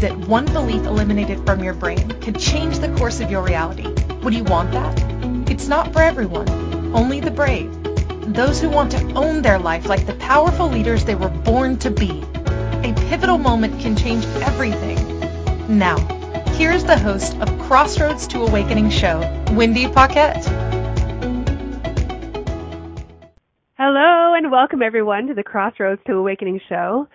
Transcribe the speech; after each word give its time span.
that 0.00 0.16
one 0.28 0.44
belief 0.46 0.84
eliminated 0.86 1.44
from 1.44 1.62
your 1.62 1.74
brain 1.74 2.08
could 2.20 2.38
change 2.38 2.78
the 2.78 2.94
course 2.96 3.20
of 3.20 3.30
your 3.30 3.42
reality. 3.42 3.88
Would 4.22 4.32
you 4.32 4.44
want 4.44 4.70
that? 4.70 4.96
It's 5.50 5.66
not 5.66 5.92
for 5.92 6.00
everyone, 6.00 6.48
only 6.94 7.18
the 7.18 7.32
brave. 7.32 7.72
Those 8.32 8.60
who 8.60 8.68
want 8.68 8.92
to 8.92 9.12
own 9.14 9.42
their 9.42 9.58
life 9.58 9.86
like 9.86 10.06
the 10.06 10.14
powerful 10.14 10.68
leaders 10.68 11.04
they 11.04 11.16
were 11.16 11.28
born 11.28 11.78
to 11.78 11.90
be. 11.90 12.22
A 12.84 12.94
pivotal 13.08 13.38
moment 13.38 13.80
can 13.80 13.96
change 13.96 14.24
everything. 14.42 14.96
Now, 15.68 15.96
here's 16.52 16.84
the 16.84 16.96
host 16.96 17.36
of 17.38 17.48
Crossroads 17.60 18.28
to 18.28 18.44
Awakening 18.44 18.90
show, 18.90 19.18
Wendy 19.52 19.88
Paquette. 19.88 20.44
Hello 23.76 24.34
and 24.34 24.50
welcome 24.52 24.82
everyone 24.82 25.26
to 25.26 25.34
the 25.34 25.42
Crossroads 25.42 26.00
to 26.06 26.12
Awakening 26.12 26.60
show. 26.68 27.08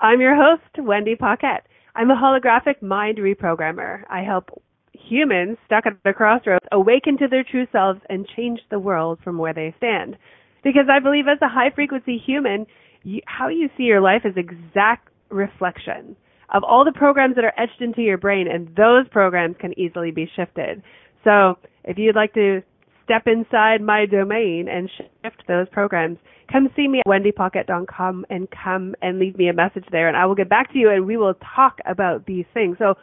I'm 0.00 0.22
your 0.22 0.34
host, 0.34 0.78
Wendy 0.78 1.16
Paquette. 1.16 1.66
I'm 2.00 2.10
a 2.10 2.16
holographic 2.16 2.80
mind 2.80 3.18
reprogrammer. 3.18 4.04
I 4.08 4.22
help 4.22 4.48
humans 4.94 5.58
stuck 5.66 5.84
at 5.84 6.02
the 6.02 6.14
crossroads 6.14 6.64
awaken 6.72 7.18
to 7.18 7.28
their 7.28 7.44
true 7.44 7.66
selves 7.72 8.00
and 8.08 8.26
change 8.34 8.58
the 8.70 8.78
world 8.78 9.18
from 9.22 9.36
where 9.36 9.52
they 9.52 9.74
stand. 9.76 10.16
Because 10.64 10.86
I 10.90 10.98
believe 11.00 11.26
as 11.30 11.42
a 11.42 11.48
high 11.48 11.68
frequency 11.74 12.16
human, 12.16 12.64
you, 13.02 13.20
how 13.26 13.48
you 13.48 13.68
see 13.76 13.82
your 13.82 14.00
life 14.00 14.22
is 14.24 14.32
exact 14.38 15.10
reflection 15.28 16.16
of 16.54 16.64
all 16.64 16.86
the 16.86 16.98
programs 16.98 17.34
that 17.34 17.44
are 17.44 17.52
etched 17.58 17.82
into 17.82 18.00
your 18.00 18.16
brain 18.16 18.46
and 18.50 18.74
those 18.76 19.06
programs 19.10 19.56
can 19.60 19.78
easily 19.78 20.10
be 20.10 20.26
shifted. 20.34 20.82
So 21.22 21.58
if 21.84 21.98
you'd 21.98 22.16
like 22.16 22.32
to 22.32 22.62
step 23.04 23.24
inside 23.26 23.82
my 23.82 24.06
domain 24.06 24.68
and 24.70 24.88
shift 24.96 25.42
those 25.46 25.68
programs, 25.70 26.16
come 26.50 26.68
see 26.74 26.88
me 26.88 27.00
at 27.00 27.06
wendypaquette.com 27.06 28.26
and 28.28 28.48
come 28.50 28.94
and 29.02 29.18
leave 29.18 29.36
me 29.36 29.48
a 29.48 29.52
message 29.52 29.84
there 29.90 30.08
and 30.08 30.16
I 30.16 30.26
will 30.26 30.34
get 30.34 30.48
back 30.48 30.72
to 30.72 30.78
you 30.78 30.90
and 30.90 31.06
we 31.06 31.16
will 31.16 31.34
talk 31.56 31.78
about 31.86 32.26
these 32.26 32.44
things. 32.52 32.76
So 32.78 32.94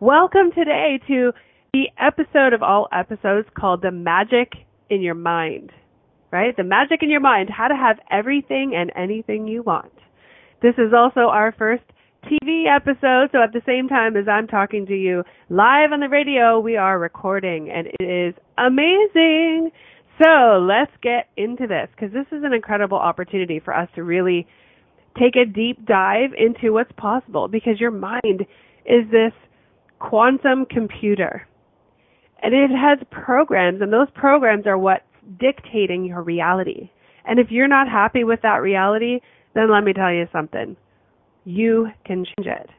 welcome 0.00 0.50
today 0.54 1.00
to 1.06 1.32
the 1.72 1.84
episode 2.00 2.52
of 2.52 2.62
all 2.62 2.88
episodes 2.92 3.48
called 3.58 3.82
The 3.82 3.90
Magic 3.90 4.52
in 4.90 5.02
Your 5.02 5.14
Mind. 5.14 5.70
Right? 6.32 6.56
The 6.56 6.64
magic 6.64 7.02
in 7.02 7.10
your 7.10 7.20
mind, 7.20 7.48
how 7.56 7.68
to 7.68 7.76
have 7.76 7.98
everything 8.10 8.74
and 8.76 8.90
anything 8.96 9.46
you 9.46 9.62
want. 9.62 9.92
This 10.60 10.74
is 10.74 10.92
also 10.94 11.20
our 11.20 11.54
first 11.56 11.84
TV 12.24 12.64
episode, 12.66 13.28
so 13.30 13.42
at 13.42 13.52
the 13.52 13.62
same 13.64 13.88
time 13.88 14.16
as 14.16 14.26
I'm 14.28 14.48
talking 14.48 14.86
to 14.86 14.94
you 14.94 15.22
live 15.48 15.92
on 15.92 16.00
the 16.00 16.08
radio, 16.08 16.58
we 16.58 16.76
are 16.76 16.98
recording, 16.98 17.70
and 17.70 17.86
it 18.00 18.04
is 18.04 18.34
amazing. 18.58 19.70
So 20.22 20.58
let's 20.60 20.92
get 21.02 21.28
into 21.36 21.66
this 21.66 21.88
because 21.94 22.12
this 22.12 22.26
is 22.36 22.42
an 22.44 22.52
incredible 22.52 22.98
opportunity 22.98 23.60
for 23.60 23.76
us 23.76 23.88
to 23.94 24.02
really 24.02 24.46
take 25.18 25.36
a 25.36 25.44
deep 25.44 25.84
dive 25.86 26.30
into 26.36 26.72
what's 26.72 26.92
possible 26.96 27.48
because 27.48 27.80
your 27.80 27.90
mind 27.90 28.46
is 28.84 29.10
this 29.10 29.32
quantum 29.98 30.66
computer. 30.66 31.46
And 32.42 32.54
it 32.54 32.70
has 32.70 32.98
programs, 33.10 33.80
and 33.80 33.92
those 33.92 34.08
programs 34.14 34.66
are 34.66 34.78
what's 34.78 35.02
dictating 35.40 36.04
your 36.04 36.22
reality. 36.22 36.90
And 37.24 37.38
if 37.38 37.50
you're 37.50 37.68
not 37.68 37.88
happy 37.88 38.24
with 38.24 38.40
that 38.42 38.62
reality, 38.62 39.20
then 39.54 39.70
let 39.70 39.84
me 39.84 39.92
tell 39.92 40.12
you 40.12 40.26
something 40.32 40.76
you 41.44 41.88
can 42.04 42.24
change 42.24 42.46
it. 42.46 42.70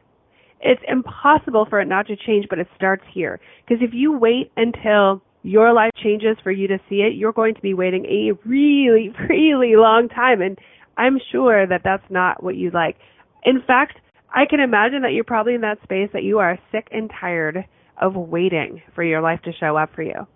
It's 0.60 0.82
impossible 0.86 1.66
for 1.68 1.80
it 1.80 1.86
not 1.86 2.06
to 2.06 2.16
change, 2.16 2.46
but 2.50 2.58
it 2.58 2.68
starts 2.76 3.02
here. 3.12 3.40
Because 3.66 3.82
if 3.82 3.94
you 3.94 4.16
wait 4.16 4.52
until 4.56 5.22
your 5.42 5.72
life 5.72 5.92
changes 6.02 6.36
for 6.42 6.50
you 6.50 6.68
to 6.68 6.78
see 6.88 6.96
it, 6.96 7.14
you're 7.14 7.32
going 7.32 7.54
to 7.54 7.60
be 7.60 7.74
waiting 7.74 8.04
a 8.06 8.32
really, 8.48 9.10
really 9.28 9.76
long 9.76 10.08
time. 10.08 10.40
And 10.42 10.58
I'm 10.96 11.18
sure 11.30 11.66
that 11.66 11.82
that's 11.84 12.10
not 12.10 12.42
what 12.42 12.56
you'd 12.56 12.74
like. 12.74 12.96
In 13.44 13.62
fact, 13.66 13.98
I 14.34 14.44
can 14.48 14.60
imagine 14.60 15.02
that 15.02 15.12
you're 15.12 15.24
probably 15.24 15.54
in 15.54 15.62
that 15.62 15.82
space 15.82 16.10
that 16.12 16.22
you 16.22 16.38
are 16.38 16.58
sick 16.70 16.88
and 16.90 17.10
tired 17.20 17.64
of 18.00 18.14
waiting 18.14 18.82
for 18.94 19.02
your 19.02 19.20
life 19.20 19.40
to 19.42 19.52
show 19.58 19.76
up 19.76 19.90
for 19.94 20.02
you. 20.02 20.26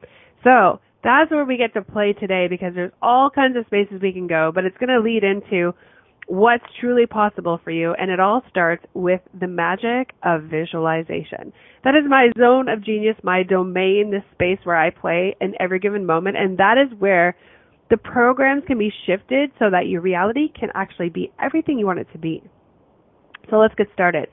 So 0.45 0.81
that's 1.05 1.31
where 1.31 1.45
we 1.45 1.57
get 1.57 1.75
to 1.75 1.83
play 1.83 2.13
today 2.13 2.47
because 2.49 2.75
there's 2.75 2.93
all 3.03 3.31
kinds 3.31 3.57
of 3.57 3.67
spaces 3.67 4.01
we 4.01 4.13
can 4.13 4.27
go, 4.27 4.51
but 4.55 4.65
it's 4.65 4.77
going 4.79 4.89
to 4.89 5.01
lead 5.01 5.25
into 5.25 5.75
what's 6.33 6.65
truly 6.81 7.05
possible 7.05 7.61
for 7.63 7.71
you. 7.71 7.93
And 7.93 8.11
it 8.11 8.19
all 8.19 8.41
starts 8.49 8.83
with 8.95 9.21
the 9.39 9.47
magic 9.47 10.15
of 10.23 10.45
visualization. 10.45 11.53
That 11.85 11.95
is 11.95 12.05
my 12.09 12.31
zone 12.39 12.71
of 12.71 12.83
genius, 12.83 13.17
my 13.23 13.43
domain, 13.43 14.11
this 14.11 14.23
space 14.33 14.59
where 14.65 14.79
I 14.79 14.89
play 14.89 15.37
in 15.43 15.53
every 15.61 15.79
given 15.79 16.07
moment. 16.07 16.39
And 16.39 16.57
that 16.57 16.79
is 16.79 16.99
where 16.99 17.37
the 17.91 17.99
programs 17.99 18.63
can 18.67 18.79
be 18.79 18.91
shifted 19.05 19.51
so 19.59 19.67
that 19.73 19.89
your 19.89 20.01
reality 20.01 20.49
can 20.59 20.71
actually 20.75 21.11
be 21.11 21.31
everything 21.39 21.79
you 21.79 21.85
want 21.85 21.99
it 21.99 22.09
to 22.13 22.19
be. 22.19 22.43
So 23.51 23.57
let's 23.57 23.75
get 23.75 23.89
started. 23.93 24.29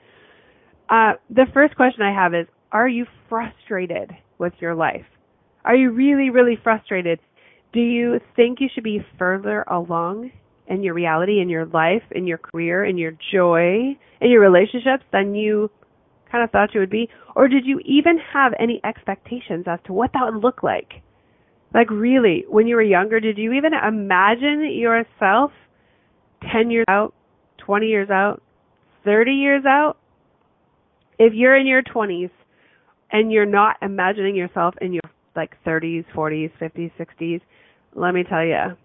Uh, 0.88 1.12
the 1.28 1.44
first 1.52 1.76
question 1.76 2.00
I 2.00 2.14
have 2.14 2.32
is, 2.32 2.46
are 2.72 2.88
you 2.88 3.04
frustrated 3.28 4.10
with 4.38 4.54
your 4.58 4.74
life? 4.74 5.04
Are 5.66 5.76
you 5.76 5.90
really, 5.90 6.30
really 6.30 6.58
frustrated? 6.64 7.20
Do 7.74 7.80
you 7.80 8.20
think 8.36 8.58
you 8.58 8.68
should 8.74 8.84
be 8.84 9.04
further 9.18 9.64
along 9.64 10.30
in 10.70 10.82
your 10.82 10.94
reality, 10.94 11.40
in 11.40 11.48
your 11.48 11.66
life, 11.66 12.04
in 12.12 12.26
your 12.26 12.38
career, 12.38 12.84
in 12.84 12.96
your 12.96 13.12
joy, 13.32 13.96
in 14.20 14.30
your 14.30 14.40
relationships 14.40 15.04
than 15.12 15.34
you 15.34 15.68
kind 16.30 16.44
of 16.44 16.50
thought 16.50 16.72
you 16.72 16.80
would 16.80 16.90
be? 16.90 17.08
Or 17.34 17.48
did 17.48 17.66
you 17.66 17.80
even 17.84 18.18
have 18.32 18.52
any 18.58 18.80
expectations 18.84 19.66
as 19.66 19.80
to 19.86 19.92
what 19.92 20.12
that 20.14 20.22
would 20.24 20.42
look 20.42 20.62
like? 20.62 21.02
Like 21.74 21.90
really, 21.90 22.44
when 22.48 22.66
you 22.66 22.76
were 22.76 22.82
younger, 22.82 23.20
did 23.20 23.36
you 23.36 23.52
even 23.52 23.72
imagine 23.74 24.70
yourself 24.72 25.50
10 26.52 26.70
years 26.70 26.86
out, 26.88 27.14
20 27.58 27.86
years 27.86 28.10
out, 28.10 28.40
30 29.04 29.32
years 29.32 29.64
out? 29.66 29.96
If 31.18 31.34
you're 31.34 31.56
in 31.56 31.66
your 31.66 31.82
20s 31.82 32.30
and 33.12 33.32
you're 33.32 33.44
not 33.44 33.76
imagining 33.82 34.36
yourself 34.36 34.74
in 34.80 34.92
your 34.92 35.02
like 35.34 35.52
30s, 35.66 36.04
40s, 36.14 36.50
50s, 36.60 36.92
60s, 36.98 37.40
let 37.94 38.14
me 38.14 38.24
tell 38.28 38.44
you, 38.44 38.76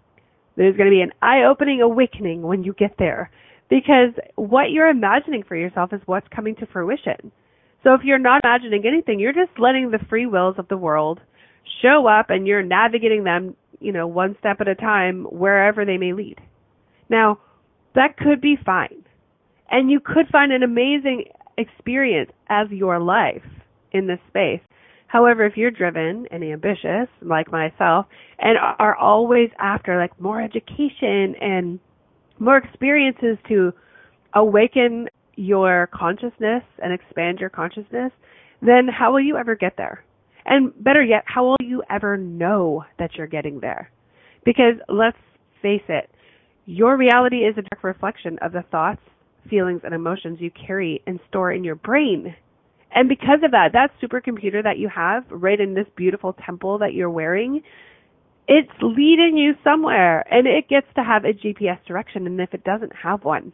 there's 0.56 0.76
going 0.76 0.88
to 0.88 0.94
be 0.94 1.02
an 1.02 1.12
eye-opening 1.22 1.80
awakening 1.80 2.42
when 2.42 2.64
you 2.64 2.72
get 2.72 2.94
there 2.98 3.30
because 3.68 4.12
what 4.36 4.70
you're 4.70 4.88
imagining 4.88 5.42
for 5.42 5.56
yourself 5.56 5.92
is 5.92 6.00
what's 6.06 6.26
coming 6.34 6.54
to 6.56 6.66
fruition. 6.66 7.32
So 7.82 7.94
if 7.94 8.02
you're 8.04 8.18
not 8.18 8.40
imagining 8.44 8.84
anything, 8.86 9.20
you're 9.20 9.32
just 9.32 9.58
letting 9.58 9.90
the 9.90 10.04
free 10.08 10.26
wills 10.26 10.56
of 10.58 10.68
the 10.68 10.76
world 10.76 11.20
show 11.82 12.06
up 12.06 12.30
and 12.30 12.46
you're 12.46 12.62
navigating 12.62 13.24
them, 13.24 13.54
you 13.80 13.92
know, 13.92 14.06
one 14.06 14.36
step 14.38 14.60
at 14.60 14.68
a 14.68 14.74
time 14.74 15.24
wherever 15.24 15.84
they 15.84 15.98
may 15.98 16.12
lead. 16.12 16.36
Now, 17.08 17.38
that 17.94 18.16
could 18.16 18.40
be 18.40 18.56
fine. 18.64 19.04
And 19.70 19.90
you 19.90 20.00
could 20.00 20.26
find 20.30 20.52
an 20.52 20.62
amazing 20.62 21.24
experience 21.58 22.30
as 22.48 22.68
your 22.70 23.00
life 23.00 23.42
in 23.92 24.06
this 24.06 24.18
space. 24.28 24.60
However, 25.06 25.44
if 25.46 25.56
you're 25.56 25.70
driven 25.70 26.26
and 26.30 26.42
ambitious, 26.42 27.08
like 27.22 27.50
myself, 27.50 28.06
and 28.38 28.58
are 28.58 28.96
always 28.96 29.50
after 29.58 29.98
like 29.98 30.20
more 30.20 30.42
education 30.42 31.34
and 31.40 31.78
more 32.38 32.58
experiences 32.58 33.38
to 33.48 33.72
awaken 34.34 35.08
your 35.36 35.88
consciousness 35.94 36.62
and 36.82 36.92
expand 36.92 37.38
your 37.38 37.50
consciousness, 37.50 38.12
then 38.60 38.88
how 38.88 39.12
will 39.12 39.20
you 39.20 39.36
ever 39.36 39.54
get 39.54 39.76
there? 39.76 40.04
And 40.44 40.72
better 40.82 41.02
yet, 41.02 41.24
how 41.26 41.44
will 41.44 41.56
you 41.60 41.82
ever 41.90 42.16
know 42.16 42.84
that 42.98 43.14
you're 43.14 43.26
getting 43.26 43.60
there? 43.60 43.90
Because 44.44 44.74
let's 44.88 45.16
face 45.62 45.82
it, 45.88 46.10
your 46.66 46.96
reality 46.96 47.38
is 47.38 47.52
a 47.58 47.62
direct 47.62 47.84
reflection 47.84 48.38
of 48.42 48.52
the 48.52 48.62
thoughts, 48.70 49.00
feelings, 49.48 49.82
and 49.84 49.94
emotions 49.94 50.38
you 50.40 50.50
carry 50.50 51.02
and 51.06 51.20
store 51.28 51.52
in 51.52 51.64
your 51.64 51.74
brain 51.74 52.34
and 52.94 53.08
because 53.08 53.40
of 53.44 53.50
that, 53.50 53.72
that 53.72 53.90
supercomputer 54.02 54.62
that 54.62 54.78
you 54.78 54.88
have 54.88 55.24
right 55.30 55.60
in 55.60 55.74
this 55.74 55.86
beautiful 55.96 56.32
temple 56.32 56.78
that 56.78 56.94
you're 56.94 57.10
wearing, 57.10 57.62
it's 58.48 58.70
leading 58.80 59.36
you 59.36 59.54
somewhere 59.64 60.24
and 60.32 60.46
it 60.46 60.68
gets 60.68 60.86
to 60.94 61.02
have 61.02 61.24
a 61.24 61.32
GPS 61.32 61.84
direction. 61.86 62.26
And 62.26 62.40
if 62.40 62.54
it 62.54 62.64
doesn't 62.64 62.92
have 62.94 63.24
one, 63.24 63.52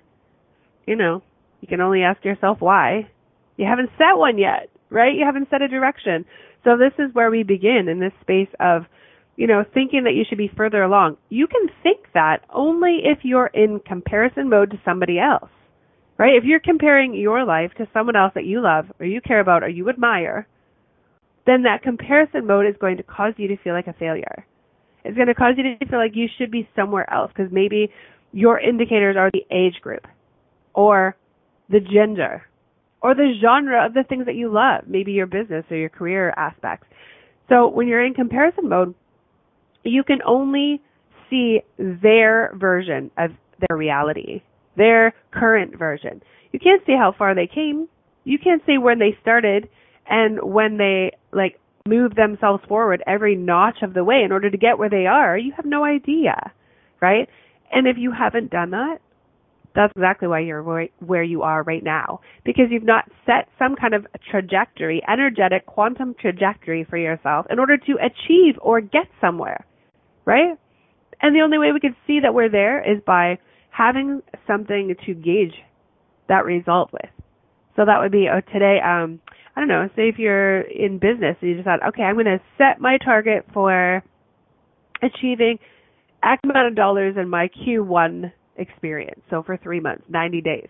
you 0.86 0.96
know, 0.96 1.22
you 1.60 1.68
can 1.68 1.80
only 1.80 2.02
ask 2.02 2.24
yourself 2.24 2.60
why. 2.60 3.10
You 3.56 3.66
haven't 3.66 3.90
set 3.96 4.16
one 4.16 4.38
yet, 4.38 4.68
right? 4.90 5.14
You 5.14 5.24
haven't 5.24 5.48
set 5.50 5.62
a 5.62 5.68
direction. 5.68 6.24
So 6.64 6.76
this 6.76 6.92
is 6.98 7.14
where 7.14 7.30
we 7.30 7.42
begin 7.42 7.88
in 7.88 8.00
this 8.00 8.12
space 8.20 8.48
of, 8.60 8.82
you 9.36 9.46
know, 9.46 9.64
thinking 9.74 10.04
that 10.04 10.14
you 10.14 10.24
should 10.28 10.38
be 10.38 10.50
further 10.56 10.82
along. 10.82 11.16
You 11.30 11.46
can 11.46 11.68
think 11.82 12.06
that 12.14 12.44
only 12.50 13.00
if 13.04 13.18
you're 13.22 13.46
in 13.46 13.80
comparison 13.80 14.48
mode 14.48 14.70
to 14.70 14.80
somebody 14.84 15.18
else 15.18 15.50
right? 16.22 16.36
If 16.36 16.44
you're 16.44 16.60
comparing 16.60 17.14
your 17.14 17.44
life 17.44 17.72
to 17.78 17.88
someone 17.92 18.14
else 18.14 18.30
that 18.36 18.44
you 18.44 18.62
love 18.62 18.84
or 19.00 19.06
you 19.06 19.20
care 19.20 19.40
about 19.40 19.64
or 19.64 19.68
you 19.68 19.88
admire, 19.88 20.46
then 21.46 21.64
that 21.64 21.82
comparison 21.82 22.46
mode 22.46 22.64
is 22.64 22.76
going 22.80 22.98
to 22.98 23.02
cause 23.02 23.34
you 23.38 23.48
to 23.48 23.56
feel 23.56 23.72
like 23.72 23.88
a 23.88 23.92
failure. 23.92 24.46
It's 25.04 25.16
going 25.16 25.26
to 25.26 25.34
cause 25.34 25.54
you 25.56 25.64
to 25.64 25.86
feel 25.86 25.98
like 25.98 26.12
you 26.14 26.28
should 26.38 26.52
be 26.52 26.68
somewhere 26.76 27.12
else 27.12 27.32
because 27.34 27.50
maybe 27.50 27.90
your 28.30 28.60
indicators 28.60 29.16
are 29.18 29.32
the 29.32 29.44
age 29.50 29.82
group 29.82 30.06
or 30.74 31.16
the 31.68 31.80
gender 31.80 32.44
or 33.02 33.16
the 33.16 33.32
genre 33.42 33.84
of 33.84 33.92
the 33.92 34.04
things 34.08 34.26
that 34.26 34.36
you 34.36 34.48
love, 34.48 34.84
maybe 34.86 35.10
your 35.10 35.26
business 35.26 35.64
or 35.72 35.76
your 35.76 35.88
career 35.88 36.32
aspects. 36.36 36.86
So 37.48 37.66
when 37.66 37.88
you're 37.88 38.04
in 38.06 38.14
comparison 38.14 38.68
mode, 38.68 38.94
you 39.82 40.04
can 40.04 40.20
only 40.24 40.80
see 41.28 41.62
their 41.78 42.52
version 42.54 43.10
of 43.18 43.32
their 43.58 43.76
reality 43.76 44.42
their 44.76 45.14
current 45.30 45.78
version. 45.78 46.22
You 46.52 46.58
can't 46.58 46.82
see 46.86 46.96
how 46.98 47.14
far 47.16 47.34
they 47.34 47.46
came. 47.46 47.88
You 48.24 48.38
can't 48.38 48.62
see 48.66 48.78
when 48.78 48.98
they 48.98 49.16
started 49.20 49.68
and 50.06 50.42
when 50.42 50.76
they 50.76 51.12
like 51.32 51.58
move 51.86 52.14
themselves 52.14 52.62
forward 52.68 53.02
every 53.06 53.34
notch 53.34 53.78
of 53.82 53.94
the 53.94 54.04
way 54.04 54.22
in 54.24 54.32
order 54.32 54.50
to 54.50 54.56
get 54.56 54.78
where 54.78 54.90
they 54.90 55.06
are. 55.06 55.36
You 55.36 55.52
have 55.56 55.64
no 55.64 55.84
idea, 55.84 56.52
right? 57.00 57.28
And 57.70 57.86
if 57.86 57.96
you 57.98 58.12
haven't 58.12 58.50
done 58.50 58.70
that, 58.70 58.98
that's 59.74 59.92
exactly 59.96 60.28
why 60.28 60.40
you're 60.40 60.88
where 60.98 61.22
you 61.22 61.42
are 61.42 61.62
right 61.62 61.82
now 61.82 62.20
because 62.44 62.66
you've 62.70 62.82
not 62.82 63.10
set 63.24 63.48
some 63.58 63.74
kind 63.74 63.94
of 63.94 64.06
trajectory, 64.30 65.02
energetic 65.10 65.64
quantum 65.64 66.14
trajectory 66.20 66.84
for 66.88 66.98
yourself 66.98 67.46
in 67.48 67.58
order 67.58 67.78
to 67.78 67.92
achieve 67.94 68.56
or 68.60 68.80
get 68.82 69.06
somewhere, 69.20 69.64
right? 70.26 70.58
And 71.22 71.34
the 71.34 71.40
only 71.40 71.58
way 71.58 71.72
we 71.72 71.80
can 71.80 71.96
see 72.06 72.20
that 72.20 72.34
we're 72.34 72.50
there 72.50 72.80
is 72.80 73.00
by 73.06 73.38
having 73.72 74.22
something 74.46 74.94
to 75.06 75.14
gauge 75.14 75.54
that 76.28 76.44
result 76.44 76.92
with. 76.92 77.10
So 77.74 77.84
that 77.86 78.00
would 78.00 78.12
be 78.12 78.28
oh, 78.32 78.40
today. 78.52 78.78
Um, 78.84 79.20
I 79.56 79.60
don't 79.60 79.68
know. 79.68 79.88
Say 79.96 80.08
if 80.08 80.18
you're 80.18 80.60
in 80.60 80.98
business 80.98 81.36
and 81.40 81.50
you 81.50 81.56
decide, 81.56 81.80
okay, 81.88 82.02
I'm 82.02 82.14
going 82.14 82.26
to 82.26 82.40
set 82.58 82.80
my 82.80 82.98
target 82.98 83.46
for 83.52 84.02
achieving 85.02 85.58
X 86.22 86.40
amount 86.44 86.68
of 86.68 86.74
dollars 86.76 87.16
in 87.18 87.28
my 87.28 87.48
Q1 87.48 88.32
experience. 88.56 89.20
So 89.30 89.42
for 89.42 89.56
three 89.56 89.80
months, 89.80 90.04
90 90.08 90.40
days. 90.42 90.68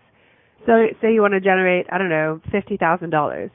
So 0.65 0.87
say 1.01 1.13
you 1.13 1.21
want 1.21 1.33
to 1.33 1.41
generate, 1.41 1.87
I 1.91 1.97
don't 1.97 2.09
know, 2.09 2.41
$50,000. 2.53 3.49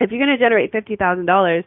If 0.00 0.10
you're 0.10 0.24
going 0.26 0.38
to 0.38 0.42
generate 0.42 0.72
$50,000, 0.72 1.64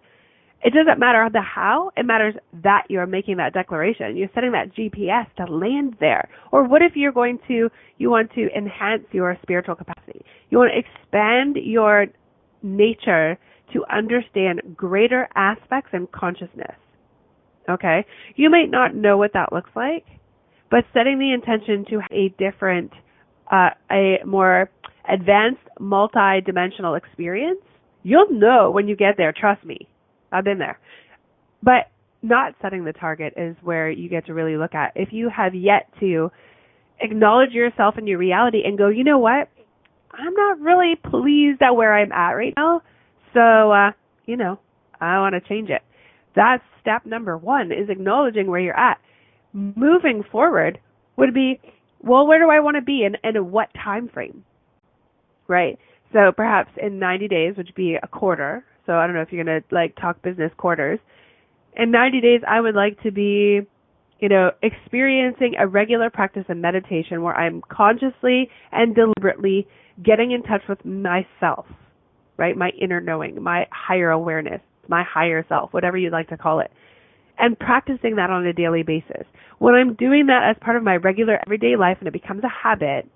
it 0.63 0.73
doesn't 0.73 0.99
matter 0.99 1.27
the 1.31 1.41
how, 1.41 1.91
it 1.97 2.05
matters 2.05 2.35
that 2.63 2.83
you're 2.89 3.07
making 3.07 3.37
that 3.37 3.53
declaration. 3.53 4.15
You're 4.15 4.29
setting 4.35 4.51
that 4.51 4.73
GPS 4.75 5.25
to 5.37 5.51
land 5.51 5.97
there. 5.99 6.29
Or 6.51 6.67
what 6.67 6.81
if 6.81 6.93
you're 6.95 7.11
going 7.11 7.39
to, 7.47 7.69
you 7.97 8.09
want 8.09 8.31
to 8.33 8.47
enhance 8.55 9.03
your 9.11 9.37
spiritual 9.41 9.75
capacity? 9.75 10.23
You 10.49 10.59
want 10.59 10.71
to 10.73 10.79
expand 10.79 11.57
your 11.63 12.07
nature 12.61 13.37
to 13.73 13.85
understand 13.91 14.61
greater 14.75 15.27
aspects 15.35 15.89
and 15.93 16.11
consciousness. 16.11 16.75
Okay? 17.69 18.05
You 18.35 18.49
might 18.49 18.69
not 18.69 18.93
know 18.93 19.17
what 19.17 19.33
that 19.33 19.51
looks 19.51 19.71
like, 19.75 20.05
but 20.69 20.83
setting 20.93 21.17
the 21.17 21.33
intention 21.33 21.85
to 21.89 22.01
a 22.11 22.29
different, 22.37 22.91
uh, 23.51 23.69
a 23.91 24.19
more 24.25 24.69
advanced 25.11 25.61
multi-dimensional 25.79 26.95
experience, 26.95 27.61
you'll 28.03 28.31
know 28.31 28.69
when 28.69 28.87
you 28.87 28.95
get 28.95 29.15
there, 29.17 29.33
trust 29.35 29.65
me. 29.65 29.87
I've 30.31 30.43
been 30.43 30.59
there. 30.59 30.79
But 31.63 31.91
not 32.21 32.53
setting 32.61 32.85
the 32.85 32.93
target 32.93 33.33
is 33.37 33.55
where 33.61 33.89
you 33.89 34.09
get 34.09 34.27
to 34.27 34.33
really 34.33 34.57
look 34.57 34.75
at. 34.75 34.93
If 34.95 35.09
you 35.11 35.29
have 35.35 35.55
yet 35.55 35.89
to 35.99 36.31
acknowledge 36.99 37.51
yourself 37.51 37.95
and 37.97 38.07
your 38.07 38.17
reality 38.17 38.61
and 38.65 38.77
go, 38.77 38.89
you 38.89 39.03
know 39.03 39.17
what? 39.17 39.49
I'm 40.11 40.33
not 40.33 40.59
really 40.59 40.95
pleased 40.95 41.61
at 41.61 41.75
where 41.75 41.95
I'm 41.95 42.11
at 42.11 42.31
right 42.31 42.53
now. 42.55 42.81
So, 43.33 43.71
uh, 43.71 43.91
you 44.25 44.37
know, 44.37 44.59
I 44.99 45.19
want 45.19 45.33
to 45.33 45.47
change 45.47 45.69
it. 45.69 45.81
That's 46.35 46.63
step 46.81 47.05
number 47.05 47.37
one 47.37 47.71
is 47.71 47.89
acknowledging 47.89 48.47
where 48.47 48.59
you're 48.59 48.77
at. 48.77 48.99
Moving 49.53 50.23
forward 50.31 50.79
would 51.17 51.33
be, 51.33 51.59
well, 52.01 52.27
where 52.27 52.39
do 52.39 52.49
I 52.49 52.59
want 52.59 52.75
to 52.75 52.81
be 52.81 53.03
and, 53.03 53.17
and 53.23 53.51
what 53.51 53.69
time 53.73 54.09
frame? 54.13 54.43
Right? 55.47 55.77
So 56.13 56.31
perhaps 56.35 56.71
in 56.81 56.99
90 56.99 57.27
days, 57.27 57.57
which 57.57 57.67
would 57.67 57.75
be 57.75 57.95
a 58.01 58.07
quarter. 58.07 58.65
So 58.85 58.93
I 58.93 59.05
don't 59.05 59.15
know 59.15 59.21
if 59.21 59.31
you're 59.31 59.43
going 59.43 59.61
to 59.61 59.75
like 59.75 59.95
talk 59.95 60.21
business 60.21 60.51
quarters. 60.57 60.99
In 61.75 61.91
90 61.91 62.21
days, 62.21 62.41
I 62.47 62.59
would 62.59 62.75
like 62.75 63.01
to 63.03 63.11
be, 63.11 63.61
you 64.19 64.29
know, 64.29 64.51
experiencing 64.61 65.53
a 65.59 65.67
regular 65.67 66.09
practice 66.09 66.43
of 66.49 66.57
meditation 66.57 67.21
where 67.21 67.35
I'm 67.35 67.61
consciously 67.69 68.49
and 68.71 68.95
deliberately 68.95 69.67
getting 70.03 70.31
in 70.31 70.43
touch 70.43 70.61
with 70.67 70.83
myself, 70.83 71.65
right? 72.37 72.57
My 72.57 72.71
inner 72.81 72.99
knowing, 72.99 73.41
my 73.41 73.67
higher 73.71 74.09
awareness, 74.09 74.61
my 74.87 75.03
higher 75.03 75.45
self, 75.47 75.73
whatever 75.73 75.97
you'd 75.97 76.11
like 76.11 76.29
to 76.29 76.37
call 76.37 76.59
it. 76.59 76.71
And 77.37 77.57
practicing 77.57 78.17
that 78.17 78.29
on 78.29 78.45
a 78.45 78.53
daily 78.53 78.83
basis. 78.83 79.25
When 79.57 79.73
I'm 79.73 79.95
doing 79.95 80.27
that 80.27 80.47
as 80.49 80.57
part 80.61 80.77
of 80.77 80.83
my 80.83 80.97
regular 80.97 81.39
everyday 81.45 81.75
life 81.75 81.97
and 81.99 82.07
it 82.07 82.13
becomes 82.13 82.43
a 82.43 82.49
habit, 82.49 83.07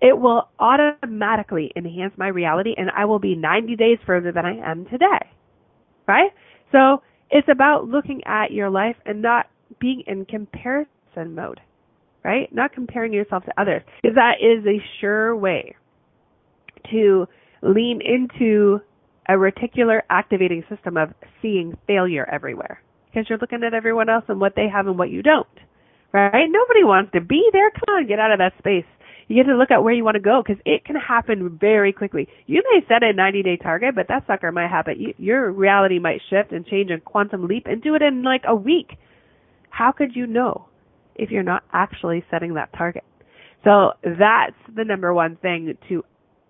it 0.00 0.18
will 0.18 0.48
automatically 0.58 1.72
enhance 1.76 2.12
my 2.16 2.28
reality 2.28 2.74
and 2.76 2.90
I 2.96 3.04
will 3.04 3.18
be 3.18 3.34
90 3.34 3.76
days 3.76 3.98
further 4.06 4.32
than 4.32 4.46
I 4.46 4.56
am 4.70 4.86
today. 4.86 5.30
Right? 6.06 6.30
So 6.72 7.02
it's 7.30 7.48
about 7.50 7.88
looking 7.88 8.22
at 8.26 8.50
your 8.50 8.70
life 8.70 8.96
and 9.04 9.22
not 9.22 9.46
being 9.78 10.02
in 10.06 10.24
comparison 10.24 11.34
mode. 11.34 11.60
Right? 12.24 12.52
Not 12.52 12.72
comparing 12.72 13.12
yourself 13.12 13.44
to 13.44 13.60
others. 13.60 13.82
Because 14.02 14.16
that 14.16 14.34
is 14.40 14.66
a 14.66 14.82
sure 15.00 15.34
way 15.36 15.74
to 16.90 17.26
lean 17.62 18.00
into 18.02 18.80
a 19.28 19.34
reticular 19.34 20.00
activating 20.10 20.64
system 20.68 20.96
of 20.96 21.10
seeing 21.40 21.76
failure 21.86 22.28
everywhere 22.30 22.82
because 23.10 23.28
you're 23.28 23.38
looking 23.38 23.62
at 23.64 23.74
everyone 23.74 24.08
else 24.08 24.24
and 24.28 24.40
what 24.40 24.54
they 24.56 24.66
have 24.68 24.86
and 24.86 24.98
what 24.98 25.10
you 25.10 25.22
don't. 25.22 25.46
Right? 26.12 26.46
Nobody 26.48 26.82
wants 26.82 27.12
to 27.12 27.20
be 27.20 27.48
there. 27.52 27.70
Come 27.70 27.94
on, 27.94 28.06
get 28.08 28.18
out 28.18 28.32
of 28.32 28.38
that 28.38 28.52
space. 28.58 28.84
You 29.30 29.36
get 29.36 29.48
to 29.48 29.56
look 29.56 29.70
at 29.70 29.84
where 29.84 29.94
you 29.94 30.02
want 30.02 30.16
to 30.16 30.20
go 30.20 30.42
because 30.44 30.60
it 30.66 30.84
can 30.84 30.96
happen 30.96 31.56
very 31.56 31.92
quickly. 31.92 32.26
You 32.46 32.64
may 32.72 32.84
set 32.88 33.04
a 33.04 33.12
90 33.12 33.44
day 33.44 33.56
target, 33.56 33.94
but 33.94 34.08
that 34.08 34.26
sucker 34.26 34.50
might 34.50 34.68
happen. 34.68 34.96
You, 34.98 35.14
your 35.18 35.52
reality 35.52 36.00
might 36.00 36.20
shift 36.28 36.50
and 36.50 36.66
change 36.66 36.90
and 36.90 37.04
quantum 37.04 37.46
leap 37.46 37.66
and 37.66 37.80
do 37.80 37.94
it 37.94 38.02
in 38.02 38.24
like 38.24 38.42
a 38.44 38.56
week. 38.56 38.98
How 39.68 39.92
could 39.92 40.16
you 40.16 40.26
know 40.26 40.66
if 41.14 41.30
you're 41.30 41.44
not 41.44 41.62
actually 41.72 42.24
setting 42.28 42.54
that 42.54 42.72
target? 42.76 43.04
So 43.62 43.92
that's 44.02 44.56
the 44.74 44.82
number 44.82 45.14
one 45.14 45.36
thing 45.36 45.78
to 45.88 46.02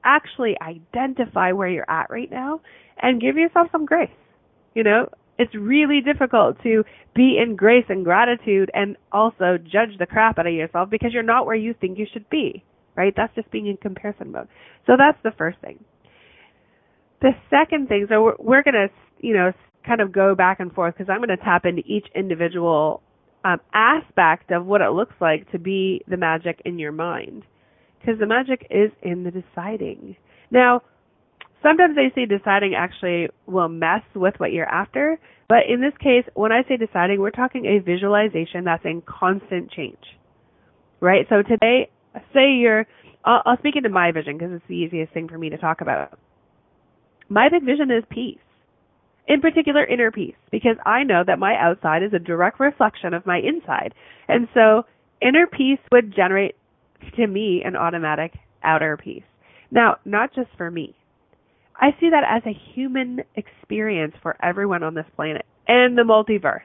actually 0.03 0.57
identify 0.63 1.53
where 1.53 1.69
you're 1.69 1.91
at 1.91 2.09
right 2.09 2.31
now 2.31 2.63
and 2.97 3.21
give 3.21 3.37
yourself 3.37 3.69
some 3.73 3.85
grace. 3.85 4.09
You 4.75 4.85
know, 4.85 5.11
it's 5.39 5.55
really 5.55 6.01
difficult 6.01 6.63
to 6.63 6.85
be 7.15 7.39
in 7.43 7.57
grace 7.57 7.85
and 7.91 8.07
gratitude 8.07 8.71
and 8.73 8.97
also 9.13 9.59
judge 9.63 9.99
the 9.99 10.07
crap 10.07 10.39
out 10.39 10.47
of 10.47 10.55
yourself 10.55 10.89
because 10.89 11.13
you're 11.13 11.23
not 11.23 11.45
where 11.45 11.57
you 11.57 11.75
think 11.79 11.99
you 11.99 12.07
should 12.11 12.29
be, 12.31 12.65
right? 13.01 13.15
That's 13.17 13.35
just 13.35 13.51
being 13.51 13.67
in 13.67 13.79
comparison 13.79 14.31
mode. 14.33 14.49
So 14.87 14.93
that's 14.99 15.19
the 15.25 15.33
first 15.37 15.59
thing. 15.61 15.83
The 17.23 17.31
second 17.49 17.89
thing, 17.89 18.07
so 18.09 18.23
we're, 18.23 18.37
we're 18.39 18.63
going 18.63 18.75
to, 18.75 18.89
you 19.19 19.35
know, 19.35 19.53
kind 19.87 20.01
of 20.03 20.13
go 20.13 20.35
back 20.35 20.61
and 20.61 20.73
forth 20.73 20.95
because 20.95 21.11
I'm 21.11 21.19
going 21.19 21.37
to 21.37 21.43
tap 21.43 21.65
into 21.65 21.83
each 21.87 22.07
individual 22.15 23.03
um, 23.45 23.59
aspect 23.73 24.51
of 24.51 24.67
what 24.67 24.83
it 24.83 24.91
looks 24.91 25.15
like 25.21 25.51
to 25.53 25.59
be 25.59 26.03
the 26.07 26.19
magic 26.19 26.61
in 26.67 26.79
your 26.79 26.93
mind 26.93 27.45
because 27.99 28.19
the 28.19 28.27
magic 28.27 28.67
is 28.71 28.91
in 29.03 29.25
the 29.25 29.31
deciding. 29.31 30.17
Now, 30.51 30.83
sometimes 31.63 31.97
they 31.97 32.13
say 32.15 32.27
deciding 32.27 32.75
actually 32.75 33.29
will 33.47 33.69
mess 33.69 34.03
with 34.15 34.35
what 34.39 34.53
you're 34.53 34.69
after, 34.69 35.19
but 35.49 35.61
in 35.69 35.81
this 35.81 35.97
case, 36.01 36.25
when 36.35 36.53
I 36.53 36.63
say 36.69 36.77
deciding, 36.77 37.21
we're 37.21 37.31
talking 37.31 37.65
a 37.65 37.79
visualization 37.79 38.65
that's 38.65 38.85
in 38.85 39.03
constant 39.03 39.71
change. 39.71 40.05
Right? 41.01 41.27
So 41.31 41.43
today, 41.43 41.91
say 42.33 42.53
you're, 42.59 42.87
I'll, 43.25 43.43
I'll 43.47 43.59
speak 43.59 43.77
into 43.77 43.89
my 43.89 44.13
vision 44.13 44.39
because 44.39 44.53
it's 44.53 44.65
the 44.69 44.75
easiest 44.75 45.13
thing 45.13 45.29
for 45.29 45.39
me 45.39 45.51
to 45.51 45.59
talk 45.59 45.81
about. 45.81 46.19
My 47.29 47.49
big 47.49 47.65
vision 47.65 47.91
is 47.91 48.05
peace. 48.11 48.39
In 49.29 49.41
particular, 49.41 49.85
inner 49.85 50.11
peace, 50.11 50.35
because 50.51 50.77
I 50.85 51.05
know 51.05 51.23
that 51.25 51.39
my 51.39 51.55
outside 51.55 52.03
is 52.03 52.13
a 52.13 52.19
direct 52.19 52.59
reflection 52.59 53.15
of 53.15 53.27
my 53.27 53.39
inside. 53.39 53.95
And 54.27 54.49
so 54.55 54.83
inner 55.23 55.47
peace 55.47 55.79
would 55.93 56.15
generate 56.15 56.57
to 57.17 57.27
me 57.27 57.63
an 57.65 57.77
automatic 57.77 58.33
outer 58.65 58.97
peace. 58.97 59.23
Now, 59.71 59.97
not 60.05 60.35
just 60.35 60.49
for 60.57 60.71
me. 60.71 60.97
I 61.77 61.91
see 62.01 62.11
that 62.11 62.25
as 62.29 62.43
a 62.45 62.75
human 62.75 63.21
experience 63.37 64.15
for 64.21 64.37
everyone 64.45 64.83
on 64.83 64.95
this 64.95 65.07
planet 65.17 65.47
and 65.67 65.97
the 65.97 66.03
multiverse 66.03 66.61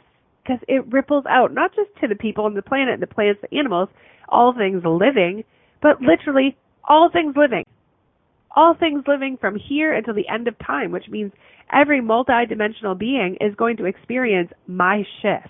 because 0.46 0.62
it 0.68 0.86
ripples 0.92 1.26
out 1.30 1.54
not 1.54 1.74
just 1.76 1.90
to 2.02 2.08
the 2.08 2.16
people 2.16 2.46
on 2.46 2.54
the 2.54 2.62
planet, 2.62 3.00
the 3.00 3.08
plants, 3.08 3.42
the 3.42 3.58
animals, 3.58 3.90
all 4.30 4.54
things 4.54 4.84
living, 4.86 5.44
but 5.82 6.02
literally 6.02 6.56
all 6.88 7.10
things 7.12 7.36
living. 7.36 7.64
All 8.56 8.76
things 8.80 9.04
living 9.08 9.38
from 9.40 9.58
here 9.58 9.94
until 9.94 10.14
the 10.14 10.30
end 10.30 10.48
of 10.48 10.56
time, 10.66 10.92
which 10.92 11.10
means 11.10 11.34
every 11.74 12.02
multidimensional 12.02 12.98
being 12.98 13.38
is 13.42 13.56
going 13.56 13.78
to 13.78 13.86
experience 13.86 14.52
my 14.68 15.04
shift. 15.22 15.50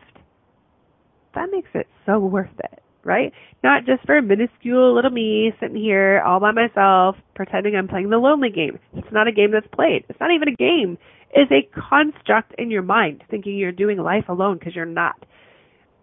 That 1.35 1.49
makes 1.51 1.69
it 1.73 1.87
so 2.05 2.19
worth 2.19 2.49
it 2.63 2.81
right? 3.05 3.31
Not 3.63 3.85
just 3.85 4.03
for 4.05 4.17
a 4.17 4.21
minuscule 4.21 4.93
little 4.93 5.11
me 5.11 5.53
sitting 5.61 5.77
here 5.77 6.21
all 6.25 6.39
by 6.39 6.51
myself 6.51 7.15
pretending 7.35 7.75
I'm 7.75 7.87
playing 7.87 8.09
the 8.09 8.17
lonely 8.17 8.49
game. 8.49 8.79
It's 8.93 9.11
not 9.11 9.27
a 9.27 9.31
game 9.31 9.51
that's 9.51 9.67
played. 9.73 10.05
It's 10.09 10.19
not 10.19 10.31
even 10.31 10.49
a 10.49 10.55
game. 10.55 10.97
It's 11.31 11.51
a 11.51 11.69
construct 11.89 12.53
in 12.57 12.71
your 12.71 12.81
mind 12.81 13.23
thinking 13.29 13.57
you're 13.57 13.71
doing 13.71 13.97
life 13.97 14.25
alone 14.29 14.57
because 14.57 14.75
you're 14.75 14.85
not. 14.85 15.15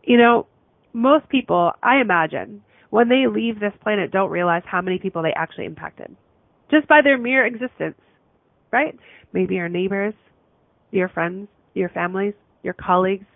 You 0.03 0.19
know, 0.19 0.47
most 0.93 1.29
people, 1.29 1.73
I 1.83 2.01
imagine, 2.01 2.63
when 2.91 3.09
they 3.09 3.27
leave 3.27 3.59
this 3.59 3.73
planet 3.83 4.11
don't 4.11 4.31
realize 4.31 4.63
how 4.67 4.83
many 4.83 4.99
people 4.99 5.23
they 5.23 5.33
actually 5.35 5.65
impacted 5.65 6.15
just 6.73 6.89
by 6.89 7.01
their 7.03 7.19
mere 7.19 7.47
existence, 7.47 8.01
right? 8.73 8.99
Maybe 9.33 9.55
your 9.55 9.69
neighbors, 9.69 10.15
your 10.91 11.09
friends, 11.09 11.49
your 11.75 11.91
families, 11.91 12.35
your 12.63 12.75
colleagues, 12.75 13.27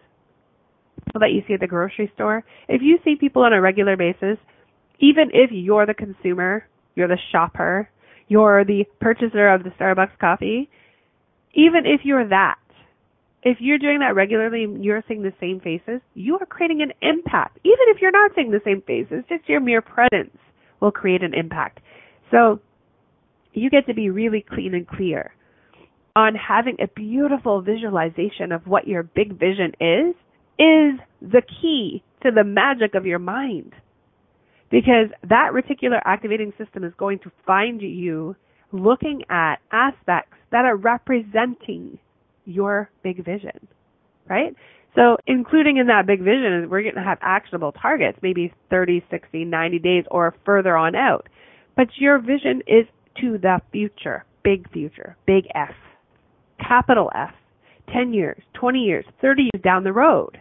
people 1.05 1.21
that 1.21 1.33
you 1.33 1.43
see 1.47 1.55
at 1.55 1.61
the 1.61 1.67
grocery 1.67 2.11
store, 2.15 2.45
if 2.69 2.81
you 2.83 2.99
see 3.05 3.15
people 3.15 3.43
on 3.43 3.53
a 3.53 3.61
regular 3.61 3.97
basis, 3.97 4.39
even 4.99 5.31
if 5.33 5.51
you're 5.53 5.87
the 5.87 5.95
consumer, 5.95 6.67
you're 6.95 7.09
the 7.09 7.19
shopper, 7.31 7.89
you're 8.29 8.65
the 8.65 8.85
purchaser 9.01 9.49
of 9.49 9.63
the 9.63 9.71
Starbucks 9.71 10.19
coffee, 10.19 10.71
even 11.57 11.87
if 11.87 12.03
you're 12.05 12.29
that, 12.29 12.59
if 13.43 13.59
you're 13.61 13.79
doing 13.79 14.01
that 14.01 14.15
regularly 14.15 14.67
you're 14.81 15.03
seeing 15.09 15.23
the 15.23 15.33
same 15.41 15.61
faces, 15.61 16.01
you 16.15 16.39
are 16.39 16.47
creating 16.47 16.83
an 16.83 16.93
impact. 17.01 17.59
Even 17.65 17.87
if 17.89 18.03
you're 18.03 18.13
not 18.13 18.33
seeing 18.35 18.51
the 18.51 18.61
same 18.65 18.83
faces, 18.83 19.25
just 19.29 19.49
your 19.49 19.61
mere 19.61 19.81
presence 19.81 20.37
will 20.81 20.91
create 20.91 21.23
an 21.23 21.33
impact. 21.33 21.81
So 22.31 22.61
you 23.55 23.71
get 23.71 23.87
to 23.87 23.95
be 23.95 24.11
really 24.11 24.45
clean 24.47 24.75
and 24.75 24.87
clear 24.87 25.33
on 26.15 26.35
having 26.35 26.77
a 26.81 26.89
beautiful 26.89 27.63
visualization 27.63 28.53
of 28.53 28.67
what 28.67 28.87
your 28.87 29.03
big 29.03 29.39
vision 29.39 29.73
is, 29.81 30.15
is 30.59 30.99
the 31.21 31.43
key 31.61 32.03
to 32.23 32.31
the 32.31 32.45
magic 32.45 32.95
of 32.95 33.07
your 33.07 33.19
mind. 33.19 33.73
Because 34.71 35.09
that 35.23 35.53
reticular 35.53 36.01
activating 36.05 36.53
system 36.59 36.85
is 36.85 36.93
going 36.99 37.21
to 37.21 37.31
find 37.47 37.81
you 37.81 38.35
looking 38.73 39.23
at 39.31 39.57
aspects 39.71 40.36
that 40.53 40.65
are 40.65 40.77
representing 40.77 41.99
your 42.45 42.91
big 43.03 43.25
vision, 43.25 43.69
right? 44.29 44.55
So 44.95 45.19
including 45.27 45.77
in 45.77 45.89
that 45.89 46.07
big 46.07 46.21
vision 46.21 46.63
is 46.63 46.71
we're 46.71 46.83
going 46.83 46.95
to 46.95 47.03
have 47.03 47.19
actionable 47.21 47.73
targets, 47.73 48.19
maybe 48.23 48.53
30, 48.71 49.05
60, 49.11 49.45
90 49.45 49.79
days 49.79 50.05
or 50.11 50.35
further 50.45 50.77
on 50.77 50.95
out. 50.95 51.29
But 51.77 51.89
your 51.97 52.19
vision 52.19 52.63
is 52.67 52.87
to 53.21 53.39
the 53.39 53.61
future, 53.73 54.25
big 54.43 54.71
future, 54.73 55.17
big 55.27 55.45
F, 55.55 55.75
capital 56.59 57.11
F, 57.15 57.35
10 57.93 58.15
years, 58.15 58.43
20 58.55 58.79
years, 58.81 59.05
30 59.21 59.43
years 59.43 59.63
down 59.63 59.85
the 59.85 59.93
road, 59.93 60.41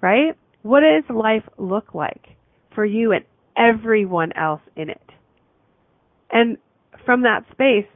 right? 0.00 0.36
What 0.62 0.80
does 0.80 1.04
life 1.14 1.44
look 1.56 1.94
like 1.94 2.26
for 2.74 2.84
you 2.84 3.12
and 3.12 3.24
everyone 3.56 4.32
else 4.32 4.60
in 4.76 4.90
it? 4.90 5.00
And 6.30 6.56
from 7.04 7.22
that 7.22 7.44
space, 7.52 7.86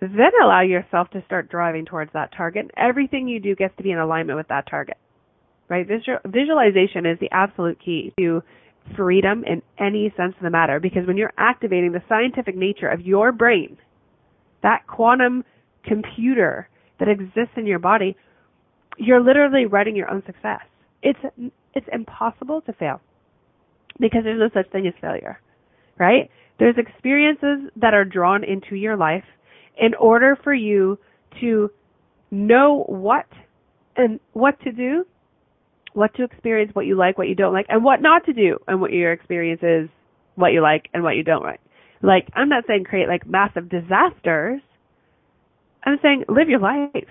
then 0.00 0.30
allow 0.42 0.62
yourself 0.62 1.10
to 1.10 1.22
start 1.26 1.48
driving 1.48 1.84
towards 1.84 2.12
that 2.12 2.32
target. 2.36 2.70
Everything 2.76 3.28
you 3.28 3.40
do 3.40 3.54
gets 3.54 3.76
to 3.76 3.82
be 3.82 3.90
in 3.90 3.98
alignment 3.98 4.36
with 4.36 4.48
that 4.48 4.68
target. 4.68 4.96
Right? 5.68 5.86
Visual, 5.86 6.18
visualization 6.26 7.06
is 7.06 7.18
the 7.20 7.30
absolute 7.30 7.78
key 7.82 8.12
to 8.18 8.42
freedom 8.96 9.44
in 9.44 9.62
any 9.78 10.12
sense 10.16 10.34
of 10.36 10.42
the 10.42 10.50
matter 10.50 10.78
because 10.78 11.06
when 11.06 11.16
you're 11.16 11.32
activating 11.38 11.92
the 11.92 12.02
scientific 12.08 12.54
nature 12.54 12.88
of 12.88 13.00
your 13.00 13.32
brain, 13.32 13.78
that 14.62 14.86
quantum 14.86 15.44
computer 15.84 16.68
that 16.98 17.08
exists 17.08 17.54
in 17.56 17.66
your 17.66 17.78
body, 17.78 18.16
you're 18.98 19.22
literally 19.22 19.66
writing 19.66 19.96
your 19.96 20.10
own 20.10 20.22
success. 20.26 20.60
It's 21.02 21.18
it's 21.74 21.86
impossible 21.92 22.60
to 22.62 22.72
fail 22.74 23.00
because 23.98 24.20
there's 24.24 24.38
no 24.38 24.50
such 24.54 24.70
thing 24.70 24.86
as 24.86 24.94
failure. 25.00 25.40
Right? 25.98 26.30
There's 26.58 26.76
experiences 26.78 27.70
that 27.76 27.94
are 27.94 28.04
drawn 28.04 28.44
into 28.44 28.76
your 28.76 28.96
life 28.96 29.24
in 29.76 29.94
order 29.94 30.36
for 30.42 30.54
you 30.54 30.98
to 31.40 31.70
know 32.30 32.84
what 32.88 33.26
and 33.96 34.20
what 34.32 34.60
to 34.62 34.72
do, 34.72 35.04
what 35.92 36.14
to 36.14 36.24
experience, 36.24 36.70
what 36.74 36.86
you 36.86 36.96
like, 36.96 37.16
what 37.18 37.28
you 37.28 37.34
don't 37.34 37.52
like, 37.52 37.66
and 37.68 37.84
what 37.84 38.02
not 38.02 38.24
to 38.26 38.32
do, 38.32 38.58
and 38.66 38.80
what 38.80 38.92
your 38.92 39.12
experience 39.12 39.60
is, 39.62 39.88
what 40.34 40.52
you 40.52 40.60
like 40.60 40.88
and 40.92 41.02
what 41.02 41.16
you 41.16 41.22
don't 41.22 41.42
like. 41.42 41.60
Like, 42.02 42.28
I'm 42.34 42.48
not 42.48 42.64
saying 42.66 42.84
create 42.84 43.08
like 43.08 43.26
massive 43.26 43.68
disasters. 43.68 44.60
I'm 45.84 45.98
saying 46.02 46.24
live 46.28 46.48
your 46.48 46.60
life, 46.60 47.08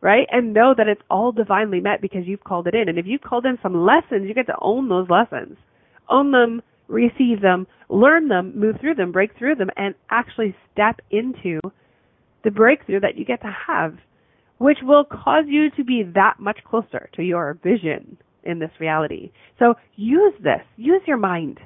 right? 0.00 0.26
And 0.30 0.54
know 0.54 0.74
that 0.76 0.88
it's 0.88 1.02
all 1.10 1.32
divinely 1.32 1.80
met 1.80 2.00
because 2.00 2.22
you've 2.26 2.44
called 2.44 2.66
it 2.66 2.74
in. 2.74 2.88
And 2.88 2.98
if 2.98 3.06
you've 3.06 3.22
called 3.22 3.44
in 3.44 3.58
some 3.62 3.74
lessons, 3.74 4.26
you 4.28 4.34
get 4.34 4.46
to 4.46 4.56
own 4.60 4.88
those 4.88 5.08
lessons. 5.10 5.56
Own 6.08 6.32
them, 6.32 6.62
receive 6.88 7.40
them, 7.40 7.66
learn 7.88 8.28
them, 8.28 8.58
move 8.58 8.76
through 8.80 8.94
them, 8.94 9.12
break 9.12 9.36
through 9.38 9.56
them, 9.56 9.70
and 9.76 9.94
actually 10.10 10.54
step 10.72 11.00
into 11.10 11.60
the 12.44 12.50
breakthrough 12.50 13.00
that 13.00 13.16
you 13.16 13.24
get 13.24 13.40
to 13.42 13.54
have, 13.66 13.96
which 14.58 14.78
will 14.82 15.04
cause 15.04 15.44
you 15.46 15.70
to 15.70 15.84
be 15.84 16.02
that 16.14 16.34
much 16.38 16.58
closer 16.64 17.08
to 17.14 17.22
your 17.22 17.58
vision 17.62 18.16
in 18.42 18.58
this 18.58 18.70
reality. 18.78 19.32
So 19.58 19.74
use 19.96 20.34
this. 20.42 20.62
Use 20.76 21.02
your 21.06 21.16
mind. 21.16 21.58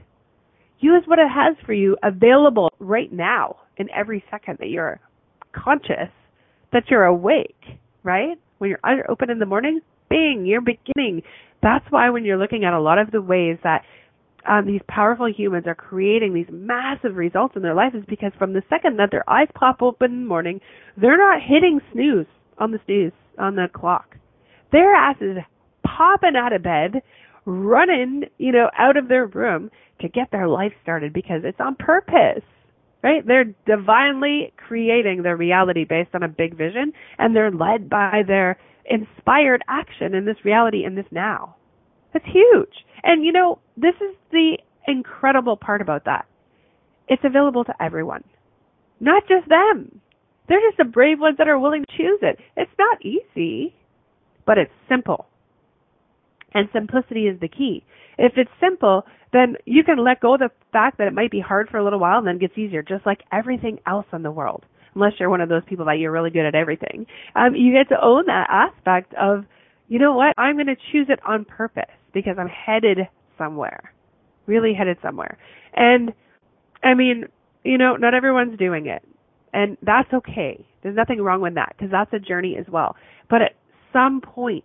Use 0.81 1.03
what 1.07 1.19
it 1.19 1.29
has 1.29 1.57
for 1.65 1.73
you 1.73 1.97
available 2.03 2.73
right 2.79 3.13
now 3.13 3.57
in 3.77 3.89
every 3.91 4.25
second 4.31 4.59
that 4.61 4.69
you're 4.69 5.01
conscious, 5.53 6.11
that 6.73 6.85
you're 6.91 7.05
awake, 7.05 7.63
right? 8.03 8.37
When 8.59 8.71
you're 8.71 8.81
eyes 8.85 8.99
open 9.09 9.31
in 9.31 9.39
the 9.39 9.47
morning, 9.47 9.81
bing, 10.09 10.45
you're 10.47 10.61
beginning. 10.61 11.23
That's 11.63 11.85
why 11.91 12.11
when 12.11 12.25
you're 12.25 12.39
looking 12.39 12.65
at 12.65 12.75
a 12.75 12.81
lot 12.81 12.99
of 12.99 13.11
the 13.11 13.23
ways 13.23 13.59
that 13.63 13.83
um, 14.47 14.67
these 14.67 14.81
powerful 14.89 15.31
humans 15.31 15.67
are 15.67 15.75
creating 15.75 16.35
these 16.35 16.49
massive 16.51 17.17
results 17.17 17.57
in 17.57 17.63
their 17.63 17.75
life 17.75 17.95
is 17.95 18.05
because 18.09 18.33
from 18.39 18.53
the 18.53 18.63
second 18.69 18.99
that 18.99 19.11
their 19.11 19.29
eyes 19.29 19.49
pop 19.55 19.83
open 19.83 20.13
in 20.13 20.21
the 20.23 20.29
morning, 20.29 20.61
they're 20.97 21.19
not 21.19 21.41
hitting 21.43 21.81
snooze 21.93 22.27
on 22.59 22.71
the 22.71 22.79
snooze 22.87 23.13
on 23.39 23.57
the 23.57 23.67
clock. 23.73 24.17
Their 24.73 24.95
ass 24.95 25.17
is 25.21 25.39
popping 25.85 26.37
out 26.37 26.53
of 26.53 26.63
bed, 26.63 27.03
running, 27.45 28.25
you 28.39 28.53
know, 28.53 28.71
out 28.77 28.97
of 28.97 29.09
their 29.09 29.27
room 29.27 29.71
to 30.01 30.09
get 30.09 30.31
their 30.31 30.49
life 30.49 30.73
started 30.83 31.13
because 31.13 31.43
it's 31.45 31.61
on 31.61 31.77
purpose. 31.77 32.43
Right? 33.03 33.27
They're 33.27 33.55
divinely 33.67 34.55
creating 34.57 35.23
their 35.23 35.37
reality 35.37 35.85
based 35.85 36.15
on 36.15 36.23
a 36.23 36.29
big 36.29 36.57
vision 36.57 36.93
and 37.19 37.37
they're 37.37 37.51
led 37.51 37.91
by 37.91 38.23
their 38.27 38.57
inspired 38.87 39.63
action 39.69 40.15
in 40.15 40.25
this 40.25 40.37
reality 40.43 40.85
in 40.85 40.95
this 40.95 41.05
now. 41.11 41.57
That's 42.15 42.25
huge. 42.25 42.73
And 43.03 43.25
you 43.25 43.33
know, 43.33 43.59
this 43.77 43.95
is 43.97 44.17
the 44.31 44.57
incredible 44.87 45.57
part 45.57 45.83
about 45.83 46.07
that. 46.07 46.27
It's 47.09 47.23
available 47.25 47.65
to 47.65 47.75
everyone. 47.83 48.25
Not 49.01 49.25
just 49.29 49.49
them. 49.49 50.01
They're 50.49 50.61
just 50.61 50.79
the 50.79 50.85
brave 50.85 51.21
ones 51.21 51.37
that 51.39 51.49
are 51.49 51.59
willing 51.59 51.85
to 51.85 51.97
choose 51.97 52.21
it. 52.23 52.39
It's 52.57 52.71
not 52.79 53.05
easy, 53.05 53.75
but 54.47 54.57
it's 54.59 54.73
simple. 54.89 55.27
And 56.55 56.69
simplicity 56.73 57.27
is 57.27 57.41
the 57.41 57.49
key. 57.49 57.83
If 58.17 58.35
it's 58.37 58.51
simple, 58.61 59.05
then 59.33 59.57
you 59.65 59.83
can 59.83 60.03
let 60.03 60.21
go 60.21 60.35
of 60.35 60.41
the 60.41 60.51
fact 60.73 60.99
that 60.99 61.09
it 61.09 61.13
might 61.13 61.31
be 61.31 61.41
hard 61.41 61.69
for 61.69 61.79
a 61.79 61.85
little 61.85 61.99
while 61.99 62.19
and 62.19 62.27
then 62.27 62.39
gets 62.39 62.57
easier, 62.57 62.83
just 62.83 63.05
like 63.05 63.23
everything 63.33 63.81
else 63.87 64.07
in 64.13 64.23
the 64.23 64.31
world. 64.31 64.65
Unless 64.95 65.15
you're 65.19 65.31
one 65.31 65.41
of 65.41 65.49
those 65.49 65.65
people 65.67 65.87
that 65.87 65.99
you're 65.99 66.13
really 66.13 66.31
good 66.31 66.47
at 66.47 66.55
everything. 66.55 67.07
Um, 67.35 67.57
you 67.57 67.73
get 67.73 67.89
to 67.89 68.01
own 68.01 68.27
that 68.27 68.47
aspect 68.49 69.13
of, 69.15 69.45
you 69.89 69.99
know 69.99 70.15
what, 70.15 70.35
I'm 70.39 70.55
going 70.55 70.69
to 70.69 70.77
choose 70.93 71.09
it 71.09 71.19
on 71.27 71.45
purpose 71.45 71.91
because 72.15 72.37
I'm 72.39 72.49
headed 72.49 72.99
somewhere. 73.37 73.93
Really 74.47 74.73
headed 74.75 74.99
somewhere. 75.03 75.39
And 75.75 76.13
I 76.83 76.95
mean, 76.95 77.25
you 77.65 77.79
know, 77.79 77.97
not 77.97 78.15
everyone's 78.15 78.59
doing 78.59 78.87
it. 78.87 79.03
And 79.53 79.77
that's 79.83 80.13
okay. 80.13 80.65
There's 80.83 80.97
nothing 80.97 81.21
wrong 81.21 81.41
with 81.41 81.55
that 81.55 81.75
because 81.77 81.91
that's 81.91 82.13
a 82.13 82.19
journey 82.19 82.57
as 82.59 82.67
well. 82.71 82.97
But 83.31 83.43
at 83.43 83.57
some 83.93 84.21
point, 84.21 84.65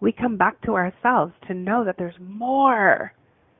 we 0.00 0.12
come 0.12 0.36
back 0.36 0.60
to 0.62 0.74
ourselves 0.74 1.32
to 1.46 1.54
know 1.54 1.84
that 1.84 1.96
there's 1.98 2.14
more. 2.20 3.12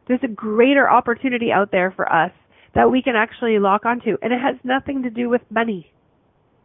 There's 0.09 0.25
a 0.25 0.29
greater 0.29 0.91
opportunity 0.91 1.53
out 1.53 1.71
there 1.71 1.93
for 1.95 2.11
us 2.12 2.33
that 2.75 2.91
we 2.91 3.03
can 3.03 3.15
actually 3.15 3.59
lock 3.59 3.85
onto. 3.85 4.17
And 4.23 4.33
it 4.33 4.41
has 4.41 4.57
nothing 4.65 5.03
to 5.03 5.11
do 5.11 5.29
with 5.29 5.43
money. 5.51 5.93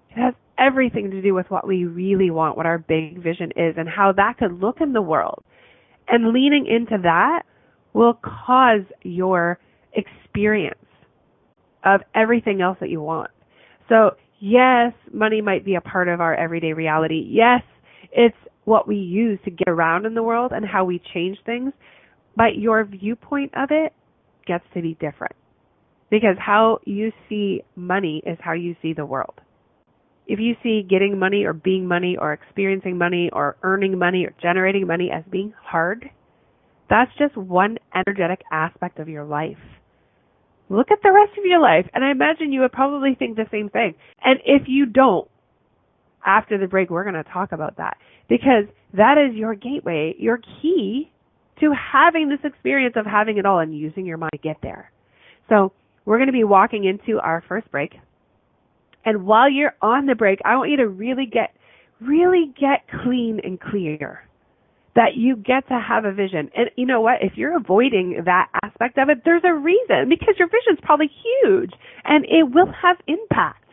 It 0.09 0.19
has 0.19 0.33
everything 0.57 1.11
to 1.11 1.21
do 1.21 1.33
with 1.33 1.51
what 1.51 1.67
we 1.67 1.85
really 1.85 2.31
want, 2.31 2.57
what 2.57 2.65
our 2.65 2.79
big 2.79 3.21
vision 3.21 3.51
is, 3.55 3.75
and 3.77 3.87
how 3.87 4.13
that 4.13 4.37
could 4.39 4.59
look 4.59 4.81
in 4.81 4.93
the 4.93 5.01
world. 5.01 5.43
And 6.07 6.33
leaning 6.33 6.65
into 6.67 7.01
that 7.03 7.43
will 7.93 8.19
cause 8.23 8.83
your 9.03 9.59
experience 9.93 10.79
of 11.83 12.01
everything 12.15 12.61
else 12.61 12.77
that 12.79 12.89
you 12.89 13.01
want. 13.01 13.31
So, 13.89 14.11
yes, 14.39 14.93
money 15.13 15.41
might 15.41 15.65
be 15.65 15.75
a 15.75 15.81
part 15.81 16.07
of 16.07 16.21
our 16.21 16.35
everyday 16.35 16.73
reality. 16.73 17.25
Yes, 17.27 17.61
it's 18.11 18.35
what 18.65 18.87
we 18.87 18.97
use 18.97 19.39
to 19.45 19.51
get 19.51 19.69
around 19.69 20.05
in 20.05 20.13
the 20.13 20.23
world 20.23 20.51
and 20.53 20.65
how 20.65 20.85
we 20.85 21.01
change 21.13 21.37
things. 21.45 21.73
But 22.35 22.57
your 22.57 22.83
viewpoint 22.85 23.53
of 23.55 23.69
it 23.71 23.93
gets 24.45 24.65
to 24.73 24.81
be 24.81 24.93
different. 24.99 25.35
Because 26.09 26.35
how 26.39 26.79
you 26.85 27.11
see 27.27 27.63
money 27.75 28.21
is 28.25 28.37
how 28.41 28.53
you 28.53 28.75
see 28.81 28.93
the 28.93 29.05
world. 29.05 29.41
If 30.27 30.39
you 30.39 30.55
see 30.61 30.85
getting 30.87 31.17
money 31.17 31.45
or 31.45 31.53
being 31.53 31.87
money 31.87 32.17
or 32.19 32.33
experiencing 32.33 32.97
money 32.97 33.29
or 33.31 33.55
earning 33.63 33.97
money 33.97 34.25
or 34.25 34.33
generating 34.41 34.85
money 34.85 35.09
as 35.11 35.23
being 35.29 35.53
hard, 35.63 36.09
that's 36.89 37.11
just 37.17 37.37
one 37.37 37.77
energetic 37.95 38.41
aspect 38.51 38.99
of 38.99 39.07
your 39.07 39.23
life. 39.23 39.57
Look 40.69 40.91
at 40.91 40.99
the 41.01 41.13
rest 41.13 41.37
of 41.37 41.45
your 41.45 41.61
life, 41.61 41.85
and 41.93 42.03
I 42.03 42.11
imagine 42.11 42.51
you 42.51 42.59
would 42.61 42.73
probably 42.73 43.15
think 43.15 43.37
the 43.37 43.45
same 43.51 43.69
thing. 43.69 43.95
And 44.21 44.39
if 44.45 44.63
you 44.67 44.85
don't, 44.85 45.29
after 46.25 46.57
the 46.57 46.67
break, 46.67 46.89
we're 46.89 47.03
going 47.03 47.15
to 47.15 47.23
talk 47.23 47.53
about 47.53 47.77
that 47.77 47.97
because 48.27 48.65
that 48.93 49.15
is 49.17 49.35
your 49.35 49.55
gateway, 49.55 50.13
your 50.19 50.39
key 50.61 51.09
to 51.61 51.71
having 51.73 52.29
this 52.29 52.39
experience 52.43 52.95
of 52.97 53.05
having 53.05 53.37
it 53.37 53.45
all 53.45 53.59
and 53.59 53.77
using 53.77 54.05
your 54.05 54.17
mind 54.17 54.31
to 54.33 54.37
get 54.39 54.57
there. 54.61 54.91
So 55.47 55.71
we're 56.05 56.17
going 56.17 56.27
to 56.27 56.33
be 56.33 56.43
walking 56.43 56.83
into 56.83 57.19
our 57.19 57.43
first 57.47 57.71
break. 57.71 57.93
And 59.07 59.25
while 59.25 59.49
you're 59.49 59.73
on 59.81 60.05
the 60.05 60.15
break, 60.15 60.39
I 60.43 60.57
want 60.57 60.69
you 60.69 60.75
to 60.77 60.87
really 60.89 61.25
get, 61.25 61.55
really 62.01 62.53
get 62.59 62.83
clean 63.03 63.39
and 63.41 63.57
clear 63.57 64.27
that 64.95 65.15
you 65.15 65.37
get 65.37 65.65
to 65.69 65.79
have 65.79 66.03
a 66.03 66.11
vision. 66.11 66.51
And 66.53 66.69
you 66.75 66.85
know 66.85 66.99
what? 66.99 67.19
If 67.21 67.37
you're 67.37 67.55
avoiding 67.55 68.23
that 68.25 68.49
aspect 68.61 68.97
of 68.97 69.07
it, 69.07 69.19
there's 69.23 69.43
a 69.45 69.53
reason 69.53 70.09
because 70.09 70.35
your 70.37 70.49
vision's 70.49 70.83
probably 70.83 71.09
huge 71.23 71.71
and 72.03 72.25
it 72.25 72.53
will 72.53 72.69
have 72.81 72.97
impact. 73.07 73.63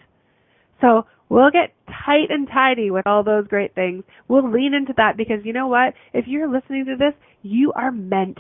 So 0.80 1.02
we'll 1.28 1.50
get 1.50 1.74
tight 2.06 2.30
and 2.30 2.46
tidy 2.46 2.92
with 2.92 3.04
all 3.04 3.24
those 3.24 3.48
great 3.48 3.74
things. 3.74 4.04
We'll 4.28 4.48
lean 4.48 4.72
into 4.72 4.94
that 4.98 5.16
because 5.16 5.40
you 5.42 5.52
know 5.52 5.66
what? 5.66 5.94
If 6.12 6.26
you're 6.28 6.48
listening 6.48 6.84
to 6.84 6.96
this, 6.96 7.14
you 7.42 7.72
are 7.72 7.90
meant 7.90 8.38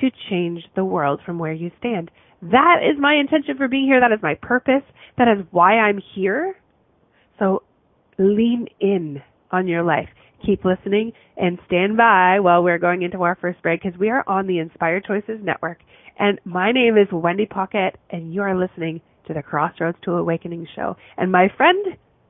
to 0.00 0.08
change 0.30 0.62
the 0.74 0.86
world 0.86 1.20
from 1.26 1.38
where 1.38 1.52
you 1.52 1.70
stand. 1.78 2.10
That 2.42 2.76
is 2.82 2.98
my 2.98 3.14
intention 3.14 3.56
for 3.56 3.68
being 3.68 3.84
here. 3.84 4.00
That 4.00 4.12
is 4.12 4.22
my 4.22 4.34
purpose. 4.40 4.82
That 5.18 5.28
is 5.28 5.44
why 5.50 5.78
I'm 5.78 6.00
here. 6.14 6.56
So 7.38 7.62
lean 8.18 8.66
in 8.80 9.22
on 9.50 9.66
your 9.68 9.82
life. 9.82 10.08
Keep 10.44 10.64
listening 10.64 11.12
and 11.36 11.58
stand 11.66 11.98
by 11.98 12.40
while 12.40 12.62
we're 12.62 12.78
going 12.78 13.02
into 13.02 13.22
our 13.22 13.36
first 13.40 13.60
break 13.62 13.82
because 13.82 13.98
we 13.98 14.08
are 14.08 14.24
on 14.26 14.46
the 14.46 14.58
Inspired 14.58 15.04
Choices 15.04 15.38
Network. 15.42 15.80
And 16.18 16.40
my 16.44 16.72
name 16.72 16.96
is 16.96 17.08
Wendy 17.12 17.46
Paquette, 17.46 17.96
and 18.10 18.32
you 18.32 18.40
are 18.40 18.58
listening 18.58 19.02
to 19.26 19.34
the 19.34 19.42
Crossroads 19.42 19.98
to 20.04 20.12
Awakening 20.12 20.66
show. 20.74 20.96
And 21.18 21.30
my 21.30 21.48
friend, 21.56 21.84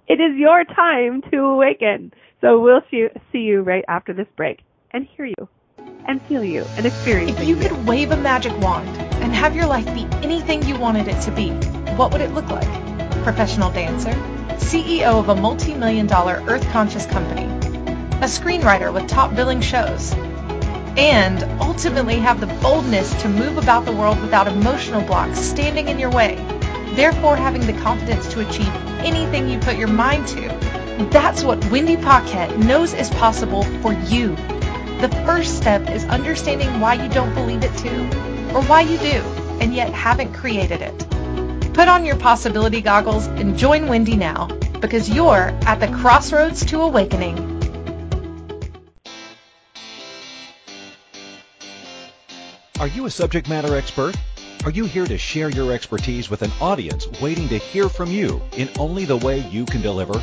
it 0.09 0.14
is 0.14 0.37
your 0.37 0.64
time 0.64 1.23
to 1.31 1.38
awaken. 1.38 2.12
So 2.40 2.61
we'll 2.61 2.83
see 2.90 3.38
you 3.38 3.62
right 3.62 3.85
after 3.87 4.12
this 4.12 4.26
break 4.37 4.61
and 4.93 5.07
hear 5.17 5.26
you 5.26 5.49
and 6.07 6.23
feel 6.23 6.45
you 6.45 6.64
and 6.76 6.87
experience 6.87 7.38
If 7.40 7.49
you 7.49 7.57
could 7.57 7.87
wave 7.87 8.11
a 8.11 8.16
magic 8.16 8.57
wand 8.61 8.88
and 9.23 9.35
have 9.35 9.57
your 9.57 9.66
life 9.66 9.87
be 9.95 10.07
anything 10.23 10.62
you 10.64 10.78
wanted 10.78 11.09
it 11.09 11.21
to 11.23 11.30
be, 11.33 11.50
what 11.97 12.12
would 12.12 12.21
it 12.21 12.33
look 12.33 12.49
like? 12.49 12.69
Professional 13.25 13.71
dancer, 13.71 14.12
CEO 14.59 15.19
of 15.21 15.28
a 15.28 15.35
multi-million 15.37 16.07
dollar 16.07 16.42
earth 16.49 16.66
conscious 16.71 17.07
company, 17.07 17.45
a 18.19 18.26
screenwriter 18.26 18.92
with 18.92 19.09
top 19.09 19.35
billing 19.35 19.61
shows, 19.61 20.12
and 20.97 21.42
ultimately 21.62 22.16
have 22.16 22.40
the 22.40 22.47
boldness 22.62 23.14
to 23.23 23.28
move 23.28 23.59
about 23.59 23.85
the 23.85 23.92
world 23.92 24.21
without 24.21 24.49
emotional 24.49 25.02
blocks 25.02 25.38
standing 25.38 25.88
in 25.88 25.99
your 25.99 26.11
way, 26.11 26.37
therefore 26.95 27.37
having 27.37 27.66
the 27.66 27.75
confidence 27.83 28.28
to 28.33 28.47
achieve 28.47 28.69
anything 29.04 29.49
you 29.49 29.59
put 29.61 29.76
your 29.76 29.88
mind 29.88 30.26
to. 30.28 30.49
That's 31.11 31.42
what 31.45 31.64
Wendy 31.71 31.97
Paquette 31.97 32.59
knows 32.59 32.95
is 32.95 33.11
possible 33.11 33.62
for 33.83 33.92
you. 33.92 34.37
The 35.00 35.09
first 35.25 35.57
step 35.57 35.88
is 35.88 36.04
understanding 36.04 36.78
why 36.78 36.92
you 36.92 37.09
don't 37.09 37.35
believe 37.35 37.64
it 37.64 37.75
too, 37.78 38.02
or 38.54 38.62
why 38.64 38.83
you 38.83 38.99
do, 38.99 39.23
and 39.59 39.75
yet 39.75 39.95
haven't 39.95 40.35
created 40.35 40.83
it. 40.83 41.73
Put 41.73 41.88
on 41.88 42.04
your 42.04 42.16
possibility 42.16 42.83
goggles 42.83 43.26
and 43.26 43.57
join 43.57 43.88
Wendy 43.88 44.14
now, 44.14 44.49
because 44.78 45.09
you're 45.09 45.59
at 45.64 45.80
the 45.80 45.88
crossroads 45.88 46.66
to 46.66 46.83
awakening. 46.83 47.38
Are 52.78 52.88
you 52.88 53.07
a 53.07 53.11
subject 53.11 53.49
matter 53.49 53.75
expert? 53.76 54.14
Are 54.64 54.71
you 54.71 54.85
here 54.85 55.07
to 55.07 55.16
share 55.16 55.49
your 55.49 55.73
expertise 55.73 56.28
with 56.28 56.42
an 56.42 56.52
audience 56.61 57.09
waiting 57.23 57.49
to 57.49 57.57
hear 57.57 57.88
from 57.88 58.11
you 58.11 58.42
in 58.54 58.69
only 58.78 59.07
the 59.07 59.16
way 59.16 59.38
you 59.49 59.64
can 59.64 59.80
deliver? 59.80 60.23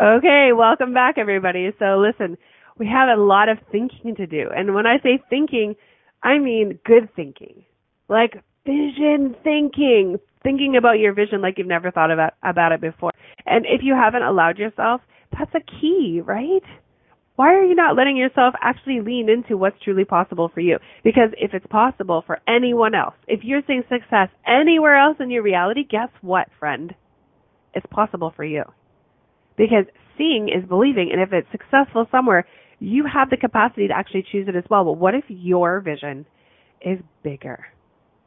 Okay, 0.00 0.50
welcome 0.56 0.94
back 0.94 1.18
everybody. 1.18 1.72
So 1.78 1.98
listen, 1.98 2.38
we 2.78 2.86
have 2.86 3.08
a 3.08 3.20
lot 3.20 3.48
of 3.48 3.58
thinking 3.70 4.14
to 4.16 4.26
do. 4.26 4.48
And 4.54 4.74
when 4.74 4.86
I 4.86 4.98
say 5.02 5.22
thinking, 5.28 5.74
I 6.22 6.38
mean 6.38 6.78
good 6.84 7.08
thinking. 7.14 7.64
Like 8.08 8.42
vision 8.64 9.34
thinking, 9.44 10.18
thinking 10.42 10.76
about 10.76 10.98
your 10.98 11.12
vision 11.12 11.42
like 11.42 11.58
you've 11.58 11.66
never 11.66 11.90
thought 11.90 12.10
about 12.10 12.34
about 12.42 12.72
it 12.72 12.80
before. 12.80 13.10
And 13.46 13.66
if 13.66 13.82
you 13.82 13.94
haven't 13.94 14.22
allowed 14.22 14.58
yourself, 14.58 15.00
that's 15.36 15.54
a 15.54 15.80
key, 15.80 16.22
right? 16.24 16.62
Why 17.38 17.54
are 17.54 17.62
you 17.62 17.76
not 17.76 17.96
letting 17.96 18.16
yourself 18.16 18.54
actually 18.60 19.00
lean 19.00 19.30
into 19.30 19.56
what's 19.56 19.80
truly 19.84 20.04
possible 20.04 20.50
for 20.52 20.58
you? 20.58 20.78
Because 21.04 21.30
if 21.38 21.54
it's 21.54 21.68
possible 21.68 22.24
for 22.26 22.40
anyone 22.48 22.96
else, 22.96 23.14
if 23.28 23.44
you're 23.44 23.62
seeing 23.64 23.84
success 23.88 24.28
anywhere 24.44 24.96
else 24.96 25.18
in 25.20 25.30
your 25.30 25.44
reality, 25.44 25.84
guess 25.88 26.08
what, 26.20 26.48
friend? 26.58 26.96
It's 27.74 27.86
possible 27.92 28.32
for 28.34 28.42
you. 28.42 28.64
Because 29.56 29.84
seeing 30.16 30.48
is 30.48 30.68
believing, 30.68 31.10
and 31.12 31.22
if 31.22 31.32
it's 31.32 31.46
successful 31.52 32.06
somewhere, 32.10 32.44
you 32.80 33.04
have 33.06 33.30
the 33.30 33.36
capacity 33.36 33.86
to 33.86 33.94
actually 33.94 34.26
choose 34.32 34.48
it 34.48 34.56
as 34.56 34.64
well. 34.68 34.84
But 34.84 34.94
what 34.94 35.14
if 35.14 35.22
your 35.28 35.78
vision 35.78 36.26
is 36.80 36.98
bigger, 37.22 37.66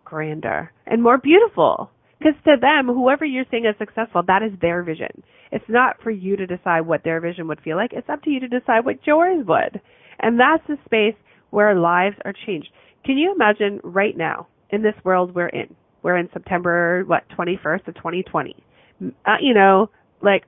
grander, 0.05 0.71
and 0.85 1.03
more 1.03 1.17
beautiful? 1.17 1.91
Because 2.21 2.39
to 2.45 2.55
them, 2.61 2.85
whoever 2.85 3.25
you're 3.25 3.45
seeing 3.49 3.65
as 3.65 3.75
successful, 3.79 4.21
that 4.27 4.43
is 4.43 4.51
their 4.61 4.83
vision. 4.83 5.23
It's 5.51 5.65
not 5.67 5.95
for 6.03 6.11
you 6.11 6.35
to 6.35 6.45
decide 6.45 6.81
what 6.81 7.03
their 7.03 7.19
vision 7.19 7.47
would 7.47 7.61
feel 7.61 7.77
like. 7.77 7.93
It's 7.93 8.09
up 8.09 8.21
to 8.23 8.29
you 8.29 8.39
to 8.41 8.47
decide 8.47 8.85
what 8.85 9.05
yours 9.07 9.43
would. 9.47 9.81
And 10.19 10.39
that's 10.39 10.63
the 10.67 10.77
space 10.85 11.19
where 11.49 11.73
lives 11.75 12.17
are 12.23 12.33
changed. 12.45 12.69
Can 13.03 13.17
you 13.17 13.33
imagine 13.33 13.81
right 13.83 14.15
now 14.15 14.47
in 14.69 14.83
this 14.83 14.93
world 15.03 15.33
we're 15.33 15.47
in? 15.47 15.75
We're 16.03 16.17
in 16.17 16.29
September, 16.31 17.03
what, 17.07 17.23
21st 17.37 17.87
of 17.87 17.95
2020. 17.95 18.55
Uh, 19.03 19.35
you 19.41 19.55
know, 19.55 19.89
like 20.21 20.43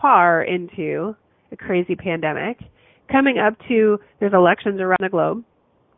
far 0.00 0.42
into 0.42 1.14
a 1.52 1.56
crazy 1.56 1.94
pandemic 1.94 2.58
coming 3.12 3.38
up 3.38 3.54
to 3.68 3.98
there's 4.18 4.32
elections 4.32 4.80
around 4.80 4.98
the 5.00 5.10
globe, 5.10 5.44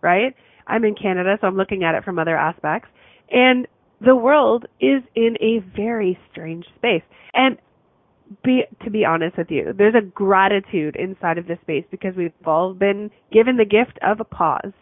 right? 0.02 0.34
I'm 0.66 0.84
in 0.84 0.96
Canada, 1.00 1.36
so 1.40 1.46
I'm 1.46 1.56
looking 1.56 1.84
at 1.84 1.94
it 1.94 2.02
from 2.02 2.18
other 2.18 2.36
aspects. 2.36 2.88
And 3.30 3.68
the 4.00 4.16
world 4.16 4.66
is 4.80 5.02
in 5.14 5.36
a 5.40 5.58
very 5.76 6.18
strange 6.30 6.66
space. 6.76 7.02
And 7.34 7.58
be 8.44 8.62
to 8.84 8.90
be 8.90 9.04
honest 9.04 9.36
with 9.36 9.50
you, 9.50 9.72
there's 9.76 9.94
a 9.94 10.04
gratitude 10.04 10.96
inside 10.96 11.38
of 11.38 11.46
this 11.46 11.58
space 11.62 11.84
because 11.90 12.14
we've 12.16 12.32
all 12.46 12.74
been 12.74 13.10
given 13.32 13.56
the 13.56 13.64
gift 13.64 13.98
of 14.02 14.20
a 14.20 14.24
pause, 14.24 14.72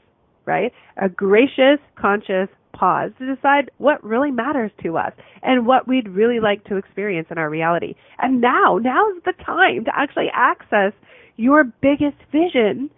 right? 0.45 0.73
A 0.97 1.09
gracious, 1.09 1.79
conscious 1.97 2.49
pause 2.73 3.11
to 3.19 3.35
decide 3.35 3.71
what 3.79 4.03
really 4.05 4.31
matters 4.31 4.71
to 4.83 4.97
us 4.97 5.13
and 5.43 5.67
what 5.67 5.89
we'd 5.89 6.09
really 6.09 6.41
like 6.41 6.65
to 6.65 6.77
experience 6.77 7.29
in 7.31 7.39
our 7.39 7.51
reality. 7.51 7.95
And 8.19 8.41
now, 8.41 8.79
now's 8.81 9.23
the 9.25 9.33
time 9.45 9.85
to 9.85 9.91
actually 9.97 10.29
access 10.33 10.93
your 11.37 11.65
biggest 11.65 12.19
vision 12.31 12.91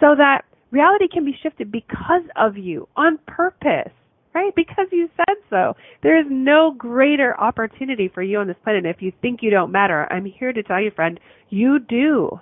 so 0.00 0.14
that 0.16 0.42
reality 0.70 1.08
can 1.08 1.24
be 1.24 1.36
shifted 1.42 1.70
because 1.70 2.22
of 2.36 2.56
you 2.56 2.88
on 2.96 3.18
purpose, 3.26 3.92
right? 4.36 4.54
Because 4.54 4.86
you 4.92 5.08
said 5.16 5.36
so. 5.48 5.72
There 6.02 6.20
is 6.20 6.26
no 6.28 6.74
greater 6.76 7.38
opportunity 7.40 8.10
for 8.12 8.22
you 8.22 8.38
on 8.38 8.48
this 8.48 8.56
planet. 8.62 8.84
If 8.84 9.00
you 9.00 9.10
think 9.22 9.40
you 9.40 9.50
don't 9.50 9.72
matter, 9.72 10.06
I'm 10.12 10.26
here 10.26 10.52
to 10.52 10.62
tell 10.62 10.80
you, 10.80 10.90
friend, 10.94 11.18
you 11.48 11.78
do. 11.78 12.38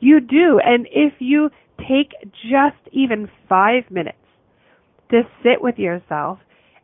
You 0.00 0.20
do. 0.20 0.58
And 0.64 0.86
if 0.90 1.14
you 1.18 1.50
take 1.78 2.12
just 2.50 2.80
even 2.92 3.28
five 3.46 3.90
minutes 3.90 4.16
to 5.10 5.22
sit 5.42 5.60
with 5.60 5.76
yourself 5.76 6.38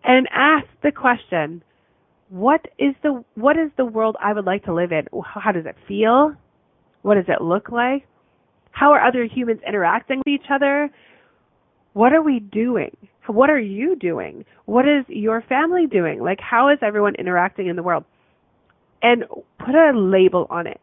and 0.04 0.28
ask 0.30 0.66
the 0.82 0.92
question, 0.92 1.64
what 2.28 2.60
is 2.78 2.94
the 3.02 3.24
what 3.34 3.56
is 3.56 3.70
the 3.78 3.84
world 3.86 4.16
I 4.22 4.34
would 4.34 4.44
like 4.44 4.64
to 4.64 4.74
live 4.74 4.92
in? 4.92 5.06
How 5.24 5.52
does 5.52 5.64
it 5.64 5.76
feel? 5.88 6.34
What 7.00 7.14
does 7.14 7.28
it 7.28 7.42
look 7.42 7.70
like? 7.70 8.06
How 8.72 8.92
are 8.92 9.06
other 9.06 9.24
humans 9.24 9.60
interacting 9.66 10.18
with 10.18 10.28
each 10.28 10.50
other? 10.52 10.90
What 11.94 12.12
are 12.12 12.22
we 12.22 12.40
doing? 12.40 12.94
What 13.26 13.50
are 13.50 13.58
you 13.58 13.96
doing? 13.96 14.44
What 14.66 14.86
is 14.86 15.04
your 15.08 15.42
family 15.42 15.86
doing? 15.86 16.20
Like, 16.22 16.40
how 16.40 16.70
is 16.70 16.78
everyone 16.82 17.14
interacting 17.16 17.68
in 17.68 17.76
the 17.76 17.82
world? 17.82 18.04
And 19.02 19.24
put 19.58 19.74
a 19.74 19.92
label 19.94 20.46
on 20.50 20.66
it. 20.66 20.80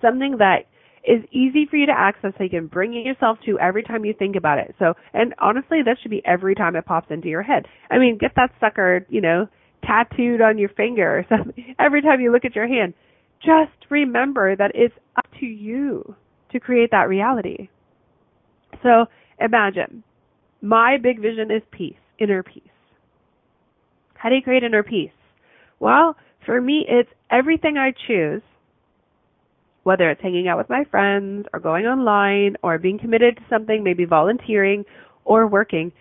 Something 0.00 0.36
that 0.38 0.66
is 1.04 1.24
easy 1.32 1.66
for 1.68 1.76
you 1.76 1.86
to 1.86 1.92
access 1.96 2.32
so 2.36 2.44
you 2.44 2.50
can 2.50 2.66
bring 2.66 2.92
yourself 2.92 3.38
to 3.46 3.58
every 3.58 3.82
time 3.82 4.04
you 4.04 4.12
think 4.12 4.36
about 4.36 4.58
it. 4.58 4.74
So, 4.78 4.94
and 5.14 5.34
honestly, 5.38 5.80
that 5.84 5.96
should 6.00 6.10
be 6.10 6.22
every 6.26 6.54
time 6.54 6.76
it 6.76 6.84
pops 6.84 7.10
into 7.10 7.28
your 7.28 7.42
head. 7.42 7.66
I 7.90 7.98
mean, 7.98 8.18
get 8.18 8.32
that 8.36 8.52
sucker, 8.60 9.06
you 9.08 9.20
know, 9.20 9.48
tattooed 9.82 10.40
on 10.40 10.58
your 10.58 10.68
finger 10.70 11.18
or 11.18 11.26
something. 11.36 11.74
Every 11.78 12.02
time 12.02 12.20
you 12.20 12.32
look 12.32 12.44
at 12.44 12.54
your 12.54 12.68
hand, 12.68 12.94
just 13.42 13.90
remember 13.90 14.54
that 14.56 14.72
it's 14.74 14.94
up 15.16 15.26
to 15.40 15.46
you 15.46 16.14
to 16.52 16.60
create 16.60 16.90
that 16.90 17.08
reality. 17.08 17.68
So 18.82 19.06
imagine 19.38 20.02
my 20.60 20.96
big 21.02 21.20
vision 21.20 21.50
is 21.50 21.62
peace, 21.70 21.94
inner 22.18 22.42
peace. 22.42 22.62
How 24.14 24.28
do 24.28 24.34
you 24.34 24.42
create 24.42 24.62
inner 24.62 24.82
peace? 24.82 25.10
Well, 25.78 26.16
for 26.44 26.60
me, 26.60 26.84
it's 26.86 27.08
everything 27.30 27.76
I 27.78 27.92
choose, 28.06 28.42
whether 29.82 30.10
it's 30.10 30.20
hanging 30.20 30.48
out 30.48 30.58
with 30.58 30.68
my 30.68 30.84
friends 30.90 31.46
or 31.52 31.60
going 31.60 31.86
online 31.86 32.56
or 32.62 32.78
being 32.78 32.98
committed 32.98 33.36
to 33.36 33.42
something, 33.48 33.82
maybe 33.82 34.04
volunteering 34.04 34.84
or 35.24 35.46
working, 35.46 35.92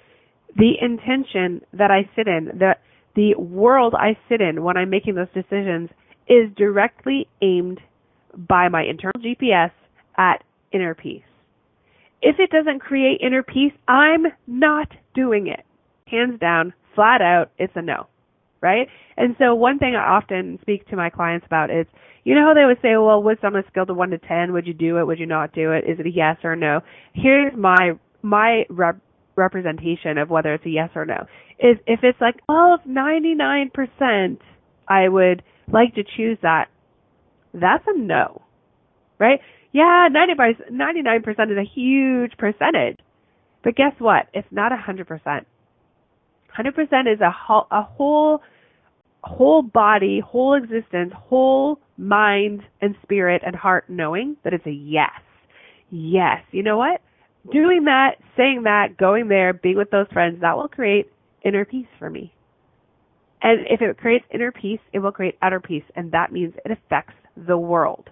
the 0.55 0.73
intention 0.81 1.61
that 1.73 1.91
I 1.91 2.09
sit 2.15 2.27
in, 2.27 2.57
the, 2.57 2.75
the 3.15 3.35
world 3.35 3.93
I 3.95 4.17
sit 4.27 4.41
in 4.41 4.63
when 4.63 4.75
I'm 4.75 4.89
making 4.89 5.15
those 5.15 5.27
decisions 5.33 5.89
is 6.27 6.49
directly 6.57 7.27
aimed 7.41 7.79
by 8.35 8.67
my 8.69 8.83
internal 8.83 9.21
GPS 9.21 9.71
at 10.17 10.43
inner 10.71 10.93
peace. 10.93 11.23
If 12.21 12.35
it 12.39 12.49
doesn't 12.49 12.79
create 12.79 13.21
inner 13.21 13.43
peace, 13.43 13.73
I'm 13.87 14.25
not 14.47 14.87
doing 15.15 15.47
it. 15.47 15.65
Hands 16.07 16.39
down, 16.39 16.73
flat 16.95 17.21
out, 17.21 17.51
it's 17.57 17.73
a 17.75 17.81
no. 17.81 18.07
Right? 18.61 18.87
And 19.15 19.35
so 19.39 19.55
one 19.55 19.79
thing 19.79 19.95
I 19.95 20.17
often 20.17 20.59
speak 20.61 20.87
to 20.89 20.97
my 20.97 21.09
clients 21.09 21.45
about 21.45 21.69
is, 21.69 21.85
you 22.25 22.35
know 22.35 22.45
how 22.45 22.53
they 22.53 22.65
would 22.65 22.81
say, 22.81 22.97
well, 22.97 23.23
what's 23.23 23.43
on 23.43 23.55
a 23.55 23.63
scale 23.69 23.85
of 23.87 23.95
1 23.95 24.09
to 24.09 24.17
10? 24.17 24.51
Would 24.51 24.67
you 24.67 24.73
do 24.73 24.97
it? 24.97 25.07
Would 25.07 25.19
you 25.19 25.25
not 25.25 25.53
do 25.53 25.71
it? 25.71 25.85
Is 25.89 25.99
it 25.99 26.05
a 26.05 26.11
yes 26.11 26.37
or 26.43 26.53
a 26.53 26.57
no? 26.57 26.81
Here's 27.13 27.53
my, 27.55 27.93
my 28.21 28.63
rep- 28.69 28.99
representation 29.35 30.17
of 30.17 30.29
whether 30.29 30.53
it's 30.53 30.65
a 30.65 30.69
yes 30.69 30.89
or 30.95 31.05
no. 31.05 31.25
Is 31.59 31.77
if 31.87 32.01
it's 32.03 32.19
like, 32.19 32.35
well, 32.49 32.79
99%, 32.87 34.37
I 34.87 35.07
would 35.07 35.41
like 35.71 35.95
to 35.95 36.03
choose 36.17 36.37
that. 36.41 36.65
That's 37.53 37.83
a 37.87 37.97
no. 37.97 38.41
Right? 39.17 39.39
Yeah, 39.71 40.07
90, 40.11 40.33
99% 40.71 41.51
is 41.51 41.57
a 41.57 41.63
huge 41.63 42.35
percentage. 42.37 42.97
But 43.63 43.75
guess 43.75 43.93
what? 43.99 44.27
It's 44.33 44.47
not 44.51 44.71
100%. 44.71 45.05
100% 45.05 47.13
is 47.13 47.21
a 47.21 47.31
whole, 47.31 47.67
a 47.69 47.83
whole, 47.83 48.41
whole 49.23 49.61
body, 49.61 50.21
whole 50.25 50.55
existence, 50.55 51.13
whole 51.15 51.79
mind 51.97 52.63
and 52.81 52.95
spirit 53.03 53.43
and 53.45 53.55
heart 53.55 53.89
knowing 53.89 54.37
that 54.43 54.53
it's 54.53 54.65
a 54.65 54.71
yes. 54.71 55.11
Yes. 55.91 56.41
You 56.51 56.63
know 56.63 56.77
what? 56.77 57.01
Doing 57.51 57.85
that, 57.85 58.15
saying 58.35 58.63
that, 58.63 58.97
going 58.97 59.27
there, 59.27 59.53
being 59.53 59.77
with 59.77 59.91
those 59.91 60.07
friends, 60.11 60.41
that 60.41 60.57
will 60.57 60.67
create 60.67 61.11
inner 61.43 61.65
peace 61.65 61.87
for 61.97 62.09
me. 62.09 62.33
And 63.41 63.61
if 63.69 63.81
it 63.81 63.97
creates 63.97 64.25
inner 64.33 64.51
peace, 64.51 64.81
it 64.91 64.99
will 64.99 65.13
create 65.13 65.37
outer 65.41 65.59
peace, 65.59 65.83
and 65.95 66.11
that 66.11 66.31
means 66.31 66.53
it 66.65 66.71
affects 66.71 67.13
the 67.37 67.57
world. 67.57 68.09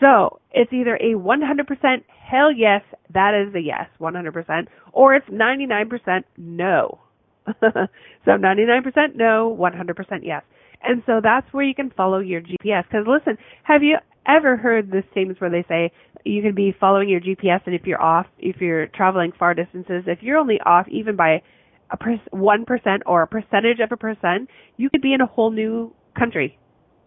So 0.00 0.40
it's 0.52 0.72
either 0.72 0.96
a 0.96 1.14
100% 1.14 2.04
hell 2.08 2.52
yes, 2.52 2.82
that 3.14 3.34
is 3.34 3.54
a 3.54 3.60
yes, 3.60 3.88
100%, 4.00 4.66
or 4.92 5.14
it's 5.14 5.28
99% 5.28 6.24
no. 6.36 7.00
so 7.46 8.30
99% 8.30 9.14
no, 9.14 9.56
100% 9.58 9.94
yes. 10.22 10.42
And 10.82 11.02
so 11.06 11.20
that's 11.22 11.46
where 11.52 11.64
you 11.64 11.74
can 11.74 11.90
follow 11.96 12.18
your 12.18 12.40
GPS. 12.40 12.84
Because 12.84 13.06
listen, 13.06 13.38
have 13.62 13.82
you 13.82 13.96
ever 14.26 14.56
heard 14.56 14.90
the 14.90 15.02
statements 15.12 15.40
where 15.40 15.50
they 15.50 15.64
say 15.68 15.92
you 16.24 16.42
can 16.42 16.54
be 16.54 16.74
following 16.78 17.08
your 17.08 17.20
GPS 17.20 17.60
and 17.66 17.74
if 17.74 17.82
you're 17.86 18.02
off, 18.02 18.26
if 18.38 18.56
you're 18.60 18.88
traveling 18.88 19.32
far 19.38 19.54
distances, 19.54 20.04
if 20.06 20.18
you're 20.22 20.38
only 20.38 20.58
off 20.66 20.86
even 20.88 21.16
by 21.16 21.42
a 21.90 21.96
one 22.30 22.64
percent 22.64 23.02
or 23.06 23.22
a 23.22 23.26
percentage 23.26 23.78
of 23.80 23.92
a 23.92 23.96
percent, 23.96 24.48
you 24.76 24.90
could 24.90 25.02
be 25.02 25.14
in 25.14 25.20
a 25.20 25.26
whole 25.26 25.50
new 25.50 25.92
country 26.18 26.58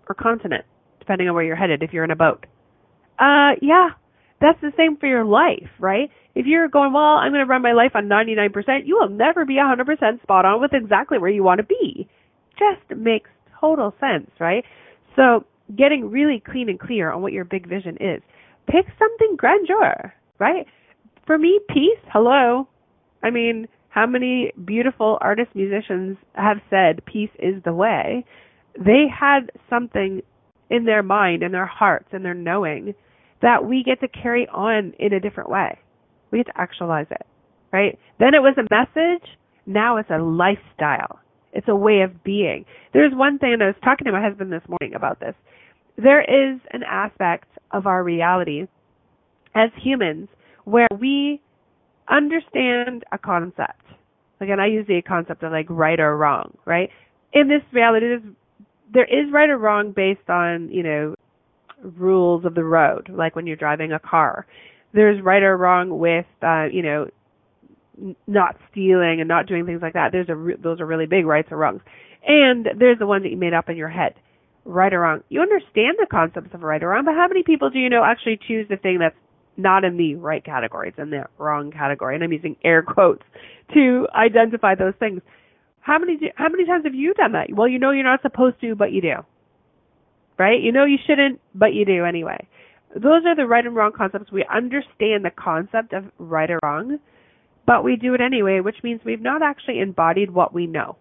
or 0.08 0.16
continent, 0.16 0.64
depending 1.00 1.28
on 1.28 1.36
where 1.36 1.44
you're 1.44 1.56
headed. 1.58 1.84
If 1.84 1.92
you're 1.92 2.06
in 2.06 2.12
a 2.12 2.16
boat, 2.16 2.46
uh, 3.20 3.52
yeah, 3.62 3.90
that's 4.42 4.60
the 4.62 4.72
same 4.78 4.98
for 4.98 5.08
your 5.08 5.26
life, 5.26 5.70
right? 5.80 6.10
If 6.36 6.46
you're 6.46 6.70
going, 6.70 6.94
well, 6.94 7.20
I'm 7.20 7.32
going 7.32 7.46
to 7.46 7.50
run 7.50 7.62
my 7.62 7.74
life 7.74 7.92
on 7.96 8.06
99%, 8.06 8.52
you 8.86 8.98
will 9.00 9.10
never 9.10 9.46
be 9.46 9.56
100% 9.56 10.22
spot 10.22 10.46
on 10.46 10.62
with 10.62 10.72
exactly 10.74 11.18
where 11.18 11.30
you 11.30 11.44
want 11.44 11.60
to 11.60 11.66
be. 11.66 12.08
Just 12.58 12.98
makes 12.98 13.30
total 13.60 13.94
sense, 14.00 14.32
right? 14.40 14.64
So 15.16 15.46
getting 15.78 16.10
really 16.10 16.42
clean 16.46 16.70
and 16.70 16.80
clear 16.80 17.12
on 17.12 17.22
what 17.22 17.34
your 17.34 17.46
big 17.46 17.68
vision 17.68 17.98
is. 18.00 18.22
Pick 18.68 18.86
something 18.98 19.36
grandeur, 19.38 20.14
right? 20.40 20.66
For 21.26 21.38
me, 21.38 21.60
peace, 21.68 22.00
hello. 22.12 22.68
I 23.22 23.30
mean, 23.32 23.68
how 23.90 24.06
many 24.06 24.54
beautiful 24.64 25.18
artists, 25.20 25.54
musicians 25.56 26.18
have 26.34 26.58
said 26.70 27.04
peace 27.06 27.32
is 27.40 27.62
the 27.66 27.74
way? 27.74 28.26
They 28.80 29.06
had 29.10 29.52
something 29.70 30.22
in 30.70 30.86
their 30.86 31.04
mind, 31.04 31.44
in 31.44 31.52
their 31.52 31.66
hearts, 31.66 32.08
in 32.14 32.24
their 32.24 32.36
knowing 32.36 32.94
that 33.42 33.66
we 33.66 33.84
get 33.84 34.00
to 34.02 34.08
carry 34.08 34.48
on 34.48 34.94
in 35.00 35.14
a 35.14 35.20
different 35.20 35.50
way. 35.50 35.80
We 36.32 36.40
get 36.40 36.48
to 36.48 36.62
actualize 36.62 37.08
it, 37.10 37.26
right? 37.72 37.98
Then 38.20 38.34
it 38.34 38.40
was 38.40 38.56
a 38.58 38.68
message. 38.70 39.28
Now 39.66 39.98
it's 39.98 40.10
a 40.10 40.18
lifestyle. 40.18 41.20
It's 41.54 41.68
a 41.68 41.76
way 41.76 42.02
of 42.02 42.24
being. 42.24 42.66
There's 42.94 43.14
one 43.14 43.40
thing, 43.40 43.54
and 43.54 43.64
I 43.64 43.68
was 43.68 43.76
talking 43.84 44.06
to 44.06 44.12
my 44.12 44.22
husband 44.22 44.52
this 44.52 44.62
morning 44.68 44.96
about 44.96 45.20
this. 45.20 45.34
There 45.98 46.22
is 46.22 46.60
an 46.72 46.84
aspect 46.84 47.48
of 47.72 47.88
our 47.88 48.04
reality 48.04 48.68
as 49.56 49.70
humans 49.82 50.30
where 50.66 50.88
we 51.00 51.42
understand 52.10 53.04
a 53.12 53.18
concept. 53.18 53.82
Again, 54.40 54.60
I 54.60 54.68
use 54.68 54.86
the 54.88 55.02
concept 55.02 55.44
of 55.44 55.52
like 55.52 55.66
right 55.70 56.00
or 56.00 56.16
wrong, 56.16 56.58
right? 56.66 56.90
In 57.34 57.48
this 57.48 57.62
reality, 57.74 58.08
there 58.94 59.06
is 59.06 59.32
right 59.32 59.50
or 59.50 59.58
wrong 59.58 59.92
based 59.92 60.30
on, 60.30 60.70
you 60.72 60.84
know, 60.84 61.16
rules 61.84 62.46
of 62.46 62.56
the 62.56 62.64
road, 62.64 63.10
like 63.10 63.36
when 63.36 63.48
you're 63.48 63.56
driving 63.56 63.92
a 63.92 64.00
car. 64.00 64.46
There's 64.94 65.22
right 65.22 65.44
or 65.44 65.56
wrong 65.56 66.00
with, 66.00 66.26
uh, 66.42 66.66
you 66.72 66.82
know, 66.82 67.08
not 68.28 68.56
stealing 68.72 69.20
and 69.20 69.28
not 69.28 69.46
doing 69.46 69.66
things 69.66 69.82
like 69.82 69.94
that. 69.94 70.12
There's 70.12 70.30
a 70.30 70.36
re- 70.36 70.58
those 70.62 70.80
are 70.80 70.86
really 70.86 71.06
big 71.06 71.26
rights 71.26 71.50
or 71.52 71.58
wrongs, 71.58 71.82
and 72.26 72.68
there's 72.78 73.00
the 73.00 73.06
one 73.06 73.24
that 73.24 73.30
you 73.30 73.38
made 73.38 73.54
up 73.54 73.70
in 73.70 73.78
your 73.78 73.90
head, 73.90 74.16
right 74.66 74.94
or 74.94 75.02
wrong. 75.02 75.22
You 75.30 75.42
understand 75.42 75.98
the 76.00 76.08
concepts 76.10 76.54
of 76.54 76.64
right 76.64 76.82
or 76.82 76.90
wrong, 76.90 77.06
but 77.06 77.14
how 77.16 77.28
many 77.28 77.44
people 77.44 77.70
do 77.70 77.80
you 77.80 77.90
know 77.90 78.04
actually 78.04 78.40
choose 78.48 78.68
the 78.70 78.78
thing 78.78 79.00
that's 79.00 79.16
not 79.58 79.84
in 79.84 79.98
the 79.98 80.16
right 80.16 80.44
category, 80.44 80.90
it's 80.90 81.00
in 81.00 81.10
the 81.10 81.26
wrong 81.38 81.72
category, 81.72 82.16
and 82.16 82.24
I'm 82.24 82.32
using 82.32 82.56
air 82.64 82.82
quotes 82.82 83.24
to 83.74 84.08
identify 84.16 84.76
those 84.76 84.94
things. 85.00 85.22
How 85.82 86.00
many 86.00 86.18
do, 86.18 86.28
how 86.36 86.50
many 86.50 86.66
times 86.66 86.86
have 86.86 86.96
you 86.96 87.14
done 87.14 87.34
that? 87.34 87.48
Well, 87.54 87.68
you 87.68 87.80
know 87.80 87.92
you're 87.92 88.04
not 88.04 88.22
supposed 88.22 88.62
to, 88.62 88.76
but 88.76 88.92
you 88.92 89.02
do. 89.02 89.16
Right? 90.40 90.62
You 90.62 90.72
know 90.72 90.86
you 90.86 90.98
shouldn't, 91.06 91.42
but 91.54 91.74
you 91.74 91.86
do 91.86 92.06
anyway. 92.06 92.48
Those 92.96 93.24
are 93.28 93.36
the 93.36 93.46
right 93.46 93.66
and 93.66 93.76
wrong 93.76 93.92
concepts. 93.96 94.32
We 94.32 94.46
understand 94.52 95.24
the 95.24 95.32
concept 95.38 95.94
of 95.94 96.06
right 96.18 96.50
or 96.50 96.60
wrong, 96.64 96.98
but 97.68 97.84
we 97.84 97.98
do 97.98 98.14
it 98.16 98.22
anyway, 98.22 98.62
which 98.62 98.78
means 98.82 99.02
we've 99.04 99.22
not 99.22 99.44
actually 99.44 99.80
embodied 99.80 100.32
what 100.32 100.54
we 100.54 100.66
know. 100.66 100.96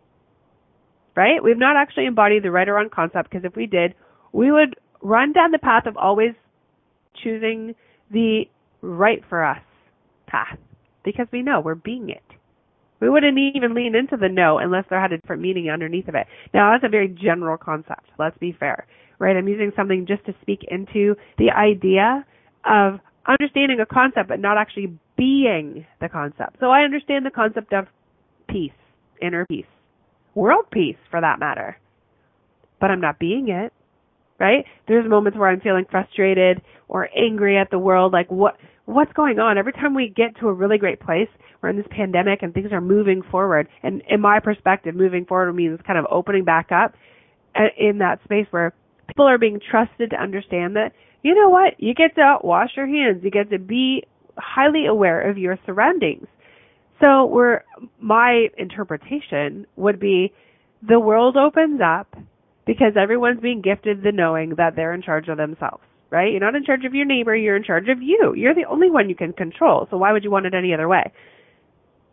Right? 1.17 1.43
We've 1.43 1.59
not 1.59 1.77
actually 1.77 2.07
embodied 2.07 2.43
the 2.43 2.51
right 2.51 2.69
or 2.69 2.75
wrong 2.75 2.91
concept 2.93 3.31
because 3.31 3.45
if 3.45 3.57
we 3.57 3.67
did, 3.67 3.95
we 4.33 4.53
would 4.53 4.77
run 5.01 5.33
down 5.33 5.53
the 5.53 5.59
path 5.59 5.87
of 5.87 5.97
always 5.97 6.35
choosing 7.23 7.75
the 8.11 8.45
right 8.83 9.23
for 9.29 9.45
us 9.45 9.63
path 10.27 10.59
because 11.05 11.27
we 11.33 11.43
know 11.43 11.61
we're 11.61 11.75
being 11.75 12.11
it. 12.11 12.23
We 13.01 13.09
wouldn't 13.09 13.39
even 13.39 13.75
lean 13.75 13.95
into 13.95 14.17
the 14.17 14.29
no 14.29 14.59
unless 14.59 14.85
there 14.91 15.01
had 15.01 15.13
a 15.13 15.19
different 15.19 15.43
meaning 15.43 15.71
underneath 15.71 16.09
of 16.09 16.17
it. 16.17 16.27
Now, 16.53 16.73
that's 16.73 16.85
a 16.85 16.89
very 16.89 17.09
general 17.09 17.57
concept. 17.57 18.11
Let's 18.19 18.37
be 18.39 18.57
fair, 18.59 18.87
right? 19.19 19.37
I'm 19.37 19.49
using 19.49 19.73
something 19.77 20.07
just 20.07 20.25
to 20.27 20.35
speak 20.43 20.61
into 20.69 21.15
the 21.39 21.51
idea 21.51 22.25
of 22.65 23.01
understanding 23.27 23.79
a 23.81 23.87
concept 23.87 24.29
but 24.29 24.41
not 24.41 24.59
actually 24.59 24.99
being 25.17 25.87
the 26.01 26.09
concept. 26.09 26.57
So 26.61 26.67
I 26.67 26.81
understand 26.81 27.27
the 27.27 27.31
concept 27.31 27.73
of 27.73 27.87
peace, 28.49 28.73
inner 29.21 29.45
peace, 29.47 29.67
world 30.35 30.67
peace 30.71 30.97
for 31.11 31.21
that 31.21 31.39
matter. 31.39 31.77
But 32.81 32.91
I'm 32.91 33.01
not 33.01 33.19
being 33.19 33.49
it 33.49 33.73
right? 34.39 34.65
There's 34.87 35.09
moments 35.09 35.39
where 35.39 35.49
I'm 35.49 35.61
feeling 35.61 35.85
frustrated 35.91 36.63
or 36.89 37.09
angry 37.17 37.59
at 37.59 37.71
the 37.71 37.79
world, 37.79 38.13
like 38.13 38.31
what 38.31 38.57
what's 38.85 39.13
going 39.13 39.39
on? 39.39 39.59
Every 39.59 39.73
time 39.73 39.95
we 39.95 40.09
get 40.09 40.39
to 40.41 40.49
a 40.49 40.53
really 40.53 40.79
great 40.79 40.99
place, 41.01 41.29
we're 41.61 41.69
in 41.69 41.77
this 41.77 41.87
pandemic 41.91 42.43
and 42.43 42.55
things 42.55 42.73
are 42.73 42.81
moving 42.81 43.23
forward. 43.31 43.69
And 43.83 44.03
in 44.09 44.21
my 44.21 44.41
perspective, 44.41 44.95
moving 44.95 45.27
forward 45.27 45.53
means 45.53 45.79
kind 45.87 45.99
of 45.99 46.07
opening 46.11 46.45
back 46.45 46.71
up 46.73 46.95
uh, 47.55 47.65
in 47.77 47.99
that 47.99 48.21
space 48.25 48.47
where 48.51 48.73
people 49.19 49.27
are 49.27 49.39
being 49.39 49.59
trusted 49.59 50.11
to 50.11 50.17
understand 50.17 50.77
that, 50.77 50.93
you 51.25 51.35
know 51.35 51.49
what, 51.49 51.75
you 51.79 51.93
get 51.93 52.15
to 52.15 52.39
wash 52.45 52.71
your 52.77 52.87
hands, 52.87 53.21
you 53.25 53.33
get 53.33 53.51
to 53.51 53.59
be 53.59 54.05
highly 54.37 54.87
aware 54.87 55.29
of 55.29 55.37
your 55.37 55.59
surroundings. 55.67 56.29
So 57.03 57.25
where 57.25 57.65
my 58.01 58.47
interpretation 58.57 59.67
would 59.75 59.99
be 59.99 60.33
the 60.89 61.01
world 61.01 61.37
opens 61.37 61.81
up 61.85 62.15
because 62.65 62.93
everyone's 62.97 63.41
being 63.41 63.61
gifted 63.61 64.05
the 64.05 64.13
knowing 64.13 64.55
that 64.57 64.77
they're 64.77 64.95
in 64.95 65.03
charge 65.03 65.27
of 65.27 65.37
themselves, 65.37 65.83
right? 66.11 66.31
You're 66.31 66.39
not 66.39 66.55
in 66.55 66.65
charge 66.65 66.85
of 66.85 66.95
your 66.95 67.05
neighbor, 67.05 67.35
you're 67.35 67.57
in 67.57 67.65
charge 67.65 67.89
of 67.89 68.01
you. 68.01 68.35
You're 68.37 68.55
the 68.55 68.67
only 68.71 68.89
one 68.89 69.09
you 69.09 69.17
can 69.17 69.33
control, 69.33 69.89
so 69.91 69.97
why 69.97 70.13
would 70.13 70.23
you 70.23 70.31
want 70.31 70.47
it 70.47 70.55
any 70.55 70.73
other 70.73 70.87
way? 70.87 71.11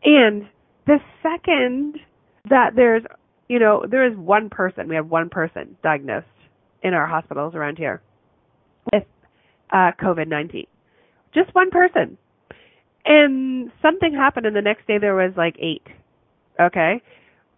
And 0.03 0.47
the 0.87 0.97
second 1.21 1.99
that 2.49 2.71
there's 2.75 3.03
you 3.47 3.59
know, 3.59 3.85
there 3.87 4.11
is 4.11 4.17
one 4.17 4.49
person, 4.49 4.87
we 4.87 4.95
have 4.95 5.07
one 5.07 5.29
person 5.29 5.77
diagnosed 5.83 6.25
in 6.85 6.93
our 6.93 7.07
hospitals 7.07 7.55
around 7.55 7.77
here 7.79 8.01
with 8.93 9.03
uh, 9.71 9.91
COVID 9.99 10.27
19. 10.27 10.67
Just 11.33 11.53
one 11.53 11.71
person. 11.71 12.17
And 13.03 13.71
something 13.81 14.13
happened, 14.13 14.45
and 14.45 14.55
the 14.55 14.61
next 14.61 14.87
day 14.87 14.99
there 14.99 15.15
was 15.15 15.33
like 15.35 15.55
eight. 15.59 15.85
Okay? 16.59 17.01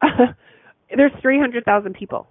There's 0.96 1.12
300,000 1.22 1.94
people 1.94 2.28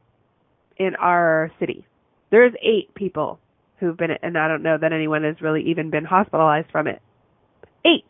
in 0.78 0.94
our 0.96 1.52
city. 1.61 1.87
There's 2.30 2.52
eight 2.62 2.94
people 2.94 3.38
who've 3.78 3.96
been, 3.96 4.11
and 4.22 4.38
I 4.38 4.48
don't 4.48 4.62
know 4.62 4.78
that 4.80 4.92
anyone 4.92 5.22
has 5.24 5.37
really 5.40 5.62
even 5.70 5.90
been 5.90 6.04
hospitalized 6.04 6.70
from 6.72 6.87
it. 6.87 7.00
Eight. 7.85 8.09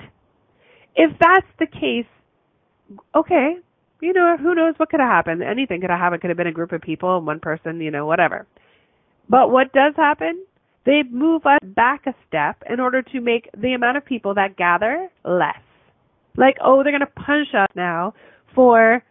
If 0.94 1.10
that's 1.20 1.46
the 1.58 1.66
case, 1.66 2.06
okay, 3.14 3.56
you 4.00 4.12
know, 4.12 4.36
who 4.40 4.54
knows 4.54 4.74
what 4.76 4.90
could 4.90 5.00
have 5.00 5.10
happened? 5.10 5.42
Anything 5.42 5.80
could 5.80 5.90
have 5.90 5.98
happened. 5.98 6.22
Could 6.22 6.30
have 6.30 6.36
been 6.36 6.46
a 6.46 6.52
group 6.52 6.72
of 6.72 6.80
people, 6.80 7.16
and 7.16 7.26
one 7.26 7.40
person, 7.40 7.80
you 7.80 7.90
know, 7.90 8.06
whatever. 8.06 8.46
But 9.28 9.50
what 9.50 9.72
does 9.72 9.94
happen? 9.96 10.44
They 10.84 11.02
move 11.10 11.44
us 11.46 11.58
back 11.62 12.06
a 12.06 12.14
step 12.28 12.62
in 12.70 12.78
order 12.78 13.02
to 13.02 13.20
make 13.20 13.50
the 13.56 13.74
amount 13.74 13.96
of 13.96 14.04
people 14.04 14.34
that 14.34 14.56
gather 14.56 15.08
less. 15.24 15.58
Like, 16.36 16.56
oh, 16.64 16.82
they're 16.82 16.92
going 16.92 17.00
to 17.00 17.06
punish 17.06 17.48
us 17.54 17.68
now 17.74 18.14
for 18.54 19.02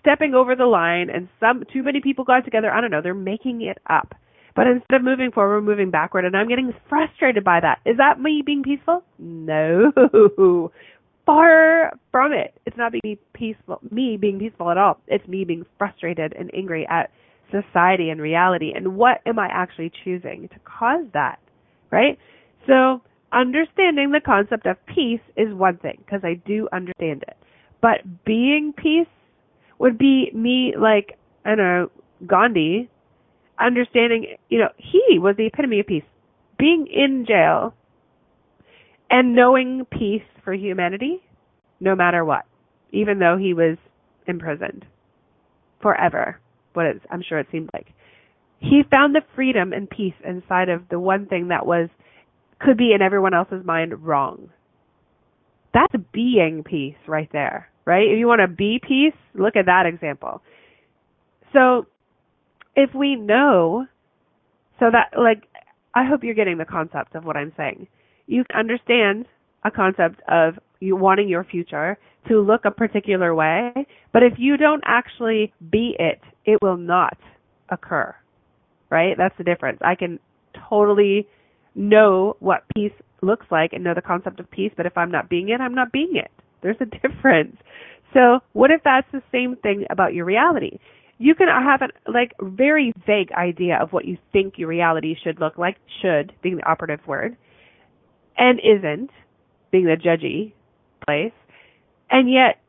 stepping 0.00 0.34
over 0.34 0.56
the 0.56 0.66
line 0.66 1.10
and 1.10 1.28
some 1.40 1.64
too 1.72 1.82
many 1.82 2.00
people 2.00 2.24
got 2.24 2.44
together. 2.44 2.70
I 2.70 2.80
don't 2.80 2.90
know. 2.90 3.00
They're 3.02 3.14
making 3.14 3.62
it 3.62 3.78
up. 3.88 4.14
But 4.54 4.66
instead 4.68 4.96
of 4.96 5.04
moving 5.04 5.30
forward, 5.32 5.56
we're 5.56 5.72
moving 5.72 5.90
backward, 5.90 6.24
and 6.24 6.36
I'm 6.36 6.48
getting 6.48 6.72
frustrated 6.88 7.42
by 7.42 7.58
that. 7.60 7.80
Is 7.84 7.96
that 7.96 8.20
me 8.20 8.42
being 8.44 8.62
peaceful? 8.62 9.02
No. 9.18 9.90
Far 11.26 11.92
from 12.12 12.32
it. 12.32 12.54
It's 12.64 12.76
not 12.76 12.92
being 12.92 13.18
peaceful, 13.32 13.80
me 13.90 14.16
being 14.16 14.38
peaceful 14.38 14.70
at 14.70 14.78
all. 14.78 15.00
It's 15.08 15.26
me 15.26 15.44
being 15.44 15.64
frustrated 15.76 16.34
and 16.38 16.50
angry 16.54 16.86
at 16.88 17.10
society 17.62 18.10
and 18.10 18.20
reality. 18.20 18.72
And 18.74 18.96
what 18.96 19.20
am 19.26 19.38
I 19.38 19.48
actually 19.50 19.92
choosing 20.04 20.48
to 20.48 20.56
cause 20.64 21.06
that? 21.12 21.38
Right? 21.90 22.18
So, 22.66 23.02
understanding 23.32 24.10
the 24.10 24.20
concept 24.24 24.66
of 24.66 24.76
peace 24.86 25.20
is 25.36 25.52
one 25.54 25.76
thing, 25.78 26.02
because 26.04 26.20
I 26.24 26.34
do 26.46 26.68
understand 26.72 27.22
it. 27.22 27.36
But 27.80 28.24
being 28.24 28.72
peace 28.76 29.06
would 29.78 29.98
be 29.98 30.30
me, 30.34 30.74
like, 30.78 31.18
I 31.44 31.50
don't 31.50 31.58
know, 31.58 31.90
Gandhi 32.26 32.88
understanding, 33.58 34.36
you 34.48 34.58
know, 34.58 34.68
he 34.76 35.18
was 35.18 35.36
the 35.36 35.46
epitome 35.46 35.80
of 35.80 35.86
peace. 35.86 36.04
Being 36.58 36.86
in 36.86 37.24
jail 37.26 37.74
and 39.10 39.34
knowing 39.34 39.86
peace 39.90 40.22
for 40.44 40.54
humanity, 40.54 41.22
no 41.80 41.94
matter 41.94 42.24
what, 42.24 42.44
even 42.92 43.18
though 43.18 43.36
he 43.36 43.54
was 43.54 43.76
imprisoned 44.26 44.84
forever. 45.82 46.38
What 46.74 46.86
is, 46.86 47.00
I'm 47.10 47.22
sure 47.26 47.38
it 47.38 47.46
seemed 47.50 47.70
like. 47.72 47.86
He 48.60 48.82
found 48.90 49.14
the 49.14 49.22
freedom 49.34 49.72
and 49.72 49.88
peace 49.88 50.14
inside 50.24 50.68
of 50.68 50.88
the 50.90 51.00
one 51.00 51.26
thing 51.26 51.48
that 51.48 51.66
was, 51.66 51.88
could 52.60 52.76
be 52.76 52.92
in 52.94 53.02
everyone 53.02 53.34
else's 53.34 53.64
mind 53.64 54.04
wrong. 54.04 54.50
That's 55.72 55.94
being 56.12 56.62
peace 56.64 56.94
right 57.08 57.28
there, 57.32 57.68
right? 57.84 58.06
If 58.06 58.18
you 58.18 58.26
want 58.26 58.40
to 58.40 58.48
be 58.48 58.80
peace, 58.86 59.18
look 59.34 59.56
at 59.56 59.66
that 59.66 59.86
example. 59.86 60.40
So 61.52 61.86
if 62.76 62.94
we 62.94 63.16
know, 63.16 63.86
so 64.78 64.86
that 64.90 65.18
like, 65.18 65.44
I 65.94 66.04
hope 66.04 66.24
you're 66.24 66.34
getting 66.34 66.58
the 66.58 66.64
concept 66.64 67.14
of 67.14 67.24
what 67.24 67.36
I'm 67.36 67.52
saying. 67.56 67.86
You 68.26 68.44
understand 68.56 69.26
a 69.64 69.70
concept 69.70 70.20
of 70.28 70.54
you 70.80 70.96
wanting 70.96 71.28
your 71.28 71.44
future 71.44 71.98
to 72.28 72.40
look 72.40 72.64
a 72.64 72.70
particular 72.70 73.34
way, 73.34 73.72
but 74.12 74.22
if 74.22 74.34
you 74.38 74.56
don't 74.56 74.82
actually 74.86 75.52
be 75.70 75.94
it, 75.98 76.20
it 76.44 76.58
will 76.62 76.76
not 76.76 77.16
occur. 77.68 78.14
Right? 78.90 79.14
That's 79.16 79.36
the 79.38 79.44
difference. 79.44 79.78
I 79.82 79.94
can 79.94 80.20
totally 80.68 81.26
know 81.74 82.36
what 82.38 82.64
peace 82.74 82.92
looks 83.22 83.46
like 83.50 83.72
and 83.72 83.82
know 83.82 83.94
the 83.94 84.02
concept 84.02 84.38
of 84.38 84.50
peace, 84.50 84.72
but 84.76 84.86
if 84.86 84.96
I'm 84.96 85.10
not 85.10 85.28
being 85.28 85.48
it, 85.48 85.60
I'm 85.60 85.74
not 85.74 85.90
being 85.90 86.12
it. 86.14 86.30
There's 86.62 86.76
a 86.80 86.84
difference. 87.08 87.56
So, 88.12 88.40
what 88.52 88.70
if 88.70 88.82
that's 88.84 89.08
the 89.12 89.22
same 89.32 89.56
thing 89.56 89.86
about 89.90 90.14
your 90.14 90.24
reality? 90.24 90.78
you 91.18 91.34
can 91.34 91.48
have 91.48 91.80
a 91.82 92.10
like 92.10 92.32
very 92.40 92.92
vague 93.06 93.30
idea 93.32 93.78
of 93.80 93.92
what 93.92 94.04
you 94.04 94.18
think 94.32 94.54
your 94.56 94.68
reality 94.68 95.14
should 95.22 95.38
look 95.40 95.56
like 95.56 95.76
should 96.02 96.32
being 96.42 96.56
the 96.56 96.68
operative 96.68 97.00
word 97.06 97.36
and 98.36 98.60
isn't 98.60 99.10
being 99.70 99.84
the 99.84 99.96
judgy 99.96 100.52
place 101.06 101.32
and 102.10 102.30
yet 102.30 102.60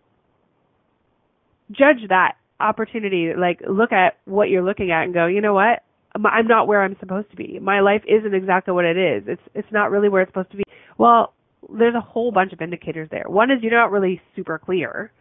judge 1.72 2.08
that 2.10 2.36
opportunity 2.60 3.32
like 3.38 3.60
look 3.70 3.92
at 3.92 4.18
what 4.26 4.50
you're 4.50 4.64
looking 4.64 4.92
at 4.92 5.04
and 5.04 5.14
go 5.14 5.26
you 5.28 5.42
know 5.42 5.54
what 5.54 5.84
i'm 6.16 6.48
not 6.48 6.68
where 6.68 6.82
i'm 6.82 6.96
supposed 7.00 7.30
to 7.30 7.36
be 7.36 7.60
my 7.60 7.82
life 7.82 8.02
isn't 8.08 8.34
exactly 8.34 8.74
what 8.74 8.86
it 8.86 8.98
is 8.98 9.24
it's 9.28 9.42
it's 9.54 9.72
not 9.72 9.92
really 9.92 10.10
where 10.10 10.22
it's 10.22 10.30
supposed 10.30 10.52
to 10.52 10.58
be 10.58 10.64
well 10.98 11.34
there's 11.78 11.96
a 11.96 12.02
whole 12.02 12.32
bunch 12.32 12.54
of 12.54 12.62
indicators 12.62 13.10
there 13.12 13.26
one 13.28 13.52
is 13.52 13.58
you're 13.62 13.72
not 13.72 13.92
really 13.92 14.22
super 14.36 14.58
clear 14.58 15.12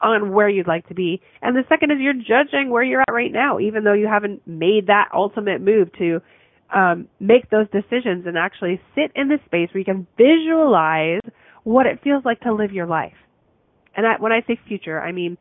on 0.00 0.32
where 0.32 0.48
you'd 0.48 0.66
like 0.66 0.86
to 0.88 0.94
be. 0.94 1.20
And 1.42 1.56
the 1.56 1.64
second 1.68 1.90
is 1.90 1.98
you're 2.00 2.14
judging 2.14 2.70
where 2.70 2.82
you're 2.82 3.00
at 3.00 3.12
right 3.12 3.32
now, 3.32 3.58
even 3.58 3.84
though 3.84 3.92
you 3.92 4.06
haven't 4.06 4.46
made 4.46 4.88
that 4.88 5.08
ultimate 5.14 5.60
move 5.60 5.88
to 5.98 6.20
um, 6.74 7.08
make 7.20 7.48
those 7.50 7.66
decisions 7.70 8.26
and 8.26 8.36
actually 8.36 8.80
sit 8.94 9.12
in 9.14 9.28
the 9.28 9.38
space 9.46 9.68
where 9.72 9.78
you 9.78 9.84
can 9.84 10.06
visualize 10.16 11.20
what 11.64 11.86
it 11.86 12.00
feels 12.02 12.24
like 12.24 12.40
to 12.40 12.52
live 12.52 12.72
your 12.72 12.86
life. 12.86 13.14
And 13.96 14.06
I, 14.06 14.16
when 14.18 14.32
I 14.32 14.42
say 14.46 14.58
future, 14.68 15.00
I 15.00 15.12
mean 15.12 15.38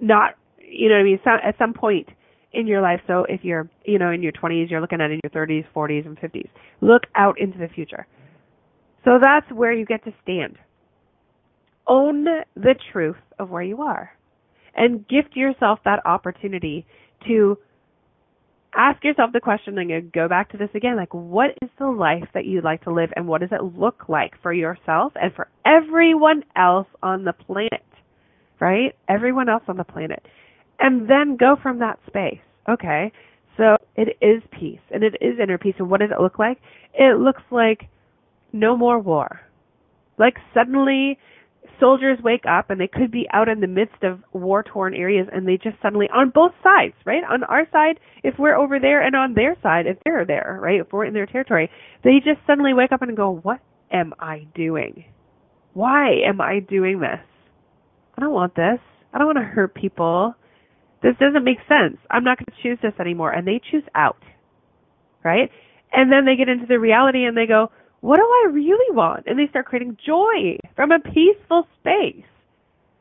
not, 0.00 0.34
you 0.68 0.88
know, 0.88 0.96
what 0.96 1.00
I 1.00 1.04
mean 1.04 1.20
some, 1.24 1.38
at 1.42 1.58
some 1.58 1.72
point 1.72 2.08
in 2.52 2.66
your 2.66 2.80
life. 2.80 3.00
So 3.06 3.24
if 3.28 3.44
you're, 3.44 3.68
you 3.84 3.98
know, 3.98 4.10
in 4.10 4.22
your 4.22 4.32
20s, 4.32 4.70
you're 4.70 4.80
looking 4.80 5.00
at 5.00 5.10
in 5.10 5.20
your 5.22 5.30
30s, 5.30 5.64
40s, 5.74 6.06
and 6.06 6.18
50s. 6.18 6.48
Look 6.80 7.02
out 7.14 7.38
into 7.38 7.58
the 7.58 7.68
future. 7.68 8.06
So 9.04 9.18
that's 9.22 9.50
where 9.52 9.72
you 9.72 9.84
get 9.84 10.04
to 10.04 10.12
stand 10.22 10.56
own 11.86 12.24
the 12.54 12.74
truth 12.92 13.16
of 13.38 13.50
where 13.50 13.62
you 13.62 13.82
are 13.82 14.10
and 14.74 15.06
gift 15.08 15.34
yourself 15.36 15.78
that 15.84 16.04
opportunity 16.04 16.86
to 17.26 17.56
ask 18.74 19.02
yourself 19.04 19.32
the 19.32 19.40
question 19.40 19.78
and 19.78 20.12
go 20.12 20.28
back 20.28 20.50
to 20.50 20.58
this 20.58 20.68
again 20.74 20.96
like 20.96 21.12
what 21.14 21.50
is 21.62 21.70
the 21.78 21.86
life 21.86 22.28
that 22.34 22.44
you'd 22.44 22.64
like 22.64 22.82
to 22.82 22.92
live 22.92 23.10
and 23.16 23.26
what 23.26 23.40
does 23.40 23.50
it 23.52 23.62
look 23.78 24.08
like 24.08 24.32
for 24.42 24.52
yourself 24.52 25.12
and 25.16 25.32
for 25.34 25.48
everyone 25.64 26.42
else 26.56 26.88
on 27.02 27.24
the 27.24 27.32
planet 27.32 27.84
right 28.60 28.94
everyone 29.08 29.48
else 29.48 29.62
on 29.68 29.76
the 29.76 29.84
planet 29.84 30.22
and 30.78 31.08
then 31.08 31.36
go 31.36 31.56
from 31.62 31.78
that 31.78 31.98
space 32.06 32.40
okay 32.68 33.12
so 33.56 33.76
it 33.96 34.16
is 34.20 34.42
peace 34.58 34.80
and 34.90 35.02
it 35.02 35.14
is 35.20 35.38
inner 35.42 35.58
peace 35.58 35.74
and 35.78 35.88
what 35.88 36.00
does 36.00 36.10
it 36.10 36.20
look 36.20 36.38
like 36.38 36.58
it 36.94 37.18
looks 37.18 37.42
like 37.50 37.88
no 38.52 38.76
more 38.76 38.98
war 38.98 39.40
like 40.18 40.34
suddenly 40.54 41.18
soldiers 41.80 42.18
wake 42.22 42.44
up 42.48 42.70
and 42.70 42.80
they 42.80 42.88
could 42.88 43.10
be 43.10 43.26
out 43.32 43.48
in 43.48 43.60
the 43.60 43.66
midst 43.66 44.02
of 44.02 44.20
war 44.32 44.62
torn 44.62 44.94
areas 44.94 45.26
and 45.32 45.46
they 45.46 45.56
just 45.56 45.76
suddenly 45.82 46.06
on 46.14 46.30
both 46.30 46.52
sides, 46.62 46.94
right? 47.04 47.22
On 47.28 47.44
our 47.44 47.66
side, 47.70 47.98
if 48.22 48.34
we're 48.38 48.56
over 48.56 48.78
there 48.78 49.02
and 49.02 49.14
on 49.14 49.34
their 49.34 49.56
side, 49.62 49.86
if 49.86 49.98
they're 50.04 50.24
there, 50.24 50.58
right? 50.60 50.80
If 50.80 50.92
we're 50.92 51.04
in 51.04 51.14
their 51.14 51.26
territory, 51.26 51.70
they 52.04 52.16
just 52.24 52.44
suddenly 52.46 52.74
wake 52.74 52.92
up 52.92 53.02
and 53.02 53.16
go, 53.16 53.40
What 53.42 53.60
am 53.90 54.12
I 54.18 54.46
doing? 54.54 55.04
Why 55.74 56.20
am 56.26 56.40
I 56.40 56.60
doing 56.60 57.00
this? 57.00 57.20
I 58.16 58.20
don't 58.20 58.32
want 58.32 58.54
this. 58.54 58.78
I 59.12 59.18
don't 59.18 59.26
want 59.26 59.38
to 59.38 59.44
hurt 59.44 59.74
people. 59.74 60.34
This 61.02 61.14
doesn't 61.20 61.44
make 61.44 61.58
sense. 61.68 61.98
I'm 62.10 62.24
not 62.24 62.38
going 62.38 62.46
to 62.46 62.62
choose 62.62 62.78
this 62.82 62.98
anymore. 62.98 63.32
And 63.32 63.46
they 63.46 63.60
choose 63.70 63.84
out. 63.94 64.22
Right? 65.24 65.50
And 65.92 66.10
then 66.12 66.24
they 66.24 66.36
get 66.36 66.48
into 66.48 66.66
the 66.66 66.78
reality 66.78 67.24
and 67.24 67.36
they 67.36 67.46
go, 67.46 67.70
what 68.00 68.16
do 68.16 68.22
I 68.22 68.50
really 68.52 68.94
want? 68.94 69.24
And 69.26 69.38
they 69.38 69.48
start 69.48 69.66
creating 69.66 69.96
joy 70.04 70.58
from 70.74 70.92
a 70.92 70.98
peaceful 71.00 71.66
space. 71.80 72.24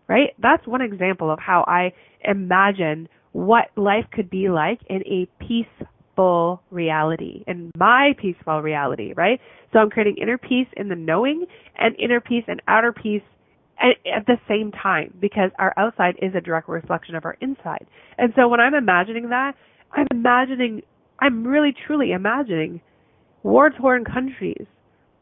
Right? 0.08 0.36
That's 0.40 0.66
one 0.68 0.82
example 0.82 1.32
of 1.32 1.40
how 1.40 1.66
I 1.68 1.94
imagine 2.24 3.10
what 3.32 3.66
life 3.76 4.06
could 4.14 4.30
be 4.30 4.50
like 4.50 4.80
in 4.88 5.02
a 5.06 5.28
peaceful 5.44 6.62
reality, 6.72 7.44
in 7.48 7.70
my 7.78 8.16
peaceful 8.18 8.62
reality, 8.62 9.14
right? 9.14 9.42
So 9.74 9.80
I'm 9.80 9.90
creating 9.90 10.18
inner 10.22 10.38
peace 10.38 10.68
in 10.78 10.88
the 10.88 10.96
knowing 10.96 11.46
and 11.78 11.96
inner 12.00 12.22
peace 12.22 12.46
and 12.48 12.62
outer 12.66 12.94
peace 12.94 13.24
at 13.80 14.26
the 14.26 14.38
same 14.48 14.72
time 14.72 15.14
because 15.20 15.52
our 15.60 15.74
outside 15.78 16.16
is 16.22 16.34
a 16.36 16.42
direct 16.42 16.70
reflection 16.70 17.16
of 17.16 17.26
our 17.26 17.38
inside. 17.42 17.86
And 18.18 18.34
so 18.36 18.48
when 18.48 18.60
I'm 18.60 18.74
imagining 18.74 19.30
that, 19.30 19.54
I'm 19.92 20.08
imagining, 20.12 20.82
I'm 21.20 21.46
really 21.46 21.74
truly 21.86 22.12
imagining 22.12 22.82
war 23.44 23.70
torn 23.70 24.06
countries 24.06 24.66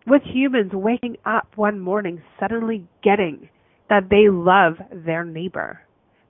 with 0.05 0.21
humans 0.23 0.71
waking 0.73 1.17
up 1.25 1.47
one 1.55 1.79
morning 1.79 2.21
suddenly 2.39 2.85
getting 3.03 3.49
that 3.89 4.09
they 4.09 4.29
love 4.29 4.75
their 5.05 5.25
neighbor, 5.25 5.81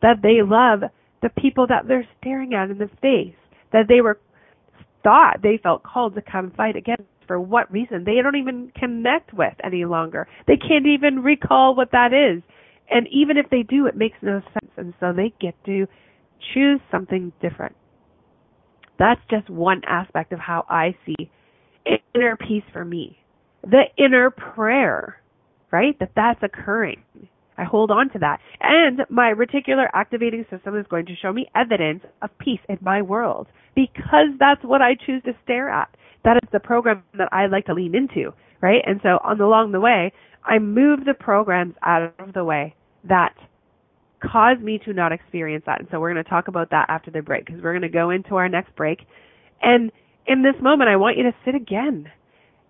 that 0.02 0.18
they 0.22 0.42
love 0.44 0.90
the 1.22 1.30
people 1.42 1.68
that 1.68 1.88
they're 1.88 2.08
staring 2.20 2.54
at 2.54 2.70
in 2.70 2.78
the 2.78 2.90
face, 3.02 3.36
that 3.72 3.88
they 3.88 4.02
were 4.02 4.20
thought 5.04 5.38
they 5.44 5.60
felt 5.62 5.84
called 5.84 6.16
to 6.16 6.22
come 6.22 6.52
fight 6.56 6.76
against 6.76 7.04
for 7.34 7.40
what 7.40 7.72
reason 7.72 8.04
they 8.04 8.22
don't 8.22 8.36
even 8.36 8.72
connect 8.78 9.34
with 9.34 9.56
any 9.64 9.86
longer. 9.86 10.28
They 10.46 10.56
can't 10.56 10.86
even 10.86 11.24
recall 11.24 11.76
what 11.76 11.92
that 11.92 12.12
is. 12.14 12.44
And 12.92 13.08
even 13.12 13.38
if 13.38 13.50
they 13.50 13.64
do, 13.64 13.88
it 13.88 13.98
makes 13.98 14.18
no 14.22 14.40
sense. 14.54 14.72
And 14.78 14.94
so 15.00 15.14
they 15.14 15.34
get 15.42 15.56
to 15.66 15.88
choose 16.54 16.80
something 16.92 17.34
different. 17.42 17.76
That's 19.00 19.20
just 19.32 19.50
one 19.50 19.82
aspect 19.88 20.32
of 20.32 20.38
how 20.38 20.64
I 20.70 20.96
see 21.08 21.32
inner 22.14 22.38
peace 22.38 22.62
for 22.72 22.86
me. 22.86 23.18
The 23.64 23.86
inner 23.98 24.30
prayer, 24.30 25.20
right? 25.72 25.98
That 26.00 26.12
that's 26.16 26.44
occurring. 26.44 27.02
I 27.58 27.64
hold 27.64 27.90
on 27.90 28.12
to 28.12 28.20
that. 28.20 28.42
And 28.62 29.00
my 29.10 29.34
reticular 29.36 29.88
activating 29.92 30.46
system 30.52 30.78
is 30.78 30.86
going 30.88 31.08
to 31.08 31.16
show 31.20 31.34
me 31.34 31.48
evidence 31.56 32.04
of 32.22 32.30
peace 32.38 32.62
in 32.70 32.78
my 32.82 33.02
world 33.02 33.48
because 33.74 34.38
that's 34.38 34.64
what 34.64 34.84
I 34.84 34.92
choose 35.04 35.24
to 35.24 35.32
stare 35.44 35.72
at. 35.72 35.90
That 36.24 36.38
is 36.38 36.50
the 36.52 36.60
program 36.60 37.04
that 37.18 37.30
I 37.32 37.48
like 37.48 37.66
to 37.66 37.74
lean 37.74 37.96
into, 37.96 38.34
right? 38.62 38.82
And 38.86 39.00
so 39.04 39.20
on 39.24 39.40
along 39.42 39.72
the 39.72 39.80
way, 39.80 40.14
I 40.46 40.60
move 40.60 41.06
the 41.06 41.14
programs 41.14 41.76
out 41.84 42.14
of 42.20 42.34
the 42.34 42.44
way 42.44 42.76
that 43.06 43.34
cause 44.22 44.58
me 44.60 44.80
to 44.86 44.94
not 44.94 45.12
experience 45.12 45.64
that. 45.66 45.80
And 45.80 45.88
so 45.92 46.00
we're 46.00 46.14
going 46.14 46.24
to 46.24 46.30
talk 46.30 46.48
about 46.48 46.70
that 46.72 46.86
after 46.90 47.12
the 47.12 47.22
break 47.22 47.46
because 47.46 47.62
we're 47.62 47.74
going 47.74 47.82
to 47.82 47.90
go 47.90 48.10
into 48.10 48.36
our 48.36 48.48
next 48.48 48.76
break. 48.76 49.00
And 49.62 49.92
in 50.28 50.44
this 50.44 50.56
moment, 50.62 50.90
I 50.90 50.96
want 50.96 51.18
you 51.18 51.24
to 51.24 51.34
sit 51.46 51.56
again. 51.56 52.10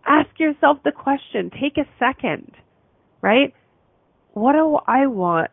Ask 0.06 0.40
yourself 0.40 0.78
the 0.84 0.92
question. 0.92 1.52
Take 1.52 1.78
a 1.78 1.88
second, 2.00 2.52
right? 3.22 3.54
What 4.34 4.54
do 4.54 4.80
I 4.88 5.08
want? 5.08 5.52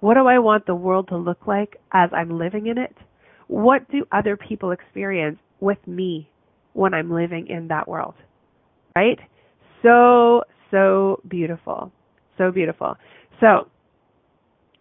What 0.00 0.14
do 0.14 0.26
I 0.26 0.38
want 0.38 0.66
the 0.66 0.74
world 0.74 1.08
to 1.08 1.16
look 1.16 1.46
like 1.46 1.76
as 1.92 2.10
I'm 2.12 2.38
living 2.38 2.66
in 2.66 2.78
it? 2.78 2.94
What 3.48 3.90
do 3.90 4.06
other 4.12 4.36
people 4.36 4.70
experience 4.70 5.38
with 5.60 5.78
me 5.86 6.30
when 6.74 6.92
I'm 6.94 7.10
living 7.10 7.46
in 7.48 7.68
that 7.68 7.88
world? 7.88 8.14
Right? 8.94 9.18
So, 9.82 10.42
so 10.70 11.20
beautiful. 11.26 11.90
So 12.36 12.50
beautiful. 12.50 12.96
So, 13.40 13.68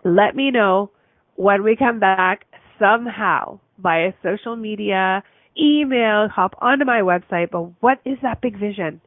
let 0.03 0.35
me 0.35 0.51
know 0.51 0.91
when 1.35 1.63
we 1.63 1.75
come 1.75 1.99
back 1.99 2.45
somehow 2.79 3.59
via 3.81 4.11
social 4.21 4.55
media, 4.55 5.23
email, 5.57 6.27
hop 6.27 6.55
onto 6.59 6.85
my 6.85 7.01
website, 7.01 7.51
but 7.51 7.71
what 7.81 7.99
is 8.05 8.17
that 8.21 8.41
big 8.41 8.59
vision? 8.59 9.01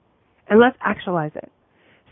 And 0.49 0.61
let's 0.61 0.77
actualize 0.81 1.33
it. 1.35 1.51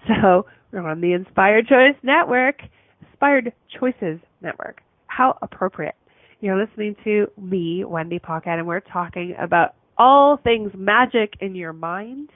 So 0.06 0.44
we're 0.72 0.86
on 0.86 1.00
the 1.00 1.12
Inspired 1.12 1.66
Choice 1.66 1.96
Network, 2.02 2.56
Inspired 3.00 3.52
Choices 3.80 4.20
Network. 4.42 4.82
How 5.06 5.38
appropriate. 5.40 5.94
You're 6.40 6.62
listening 6.62 6.94
to 7.04 7.26
me, 7.40 7.84
Wendy 7.84 8.18
Paquette, 8.18 8.58
and 8.58 8.66
we're 8.66 8.80
talking 8.80 9.34
about 9.40 9.74
all 9.96 10.36
things 10.36 10.72
magic 10.74 11.34
in 11.40 11.54
your 11.54 11.72
mind 11.72 12.30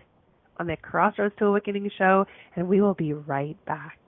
on 0.59 0.66
the 0.66 0.77
Crossroads 0.77 1.35
to 1.38 1.47
Awakening 1.47 1.90
show, 1.97 2.27
and 2.57 2.68
we 2.68 2.81
will 2.81 2.94
be 2.94 3.12
right 3.12 3.57
back. 3.64 3.99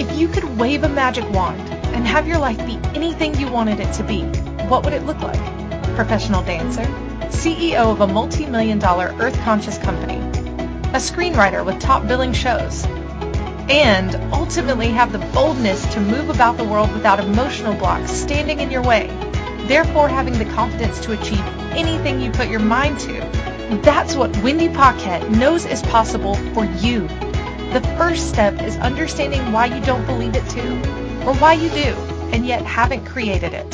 If 0.00 0.18
you 0.18 0.28
could 0.28 0.44
wave 0.58 0.84
a 0.84 0.88
magic 0.88 1.28
wand 1.30 1.60
and 1.94 2.06
have 2.06 2.26
your 2.26 2.38
life 2.38 2.58
be 2.66 2.78
anything 2.94 3.34
you 3.38 3.50
wanted 3.50 3.80
it 3.80 3.92
to 3.94 4.04
be, 4.04 4.22
what 4.68 4.84
would 4.84 4.92
it 4.92 5.04
look 5.04 5.20
like? 5.20 5.40
Professional 5.96 6.42
dancer, 6.42 6.84
CEO 7.28 7.92
of 7.92 8.00
a 8.00 8.06
multi-million 8.06 8.78
dollar 8.78 9.14
earth 9.18 9.38
conscious 9.40 9.78
company, 9.78 10.16
a 10.90 10.96
screenwriter 10.96 11.64
with 11.64 11.78
top 11.80 12.06
billing 12.06 12.32
shows, 12.32 12.84
and 13.70 14.14
ultimately 14.34 14.88
have 14.88 15.12
the 15.12 15.18
boldness 15.32 15.86
to 15.94 16.00
move 16.00 16.28
about 16.28 16.56
the 16.56 16.64
world 16.64 16.92
without 16.92 17.20
emotional 17.20 17.74
blocks 17.74 18.10
standing 18.10 18.60
in 18.60 18.70
your 18.70 18.82
way, 18.82 19.08
therefore 19.66 20.08
having 20.08 20.38
the 20.38 20.44
confidence 20.46 21.00
to 21.00 21.12
achieve 21.12 21.44
anything 21.72 22.20
you 22.20 22.30
put 22.30 22.48
your 22.48 22.60
mind 22.60 22.98
to. 23.00 23.20
That's 23.82 24.14
what 24.14 24.36
Wendy 24.38 24.68
Paquette 24.68 25.30
knows 25.30 25.64
is 25.64 25.82
possible 25.82 26.34
for 26.52 26.64
you. 26.64 27.08
The 27.72 27.80
first 27.96 28.28
step 28.28 28.60
is 28.62 28.76
understanding 28.76 29.52
why 29.52 29.66
you 29.66 29.82
don't 29.84 30.04
believe 30.04 30.34
it 30.34 30.48
too, 30.50 30.74
or 31.26 31.34
why 31.36 31.54
you 31.54 31.70
do, 31.70 31.94
and 32.32 32.46
yet 32.46 32.62
haven't 32.62 33.06
created 33.06 33.54
it. 33.54 33.70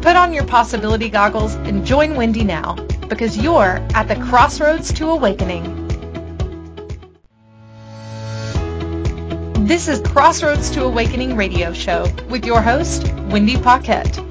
Put 0.00 0.16
on 0.16 0.32
your 0.32 0.46
possibility 0.46 1.10
goggles 1.10 1.54
and 1.54 1.84
join 1.84 2.14
Wendy 2.14 2.44
now, 2.44 2.74
because 3.08 3.36
you're 3.36 3.86
at 3.94 4.08
the 4.08 4.16
crossroads 4.16 4.92
to 4.94 5.10
awakening. 5.10 5.84
This 9.66 9.88
is 9.88 10.00
Crossroads 10.00 10.70
to 10.70 10.84
Awakening 10.84 11.36
radio 11.36 11.74
show 11.74 12.06
with 12.30 12.46
your 12.46 12.62
host, 12.62 13.12
Wendy 13.28 13.58
Paquette. 13.58 14.27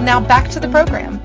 Now 0.01 0.21
back 0.21 0.51
to 0.51 0.61
the 0.61 0.69
program. 0.69 1.19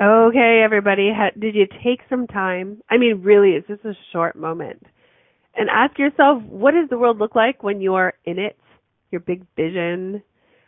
Okay, 0.00 0.62
everybody, 0.64 1.12
did 1.38 1.54
you 1.54 1.68
take 1.84 2.00
some 2.08 2.26
time? 2.26 2.82
I 2.90 2.96
mean, 2.96 3.22
really, 3.22 3.50
it's 3.50 3.68
just 3.68 3.84
a 3.84 3.94
short 4.12 4.34
moment. 4.34 4.84
And 5.54 5.70
ask 5.70 5.96
yourself, 5.98 6.42
what 6.42 6.72
does 6.72 6.88
the 6.90 6.98
world 6.98 7.18
look 7.18 7.36
like 7.36 7.62
when 7.62 7.80
you're 7.80 8.14
in 8.24 8.40
it? 8.40 8.58
Your 9.10 9.20
big 9.20 9.44
vision. 9.56 10.22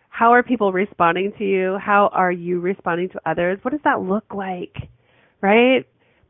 How 0.09 0.33
are 0.33 0.43
people 0.43 0.73
responding 0.73 1.33
to 1.39 1.45
you? 1.45 1.79
How 1.79 2.09
are 2.13 2.33
you 2.33 2.61
responding 2.61 3.11
to 3.11 3.21
others? 3.27 3.59
What 3.63 3.73
does 3.73 3.81
that 3.85 4.01
look 4.01 4.35
like? 4.35 4.75
Right? 5.43 5.87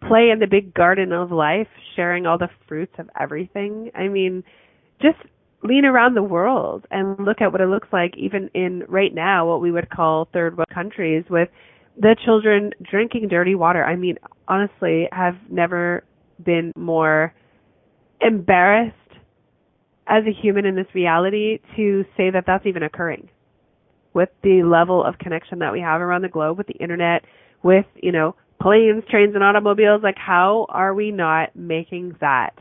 play 0.06 0.30
in 0.30 0.38
the 0.38 0.46
big 0.46 0.74
garden 0.74 1.12
of 1.12 1.30
life, 1.30 1.68
sharing 1.94 2.26
all 2.26 2.38
the 2.38 2.48
fruits 2.68 2.92
of 2.98 3.08
everything. 3.18 3.90
I 3.94 4.08
mean, 4.08 4.44
just 5.00 5.18
lean 5.62 5.84
around 5.84 6.14
the 6.14 6.22
world 6.22 6.86
and 6.90 7.18
look 7.24 7.40
at 7.40 7.50
what 7.50 7.60
it 7.60 7.66
looks 7.66 7.88
like 7.92 8.14
even 8.16 8.50
in 8.54 8.84
right 8.88 9.14
now 9.14 9.48
what 9.48 9.60
we 9.60 9.72
would 9.72 9.90
call 9.90 10.28
third 10.32 10.56
world 10.56 10.68
countries 10.72 11.24
with 11.28 11.48
the 11.98 12.14
children 12.24 12.72
drinking 12.88 13.28
dirty 13.28 13.54
water. 13.54 13.84
I 13.84 13.96
mean, 13.96 14.18
honestly, 14.48 15.08
have 15.12 15.36
never 15.50 16.04
been 16.44 16.72
more 16.76 17.34
embarrassed 18.20 18.94
as 20.06 20.24
a 20.26 20.32
human 20.32 20.64
in 20.64 20.76
this 20.76 20.86
reality 20.94 21.58
to 21.76 22.04
say 22.16 22.30
that 22.30 22.44
that's 22.46 22.66
even 22.66 22.82
occurring 22.82 23.28
with 24.14 24.28
the 24.42 24.62
level 24.62 25.04
of 25.04 25.18
connection 25.18 25.58
that 25.58 25.72
we 25.72 25.80
have 25.80 26.00
around 26.00 26.22
the 26.22 26.28
globe 26.28 26.56
with 26.56 26.66
the 26.66 26.74
internet 26.74 27.22
with, 27.62 27.84
you 28.02 28.12
know, 28.12 28.34
planes, 28.60 29.04
trains, 29.10 29.34
and 29.34 29.44
automobiles. 29.44 30.02
Like, 30.02 30.16
how 30.16 30.66
are 30.68 30.94
we 30.94 31.10
not 31.10 31.54
making 31.54 32.16
that 32.20 32.54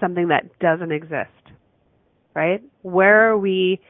something 0.00 0.28
that 0.28 0.58
doesn't 0.58 0.92
exist? 0.92 1.28
Right? 2.34 2.62
Where 2.82 3.30
are 3.30 3.36
we 3.36 3.80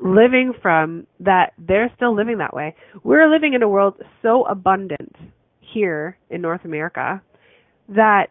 living 0.00 0.52
from 0.62 1.06
that 1.20 1.52
they're 1.58 1.92
still 1.96 2.16
living 2.16 2.38
that 2.38 2.54
way? 2.54 2.74
We're 3.04 3.30
living 3.30 3.54
in 3.54 3.62
a 3.62 3.68
world 3.68 3.94
so 4.22 4.44
abundant 4.46 5.14
here 5.60 6.16
in 6.30 6.40
North 6.40 6.64
America 6.64 7.22
that 7.88 8.28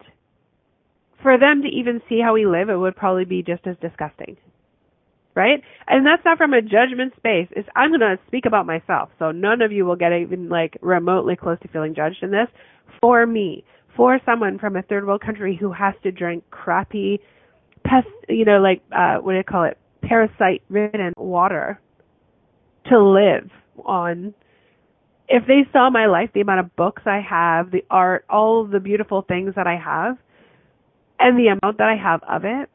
for 1.21 1.37
them 1.37 1.61
to 1.63 1.67
even 1.67 2.01
see 2.07 2.19
how 2.23 2.33
we 2.33 2.45
live, 2.45 2.69
it 2.69 2.77
would 2.77 2.95
probably 2.95 3.25
be 3.25 3.43
just 3.43 3.65
as 3.67 3.75
disgusting 3.81 4.37
right? 5.35 5.61
And 5.85 6.03
that's 6.03 6.25
not 6.25 6.39
from 6.39 6.53
a 6.53 6.63
judgment 6.63 7.13
space. 7.15 7.47
It's 7.51 7.69
I'm 7.75 7.91
to 7.91 8.17
speak 8.25 8.47
about 8.47 8.65
myself. 8.65 9.09
So 9.19 9.29
none 9.29 9.61
of 9.61 9.71
you 9.71 9.85
will 9.85 9.95
get 9.95 10.11
even 10.11 10.49
like 10.49 10.79
remotely 10.81 11.35
close 11.35 11.59
to 11.61 11.67
feeling 11.67 11.93
judged 11.93 12.23
in 12.23 12.31
this. 12.31 12.47
For 12.99 13.23
me, 13.27 13.63
for 13.95 14.19
someone 14.25 14.57
from 14.57 14.75
a 14.75 14.81
third 14.81 15.05
world 15.05 15.21
country 15.21 15.55
who 15.55 15.71
has 15.71 15.93
to 16.01 16.11
drink 16.11 16.43
crappy 16.49 17.19
pest, 17.83 18.07
you 18.27 18.45
know, 18.45 18.57
like 18.57 18.81
uh 18.91 19.17
what 19.17 19.33
do 19.33 19.37
you 19.37 19.43
call 19.43 19.65
it? 19.65 19.77
parasite 20.01 20.63
ridden 20.69 21.13
water 21.17 21.79
to 22.89 22.99
live 22.99 23.49
on. 23.85 24.33
If 25.27 25.45
they 25.45 25.67
saw 25.73 25.89
my 25.89 26.05
life, 26.05 26.29
the 26.33 26.41
amount 26.41 26.61
of 26.61 26.75
books 26.75 27.01
I 27.05 27.19
have, 27.19 27.71
the 27.71 27.83
art, 27.89 28.25
all 28.29 28.65
the 28.65 28.79
beautiful 28.79 29.21
things 29.21 29.55
that 29.55 29.67
I 29.67 29.75
have, 29.75 30.17
and 31.19 31.37
the 31.37 31.47
amount 31.47 31.77
that 31.77 31.89
I 31.89 31.95
have 32.01 32.21
of 32.23 32.45
it, 32.45 32.69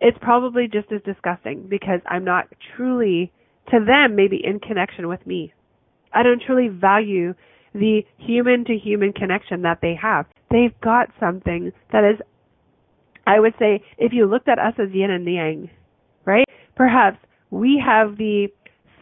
it's 0.00 0.18
probably 0.20 0.66
just 0.66 0.90
as 0.92 1.02
disgusting 1.02 1.66
because 1.68 2.00
I'm 2.06 2.24
not 2.24 2.48
truly, 2.76 3.32
to 3.70 3.84
them, 3.84 4.16
maybe 4.16 4.40
in 4.42 4.58
connection 4.58 5.08
with 5.08 5.24
me. 5.26 5.52
I 6.12 6.22
don't 6.22 6.42
truly 6.44 6.68
value 6.68 7.34
the 7.74 8.00
human 8.18 8.64
to 8.64 8.76
human 8.76 9.12
connection 9.12 9.62
that 9.62 9.78
they 9.82 9.96
have. 10.00 10.26
They've 10.50 10.78
got 10.80 11.10
something 11.20 11.72
that 11.92 12.04
is, 12.04 12.20
I 13.26 13.38
would 13.38 13.54
say, 13.58 13.84
if 13.98 14.12
you 14.12 14.26
looked 14.26 14.48
at 14.48 14.58
us 14.58 14.74
as 14.78 14.88
yin 14.92 15.10
and 15.10 15.26
yang, 15.26 15.70
right? 16.24 16.46
Perhaps 16.74 17.18
we 17.50 17.80
have 17.84 18.16
the 18.16 18.48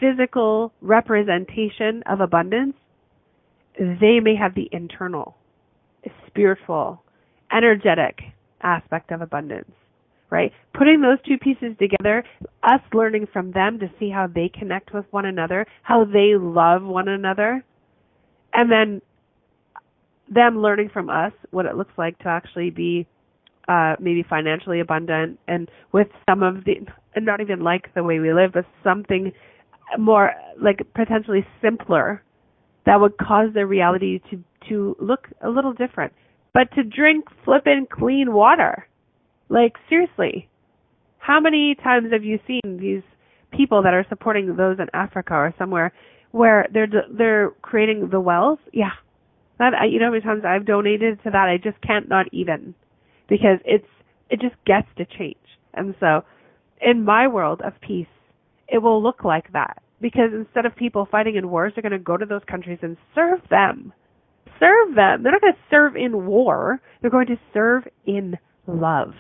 physical 0.01 0.73
representation 0.81 2.03
of 2.07 2.21
abundance. 2.21 2.75
They 3.79 4.21
may 4.21 4.35
have 4.35 4.55
the 4.55 4.69
internal, 4.73 5.37
spiritual, 6.27 7.03
energetic 7.53 8.19
aspect 8.63 9.11
of 9.11 9.21
abundance 9.21 9.71
right? 10.31 10.53
Putting 10.75 11.01
those 11.01 11.19
two 11.27 11.39
pieces 11.39 11.77
together, 11.79 12.25
us 12.63 12.81
learning 12.93 13.29
from 13.33 13.53
them 13.53 13.79
to 13.79 13.91
see 13.99 14.11
how 14.11 14.27
they 14.27 14.51
connect 14.53 14.93
with 14.93 15.07
one 15.11 15.25
another, 15.25 15.67
how 15.83 16.05
they 16.05 16.35
love 16.37 16.83
one 16.83 17.09
another, 17.09 17.65
and 18.53 18.71
then 18.71 19.01
them 20.33 20.61
learning 20.61 20.91
from 20.93 21.09
us 21.09 21.33
what 21.51 21.67
it 21.67 21.77
looks 21.77 21.93
like 21.97 22.19
to 22.19 22.29
actually 22.29 22.71
be 22.71 23.07
uh, 23.69 23.97
maybe 24.01 24.25
financially 24.29 24.81
abundant, 24.81 25.39
and 25.47 25.71
with 25.93 26.09
some 26.29 26.43
of 26.43 26.65
the, 26.65 26.75
and 27.15 27.27
not 27.27 27.41
even 27.41 27.61
like 27.61 27.93
the 27.95 28.03
way 28.03 28.19
we 28.19 28.33
live, 28.33 28.53
but 28.53 28.65
something 28.83 29.33
more 29.99 30.33
like 30.61 30.81
potentially 30.95 31.47
simpler 31.63 32.23
that 32.87 33.01
would 33.01 33.17
cause 33.19 33.49
their 33.55 33.67
reality 33.67 34.21
to 34.31 34.43
to 34.69 34.97
look 35.01 35.29
a 35.43 35.49
little 35.49 35.73
different. 35.73 36.13
But 36.55 36.73
to 36.75 36.83
drink 36.83 37.27
flippin' 37.45 37.87
clean 37.91 38.33
water, 38.33 38.87
like 39.49 39.75
seriously, 39.89 40.49
how 41.19 41.41
many 41.41 41.75
times 41.75 42.13
have 42.13 42.25
you 42.25 42.39
seen 42.47 42.79
these 42.81 43.03
people 43.53 43.83
that 43.83 43.95
are 43.95 44.07
supporting 44.09 44.57
those 44.57 44.79
in 44.79 44.87
Africa 44.93 45.35
or 45.35 45.55
somewhere 45.59 45.93
where 46.31 46.67
they're 46.73 46.89
they're 47.11 47.51
creating 47.63 48.09
the 48.11 48.21
wells? 48.21 48.59
Yeah, 48.73 48.93
that 49.59 49.73
you 49.91 49.99
know 49.99 50.07
how 50.07 50.13
many 50.13 50.23
times 50.23 50.45
I've 50.45 50.67
donated 50.67 51.23
to 51.25 51.31
that. 51.31 51.49
I 51.49 51.59
just 51.63 51.81
can't 51.83 52.09
not 52.09 52.27
even 52.33 52.75
because 53.29 53.59
it's 53.65 53.87
it 54.31 54.41
just 54.41 54.57
gets 54.67 54.89
to 54.97 55.05
change. 55.05 55.37
And 55.75 55.95
so, 56.01 56.23
in 56.81 57.05
my 57.05 57.29
world 57.29 57.61
of 57.65 57.73
peace, 57.81 58.07
it 58.69 58.79
will 58.79 59.03
look 59.03 59.25
like 59.25 59.53
that 59.53 59.83
because 60.01 60.31
instead 60.35 60.67
of 60.67 60.77
people 60.77 61.09
fighting 61.11 61.37
in 61.37 61.51
wars, 61.51 61.73
they're 61.75 61.83
going 61.83 61.93
to 61.93 61.99
go 61.99 62.17
to 62.17 62.27
those 62.27 62.43
countries 62.49 62.79
and 62.83 62.97
serve 63.15 63.41
them. 63.51 63.93
Serve 64.59 64.95
them. 64.95 65.23
They're 65.23 65.33
not 65.33 65.41
going 65.41 65.53
to 65.53 65.59
serve 65.71 65.97
in 65.97 66.27
war. 66.27 66.81
They're 67.01 67.11
going 67.11 67.29
to 67.29 67.39
serve 67.53 67.85
in 68.07 68.37
love. 68.67 69.13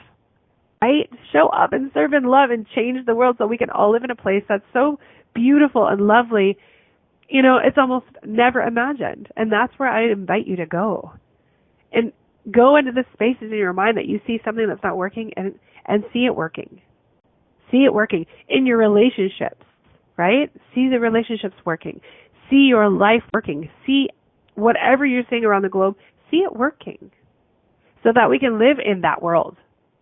Right? 0.82 1.10
Show 1.32 1.48
up 1.48 1.72
and 1.72 1.90
serve 1.92 2.12
in 2.12 2.24
love 2.24 2.50
and 2.50 2.66
change 2.74 3.04
the 3.06 3.14
world 3.14 3.36
so 3.38 3.46
we 3.46 3.58
can 3.58 3.70
all 3.70 3.92
live 3.92 4.04
in 4.04 4.10
a 4.10 4.16
place 4.16 4.44
that's 4.48 4.64
so 4.72 4.98
beautiful 5.34 5.86
and 5.86 6.06
lovely. 6.06 6.56
You 7.28 7.42
know, 7.42 7.58
it's 7.62 7.78
almost 7.78 8.06
never 8.24 8.60
imagined. 8.60 9.28
And 9.36 9.50
that's 9.52 9.72
where 9.76 9.88
I 9.88 10.10
invite 10.10 10.46
you 10.46 10.56
to 10.56 10.66
go. 10.66 11.12
And 11.92 12.12
go 12.50 12.76
into 12.76 12.92
the 12.92 13.04
spaces 13.12 13.50
in 13.52 13.58
your 13.58 13.72
mind 13.72 13.96
that 13.96 14.06
you 14.06 14.20
see 14.26 14.38
something 14.44 14.66
that's 14.68 14.82
not 14.82 14.96
working 14.96 15.32
and 15.36 15.54
and 15.84 16.04
see 16.12 16.26
it 16.26 16.34
working. 16.34 16.80
See 17.70 17.84
it 17.84 17.92
working 17.92 18.26
in 18.48 18.66
your 18.66 18.78
relationships 18.78 19.64
right? 20.18 20.50
See 20.74 20.90
the 20.90 21.00
relationships 21.00 21.54
working. 21.64 22.02
See 22.50 22.66
your 22.68 22.90
life 22.90 23.22
working. 23.32 23.70
See 23.86 24.08
whatever 24.58 25.06
you're 25.06 25.24
seeing 25.30 25.44
around 25.44 25.62
the 25.62 25.68
globe, 25.68 25.96
see 26.30 26.38
it 26.38 26.54
working. 26.54 27.10
So 28.02 28.10
that 28.14 28.30
we 28.30 28.38
can 28.38 28.58
live 28.58 28.78
in 28.84 29.00
that 29.00 29.22
world, 29.22 29.56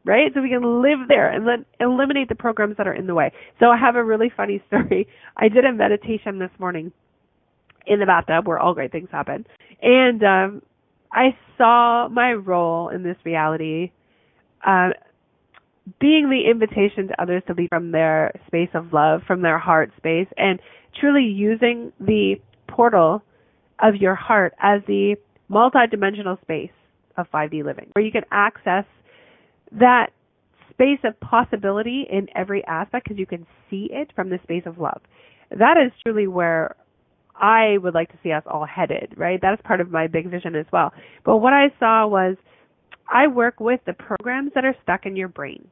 right? 0.04 0.30
So 0.34 0.42
we 0.42 0.50
can 0.50 0.82
live 0.82 1.08
there 1.08 1.30
and 1.30 1.46
then 1.46 1.64
eliminate 1.80 2.28
the 2.28 2.34
programs 2.34 2.76
that 2.76 2.86
are 2.86 2.94
in 2.94 3.06
the 3.06 3.14
way. 3.14 3.32
So 3.58 3.66
I 3.66 3.76
have 3.78 3.96
a 3.96 4.04
really 4.04 4.30
funny 4.36 4.62
story. 4.68 5.08
I 5.36 5.48
did 5.48 5.64
a 5.64 5.72
meditation 5.72 6.38
this 6.38 6.50
morning 6.58 6.92
in 7.86 8.00
the 8.00 8.06
bathtub 8.06 8.46
where 8.46 8.58
all 8.58 8.74
great 8.74 8.92
things 8.92 9.08
happen. 9.10 9.46
And 9.80 10.22
um 10.22 10.62
I 11.12 11.36
saw 11.56 12.08
my 12.08 12.32
role 12.32 12.90
in 12.90 13.02
this 13.02 13.16
reality 13.24 13.92
uh, 14.66 14.90
being 16.00 16.28
the 16.28 16.50
invitation 16.50 17.08
to 17.08 17.22
others 17.22 17.42
to 17.46 17.54
lead 17.54 17.68
from 17.68 17.92
their 17.92 18.32
space 18.46 18.68
of 18.74 18.92
love, 18.92 19.22
from 19.26 19.42
their 19.42 19.58
heart 19.58 19.92
space, 19.96 20.26
and 20.36 20.60
truly 21.00 21.24
using 21.24 21.92
the 22.00 22.34
portal 22.68 23.22
of 23.80 23.96
your 23.96 24.14
heart 24.14 24.54
as 24.60 24.80
the 24.86 25.16
multidimensional 25.50 26.40
space 26.42 26.70
of 27.16 27.26
5D 27.30 27.64
living, 27.64 27.90
where 27.92 28.04
you 28.04 28.12
can 28.12 28.24
access 28.30 28.84
that 29.72 30.08
space 30.70 30.98
of 31.04 31.18
possibility 31.20 32.06
in 32.10 32.28
every 32.34 32.64
aspect 32.66 33.04
because 33.04 33.18
you 33.18 33.26
can 33.26 33.46
see 33.70 33.88
it 33.90 34.12
from 34.14 34.28
the 34.28 34.38
space 34.42 34.64
of 34.66 34.78
love. 34.78 35.00
That 35.50 35.76
is 35.76 35.92
truly 36.04 36.26
where 36.26 36.76
I 37.34 37.78
would 37.78 37.94
like 37.94 38.10
to 38.10 38.18
see 38.22 38.32
us 38.32 38.42
all 38.46 38.66
headed, 38.66 39.14
right? 39.16 39.40
That 39.40 39.54
is 39.54 39.60
part 39.64 39.80
of 39.80 39.90
my 39.90 40.06
big 40.06 40.30
vision 40.30 40.54
as 40.54 40.66
well. 40.72 40.92
But 41.24 41.38
what 41.38 41.52
I 41.52 41.68
saw 41.78 42.06
was 42.06 42.36
I 43.12 43.26
work 43.28 43.60
with 43.60 43.80
the 43.86 43.92
programs 43.92 44.52
that 44.54 44.64
are 44.64 44.74
stuck 44.82 45.06
in 45.06 45.16
your 45.16 45.28
brain 45.28 45.68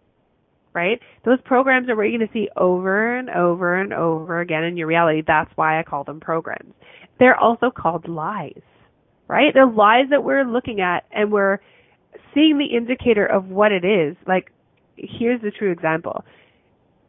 right? 0.74 1.00
Those 1.24 1.38
programs 1.44 1.88
are 1.88 1.96
what 1.96 2.02
you're 2.02 2.18
going 2.18 2.28
to 2.28 2.32
see 2.32 2.48
over 2.56 3.16
and 3.16 3.30
over 3.30 3.80
and 3.80 3.92
over 3.92 4.40
again 4.40 4.64
in 4.64 4.76
your 4.76 4.88
reality. 4.88 5.22
That's 5.26 5.50
why 5.54 5.78
I 5.78 5.84
call 5.84 6.04
them 6.04 6.20
programs. 6.20 6.74
They're 7.18 7.38
also 7.38 7.70
called 7.70 8.08
lies, 8.08 8.62
right? 9.28 9.52
They're 9.54 9.66
lies 9.66 10.06
that 10.10 10.24
we're 10.24 10.44
looking 10.44 10.80
at 10.80 11.04
and 11.10 11.32
we're 11.32 11.58
seeing 12.34 12.58
the 12.58 12.76
indicator 12.76 13.24
of 13.24 13.46
what 13.46 13.72
it 13.72 13.84
is. 13.84 14.16
Like, 14.26 14.50
here's 14.96 15.40
the 15.40 15.50
true 15.50 15.72
example. 15.72 16.24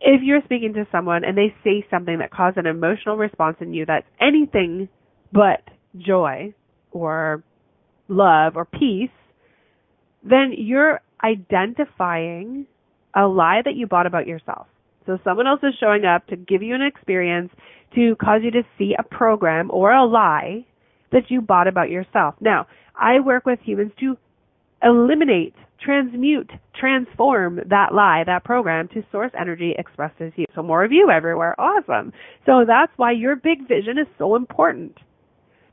If 0.01 0.21
you're 0.23 0.41
speaking 0.45 0.73
to 0.73 0.85
someone 0.91 1.23
and 1.23 1.37
they 1.37 1.55
say 1.63 1.85
something 1.89 2.19
that 2.19 2.31
causes 2.31 2.57
an 2.57 2.67
emotional 2.67 3.17
response 3.17 3.57
in 3.59 3.73
you 3.73 3.85
that's 3.85 4.05
anything 4.21 4.89
but 5.31 5.61
joy 5.97 6.53
or 6.91 7.43
love 8.07 8.55
or 8.55 8.65
peace, 8.65 9.09
then 10.23 10.53
you're 10.55 11.01
identifying 11.23 12.67
a 13.15 13.25
lie 13.25 13.61
that 13.63 13.75
you 13.75 13.87
bought 13.87 14.05
about 14.05 14.27
yourself. 14.27 14.67
So 15.05 15.17
someone 15.23 15.47
else 15.47 15.61
is 15.63 15.73
showing 15.79 16.03
up 16.05 16.27
to 16.27 16.35
give 16.35 16.61
you 16.61 16.75
an 16.75 16.81
experience 16.81 17.51
to 17.95 18.15
cause 18.17 18.41
you 18.43 18.51
to 18.51 18.63
see 18.77 18.95
a 18.97 19.03
program 19.03 19.71
or 19.71 19.91
a 19.91 20.05
lie 20.05 20.65
that 21.11 21.29
you 21.29 21.41
bought 21.41 21.67
about 21.67 21.89
yourself. 21.89 22.35
Now, 22.39 22.67
I 22.95 23.19
work 23.19 23.45
with 23.45 23.59
humans 23.63 23.91
to 23.99 24.17
eliminate, 24.83 25.55
transmute, 25.83 26.51
transform 26.79 27.59
that 27.69 27.93
lie, 27.93 28.23
that 28.25 28.43
program 28.43 28.87
to 28.89 29.03
source 29.11 29.31
energy 29.39 29.73
expressed 29.77 30.19
as 30.19 30.31
you. 30.35 30.45
So 30.53 30.61
more 30.61 30.83
of 30.83 30.91
you 30.91 31.09
everywhere. 31.09 31.59
Awesome. 31.59 32.11
So 32.45 32.63
that's 32.67 32.91
why 32.97 33.11
your 33.11 33.35
big 33.35 33.67
vision 33.67 33.97
is 33.97 34.07
so 34.17 34.35
important. 34.35 34.97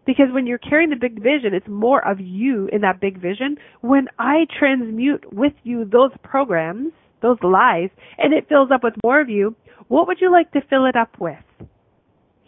Because 0.05 0.27
when 0.33 0.47
you're 0.47 0.59
carrying 0.59 0.91
the 0.91 0.97
big 0.97 1.23
vision, 1.23 1.55
it's 1.55 1.69
more 1.69 2.07
of 2.07 2.19
you 2.21 2.69
in 2.73 2.81
that 2.81 3.01
big 3.01 3.21
vision. 3.21 3.57
When 3.83 4.09
I 4.19 4.47
transmute 4.59 5.33
with 5.33 5.53
you 5.63 5.85
those 5.85 6.11
programs, 6.25 6.93
those 7.21 7.39
lies, 7.43 7.91
and 8.19 8.35
it 8.35 8.49
fills 8.49 8.71
up 8.73 8.83
with 8.83 8.95
more 9.05 9.21
of 9.21 9.29
you, 9.29 9.55
what 9.87 10.09
would 10.09 10.19
you 10.21 10.31
like 10.33 10.51
to 10.53 10.61
fill 10.69 10.87
it 10.87 10.97
up 10.97 11.21
with? 11.21 11.37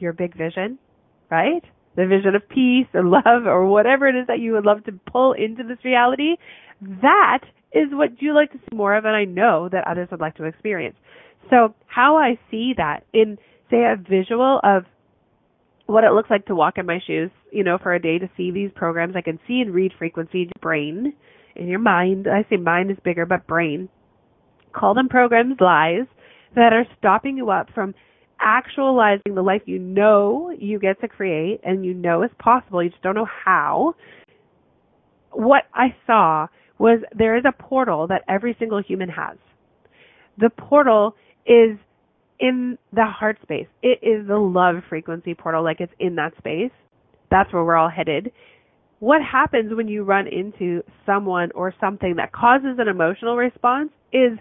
Your 0.05 0.13
big 0.13 0.37
vision, 0.37 0.79
right? 1.31 1.63
The 1.97 2.07
vision 2.07 2.35
of 2.35 2.49
peace 2.49 2.87
or 2.93 3.03
love 3.09 3.47
or 3.47 3.67
whatever 3.67 4.07
it 4.07 4.15
is 4.15 4.27
that 4.29 4.39
you 4.39 4.53
would 4.53 4.67
love 4.67 4.85
to 4.85 4.93
pull 5.11 5.33
into 5.33 5.63
this 5.65 5.85
reality. 5.85 6.37
That 6.81 7.41
is 7.73 7.89
what 7.91 8.21
you 8.21 8.35
like 8.35 8.53
to 8.53 8.59
see 8.59 8.77
more 8.77 8.95
of, 8.97 9.05
and 9.07 9.17
I 9.17 9.25
know 9.25 9.69
that 9.73 9.87
others 9.89 10.09
would 10.11 10.21
like 10.21 10.37
to 10.37 10.45
experience. 10.45 10.97
So, 11.51 11.75
how 11.87 12.17
I 12.17 12.39
see 12.51 12.75
that 12.77 13.05
in, 13.13 13.39
say, 13.71 13.79
a 13.85 13.97
visual 13.97 14.61
of 14.63 14.85
what 15.87 16.05
it 16.05 16.13
looks 16.13 16.31
like 16.31 16.47
to 16.47 16.55
walk 16.55 16.79
in 16.79 16.87
my 16.87 16.99
shoes, 17.07 17.31
you 17.51 17.65
know, 17.65 17.79
for 17.83 17.95
a 17.95 18.01
day 18.01 18.19
to 18.19 18.31
see 18.37 18.51
these 18.51 18.71
programs, 18.75 19.17
I 19.17 19.23
can 19.23 19.39
see 19.47 19.61
and 19.61 19.75
read 19.75 19.93
frequency 19.99 20.43
in 20.43 20.49
your 20.49 20.61
brain 20.61 21.15
in 21.57 21.69
your 21.69 21.79
mind. 21.79 22.27
I 22.27 22.49
say 22.49 22.57
mind 22.57 22.91
is 22.91 22.97
bigger, 23.05 23.27
but 23.27 23.47
brain 23.47 23.89
call 24.75 24.95
them 24.95 25.09
programs 25.09 25.57
lies 25.61 26.07
that 26.55 26.73
are 26.73 26.87
stopping 26.99 27.37
you 27.37 27.51
up 27.51 27.69
from 27.75 27.95
actualizing 28.41 29.35
the 29.35 29.43
life 29.43 29.63
you 29.67 29.79
know 29.79 30.55
you 30.59 30.79
get 30.79 31.01
to 31.01 31.09
create 31.09 31.61
and 31.65 31.85
you 31.85 31.95
know 31.95 32.23
is 32.23 32.31
possible. 32.39 32.83
You 32.83 32.91
just 32.91 33.03
don't 33.03 33.15
know 33.15 33.29
how. 33.45 33.95
What 35.33 35.65
I 35.75 35.95
saw 36.07 36.49
was 36.79 37.01
there 37.17 37.37
is 37.37 37.45
a 37.47 37.53
portal 37.53 38.07
that 38.09 38.23
every 38.29 38.57
single 38.59 38.83
human 38.83 39.09
has. 39.09 39.37
The 40.39 40.51
portal 40.51 41.15
is 41.47 41.79
in 42.41 42.79
the 42.93 43.05
heart 43.05 43.39
space. 43.43 43.69
It 43.83 44.01
is 44.03 44.27
the 44.27 44.37
love 44.37 44.77
frequency 44.89 45.35
portal, 45.35 45.63
like 45.63 45.81
it's 45.81 45.93
in 45.99 46.17
that 46.17 46.37
space. 46.39 46.73
That's 47.31 47.53
where 47.53 47.65
we're 47.65 47.77
all 47.77 47.89
headed. 47.89 48.33
What 48.99 49.21
happens 49.23 49.75
when 49.75 49.89
you 49.89 50.03
run 50.03 50.27
into 50.27 50.83
someone 51.05 51.51
or 51.55 51.75
something 51.81 52.17
that 52.17 52.33
causes 52.33 52.79
an 52.79 52.89
emotional 52.89 53.37
response 53.37 53.91
is 54.13 54.39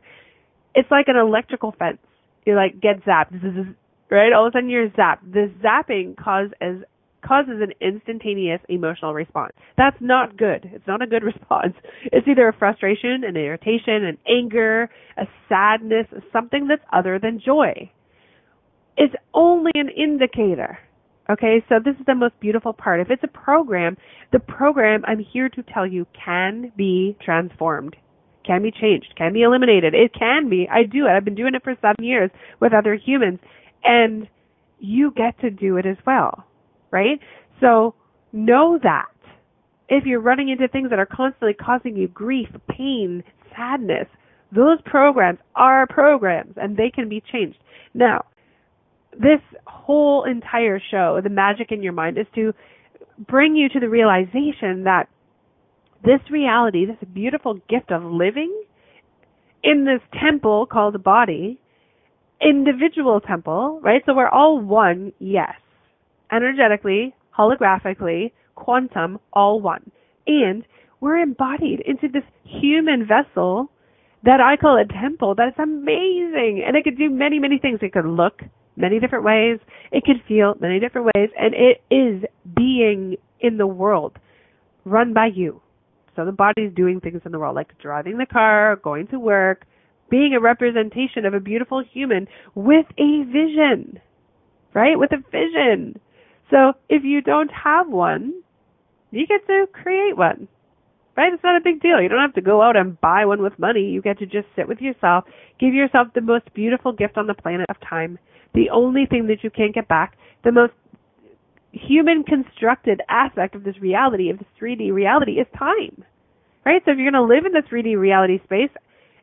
it's 0.76 0.90
like 0.90 1.08
an 1.08 1.18
electrical 1.18 1.76
fence. 1.78 1.98
You 2.46 2.56
like 2.56 2.80
get 2.82 3.04
zapped, 3.04 3.76
right? 4.14 4.32
All 4.32 4.46
of 4.46 4.52
a 4.52 4.58
sudden 4.58 4.70
you're 4.70 4.90
zapped. 4.90 5.34
This 5.34 5.50
zapping 5.64 6.16
causes 6.16 6.86
causes 7.26 7.62
an 7.62 7.72
instantaneous 7.80 8.60
emotional 8.68 9.14
response. 9.14 9.54
That's 9.78 9.96
not 10.02 10.38
good. 10.38 10.70
It's 10.74 10.86
not 10.86 11.02
a 11.02 11.08
good 11.08 11.24
response. 11.34 11.74
It's 12.12 12.28
either 12.28 12.50
a 12.50 12.54
frustration, 12.54 13.24
an 13.26 13.38
irritation, 13.38 14.04
an 14.04 14.18
anger, 14.28 14.90
a 15.18 15.24
sadness, 15.48 16.06
something 16.34 16.68
that's 16.68 16.84
other 16.92 17.20
than 17.20 17.42
joy. 17.44 17.90
It's 18.98 19.16
only 19.34 19.72
an 19.74 19.90
indicator. 19.90 20.78
Okay, 21.30 21.64
so 21.70 21.76
this 21.84 21.96
is 21.98 22.06
the 22.06 22.14
most 22.14 22.38
beautiful 22.42 22.74
part. 22.74 23.00
If 23.00 23.10
it's 23.10 23.24
a 23.24 23.28
program, 23.28 23.96
the 24.34 24.40
program 24.40 25.04
I'm 25.08 25.20
here 25.20 25.48
to 25.48 25.64
tell 25.64 25.88
you 25.88 26.06
can 26.26 26.74
be 26.76 27.18
transformed 27.24 27.96
can 28.46 28.62
be 28.62 28.72
changed, 28.72 29.14
can 29.18 29.34
be 29.34 29.42
eliminated. 29.42 29.94
It 29.94 30.14
can 30.14 30.50
be. 30.50 30.68
I 30.70 30.84
do 30.84 31.06
it. 31.06 31.10
I've 31.10 31.26
been 31.26 31.36
doing 31.36 31.56
it 31.56 31.64
for 31.64 31.76
seven 31.82 32.04
years 32.04 32.30
with 32.60 32.74
other 32.74 32.96
humans. 32.96 33.40
And 33.84 34.28
you 34.80 35.12
get 35.12 35.40
to 35.42 35.50
do 35.50 35.78
it 35.78 35.86
as 35.86 35.98
well. 36.06 36.46
Right? 36.92 37.20
So 37.60 37.96
know 38.32 38.80
that. 38.84 39.08
If 39.90 40.06
you're 40.06 40.22
running 40.22 40.50
into 40.50 40.68
things 40.68 40.90
that 40.90 41.00
are 41.00 41.06
constantly 41.06 41.54
causing 41.54 41.96
you 41.96 42.08
grief, 42.08 42.48
pain, 42.70 43.24
sadness, 43.56 44.08
those 44.52 44.80
programs 44.86 45.40
are 45.56 45.88
programs 45.88 46.54
and 46.58 46.78
they 46.78 46.90
can 46.94 47.10
be 47.10 47.22
changed. 47.32 47.58
Now, 47.94 48.26
this 49.12 49.42
whole 49.68 50.24
entire 50.24 50.82
show, 50.92 51.20
the 51.22 51.30
magic 51.30 51.72
in 51.72 51.84
your 51.84 51.94
mind, 51.94 52.18
is 52.18 52.26
to 52.36 52.54
bring 53.28 53.56
you 53.56 53.70
to 53.70 53.80
the 53.80 53.90
realization 53.90 54.86
that 54.86 55.08
this 56.04 56.20
reality, 56.32 56.86
this 56.86 56.98
beautiful 57.14 57.56
gift 57.70 57.92
of 57.92 58.04
living, 58.04 58.64
in 59.64 59.86
this 59.86 60.02
temple 60.20 60.66
called 60.66 60.94
the 60.94 61.00
body, 61.00 61.60
individual 62.48 63.22
temple, 63.22 63.80
right? 63.82 64.02
So 64.06 64.14
we're 64.14 64.30
all 64.30 64.60
one, 64.60 65.14
yes. 65.20 65.54
Energetically, 66.32 67.14
holographically, 67.38 68.32
quantum, 68.56 69.20
all 69.32 69.62
one. 69.62 69.92
And 70.28 70.66
we're 71.00 71.18
embodied 71.18 71.82
into 71.86 72.08
this 72.08 72.24
human 72.44 73.08
vessel 73.08 73.70
that 74.24 74.40
I 74.40 74.56
call 74.56 74.78
a 74.78 74.86
temple 74.86 75.36
that's 75.36 75.60
amazing. 75.60 76.64
And 76.66 76.78
it 76.78 76.84
could 76.84 76.98
do 76.98 77.10
many, 77.10 77.40
many 77.40 77.60
things. 77.60 77.80
It 77.82 77.94
could 77.94 78.06
look 78.06 78.42
many 78.76 79.00
different 79.00 79.26
ways. 79.26 79.60
It 79.92 80.04
could 80.06 80.24
feel 80.28 80.56
many 80.60 80.80
different 80.80 81.12
ways. 81.14 81.30
And 81.38 81.54
it 81.54 81.84
is 81.94 82.24
being 82.56 83.18
in 83.40 83.58
the 83.58 83.68
world 83.68 84.18
run 84.86 85.14
by 85.14 85.28
you. 85.28 85.62
So 86.16 86.26
the 86.26 86.32
body's 86.32 86.74
doing 86.76 87.00
things 87.00 87.22
in 87.26 87.32
the 87.32 87.40
world, 87.40 87.56
like 87.56 87.78
driving 87.80 88.18
the 88.18 88.26
car, 88.26 88.78
going 88.78 89.08
to 89.08 89.20
work, 89.20 89.66
being 90.10 90.34
a 90.34 90.40
representation 90.40 91.26
of 91.26 91.34
a 91.34 91.40
beautiful 91.40 91.84
human 91.84 92.28
with 92.56 92.86
a 92.98 93.24
vision, 93.24 94.00
right? 94.74 94.98
With 94.98 95.12
a 95.12 95.24
vision. 95.32 96.00
So 96.50 96.74
if 96.90 97.04
you 97.04 97.22
don't 97.22 97.52
have 97.52 97.90
one, 97.90 98.44
you 99.12 99.28
get 99.28 99.46
to 99.48 99.66
create 99.72 100.18
one. 100.18 100.48
Right? 101.16 101.32
It's 101.32 101.44
not 101.44 101.56
a 101.56 101.64
big 101.64 101.80
deal. 101.80 102.02
You 102.02 102.10
don't 102.10 102.22
have 102.22 102.34
to 102.34 102.42
go 102.42 102.64
out 102.64 102.76
and 102.76 103.00
buy 103.00 103.26
one 103.26 103.44
with 103.44 103.60
money. 103.60 103.82
You 103.82 104.02
get 104.02 104.18
to 104.18 104.26
just 104.26 104.48
sit 104.56 104.68
with 104.68 104.82
yourself, 104.82 105.26
give 105.60 105.74
yourself 105.74 106.08
the 106.16 106.22
most 106.22 106.52
beautiful 106.56 106.92
gift 106.92 107.18
on 107.18 107.28
the 107.28 107.36
planet 107.36 107.68
of 107.70 107.76
time. 107.88 108.18
The 108.56 108.72
only 108.72 109.06
thing 109.06 109.28
that 109.28 109.44
you 109.44 109.52
can't 109.52 109.76
get 109.76 109.88
back, 109.88 110.18
the 110.44 110.52
most 110.52 110.74
human 111.72 112.24
constructed 112.24 113.02
aspect 113.10 113.54
of 113.54 113.64
this 113.64 113.80
reality, 113.80 114.32
of 114.32 114.40
this 114.40 114.48
3D 114.60 114.92
reality, 114.92 115.34
is 115.34 115.46
time. 115.58 116.04
Right? 116.66 116.82
So 116.84 116.92
if 116.92 116.98
you're 116.98 117.12
going 117.12 117.28
to 117.28 117.36
live 117.36 117.46
in 117.46 117.52
the 117.52 117.62
3D 117.62 117.96
reality 117.96 118.40
space 118.44 118.72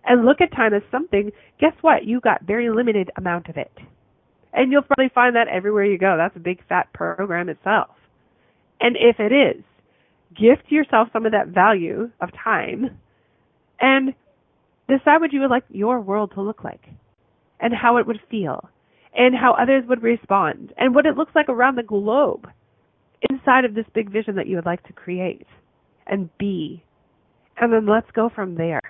and 0.04 0.24
look 0.24 0.40
at 0.40 0.52
time 0.52 0.74
as 0.74 0.82
something, 0.90 1.30
guess 1.60 1.74
what? 1.80 2.04
You 2.04 2.20
got 2.20 2.42
very 2.42 2.70
limited 2.70 3.10
amount 3.16 3.48
of 3.48 3.56
it. 3.56 3.72
And 4.52 4.72
you'll 4.72 4.82
probably 4.82 5.10
find 5.14 5.36
that 5.36 5.48
everywhere 5.48 5.84
you 5.84 5.98
go. 5.98 6.16
That's 6.16 6.36
a 6.36 6.40
big 6.40 6.66
fat 6.68 6.92
program 6.92 7.48
itself. 7.48 7.90
And 8.80 8.96
if 8.96 9.20
it 9.20 9.32
is, 9.32 9.62
gift 10.34 10.70
yourself 10.70 11.08
some 11.12 11.26
of 11.26 11.32
that 11.32 11.48
value 11.48 12.10
of 12.20 12.30
time 12.32 12.98
and 13.80 14.14
decide 14.88 15.20
what 15.20 15.32
you 15.32 15.40
would 15.40 15.50
like 15.50 15.64
your 15.70 16.00
world 16.00 16.32
to 16.34 16.42
look 16.42 16.64
like 16.64 16.82
and 17.60 17.72
how 17.74 17.98
it 17.98 18.06
would 18.06 18.20
feel 18.30 18.68
and 19.14 19.34
how 19.34 19.52
others 19.52 19.84
would 19.88 20.02
respond 20.02 20.72
and 20.76 20.94
what 20.94 21.06
it 21.06 21.16
looks 21.16 21.34
like 21.34 21.48
around 21.48 21.76
the 21.76 21.82
globe 21.82 22.48
inside 23.28 23.64
of 23.64 23.74
this 23.74 23.86
big 23.94 24.10
vision 24.10 24.36
that 24.36 24.46
you 24.46 24.56
would 24.56 24.66
like 24.66 24.82
to 24.84 24.92
create 24.92 25.46
and 26.06 26.30
be. 26.38 26.82
And 27.56 27.72
then 27.72 27.86
let's 27.86 28.10
go 28.12 28.30
from 28.34 28.54
there 28.54 28.80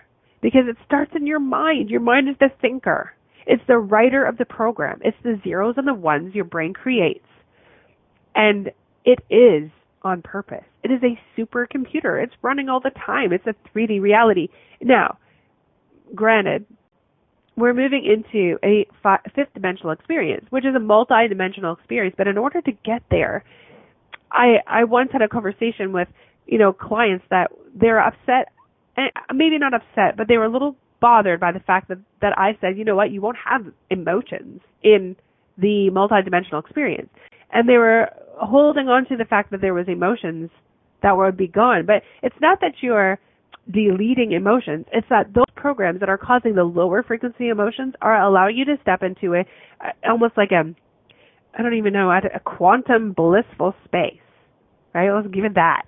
because 0.40 0.62
it 0.68 0.76
starts 0.84 1.12
in 1.14 1.26
your 1.26 1.40
mind. 1.40 1.90
Your 1.90 2.00
mind 2.00 2.28
is 2.28 2.36
the 2.40 2.48
thinker. 2.60 3.12
It's 3.46 3.62
the 3.66 3.78
writer 3.78 4.24
of 4.24 4.38
the 4.38 4.44
program. 4.44 5.00
It's 5.02 5.16
the 5.22 5.40
zeros 5.42 5.74
and 5.76 5.86
the 5.86 5.94
ones 5.94 6.34
your 6.34 6.44
brain 6.44 6.72
creates. 6.72 7.26
And 8.34 8.70
it 9.04 9.18
is 9.28 9.70
on 10.02 10.22
purpose. 10.22 10.64
It 10.82 10.90
is 10.90 11.00
a 11.02 11.18
supercomputer. 11.38 12.22
It's 12.22 12.34
running 12.42 12.68
all 12.68 12.80
the 12.80 12.90
time. 12.90 13.32
It's 13.32 13.46
a 13.46 13.54
3D 13.70 14.00
reality. 14.00 14.48
Now, 14.80 15.18
granted, 16.14 16.64
we're 17.56 17.74
moving 17.74 18.04
into 18.04 18.58
a 18.64 18.86
fi- 19.02 19.20
fifth 19.34 19.52
dimensional 19.54 19.92
experience, 19.92 20.46
which 20.50 20.64
is 20.64 20.74
a 20.74 20.80
multi-dimensional 20.80 21.74
experience. 21.74 22.14
But 22.16 22.28
in 22.28 22.38
order 22.38 22.60
to 22.62 22.72
get 22.84 23.02
there, 23.10 23.44
I 24.32 24.58
I 24.66 24.84
once 24.84 25.10
had 25.12 25.22
a 25.22 25.28
conversation 25.28 25.92
with 25.92 26.08
you 26.46 26.58
know 26.58 26.72
clients 26.72 27.24
that 27.30 27.50
they're 27.74 28.00
upset, 28.00 28.48
and 29.00 29.10
uh, 29.16 29.34
maybe 29.34 29.58
not 29.58 29.74
upset, 29.74 30.16
but 30.16 30.28
they 30.28 30.36
were 30.36 30.44
a 30.44 30.52
little 30.52 30.76
bothered 31.00 31.40
by 31.40 31.52
the 31.52 31.60
fact 31.60 31.88
that 31.88 31.98
that 32.20 32.38
I 32.38 32.56
said, 32.60 32.76
you 32.76 32.84
know 32.84 32.96
what, 32.96 33.10
you 33.10 33.20
won't 33.20 33.38
have 33.44 33.66
emotions 33.88 34.60
in 34.82 35.16
the 35.58 35.90
multi-dimensional 35.90 36.60
experience, 36.60 37.10
and 37.52 37.68
they 37.68 37.76
were 37.76 38.08
holding 38.40 38.88
on 38.88 39.06
to 39.06 39.16
the 39.16 39.24
fact 39.24 39.50
that 39.50 39.60
there 39.60 39.74
was 39.74 39.86
emotions 39.88 40.50
that 41.02 41.16
would 41.16 41.36
be 41.36 41.48
gone. 41.48 41.86
But 41.86 42.02
it's 42.22 42.36
not 42.40 42.60
that 42.60 42.74
you're 42.80 43.18
deleting 43.70 44.32
emotions. 44.32 44.86
It's 44.92 45.06
that 45.10 45.32
those 45.34 45.44
programs 45.56 46.00
that 46.00 46.08
are 46.08 46.18
causing 46.18 46.54
the 46.54 46.64
lower 46.64 47.02
frequency 47.02 47.48
emotions 47.48 47.94
are 48.00 48.20
allowing 48.20 48.56
you 48.56 48.64
to 48.66 48.76
step 48.82 49.02
into 49.02 49.34
a, 49.34 49.44
almost 50.08 50.36
like 50.36 50.50
a 50.52 50.74
I 51.56 51.62
don't 51.62 51.74
even 51.74 51.92
know 51.92 52.10
a 52.10 52.40
quantum 52.40 53.12
blissful 53.12 53.74
space. 53.84 54.20
Right? 54.94 55.10
Let's 55.10 55.28
give 55.28 55.44
it 55.44 55.54
that. 55.54 55.86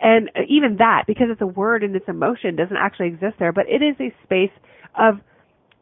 And 0.00 0.30
even 0.48 0.76
that, 0.78 1.04
because 1.06 1.28
it's 1.30 1.40
a 1.40 1.46
word 1.46 1.82
and 1.82 1.96
it's 1.96 2.08
emotion, 2.08 2.56
doesn't 2.56 2.76
actually 2.76 3.08
exist 3.08 3.36
there. 3.38 3.52
But 3.52 3.68
it 3.68 3.82
is 3.82 3.96
a 4.00 4.14
space 4.24 4.52
of 4.98 5.20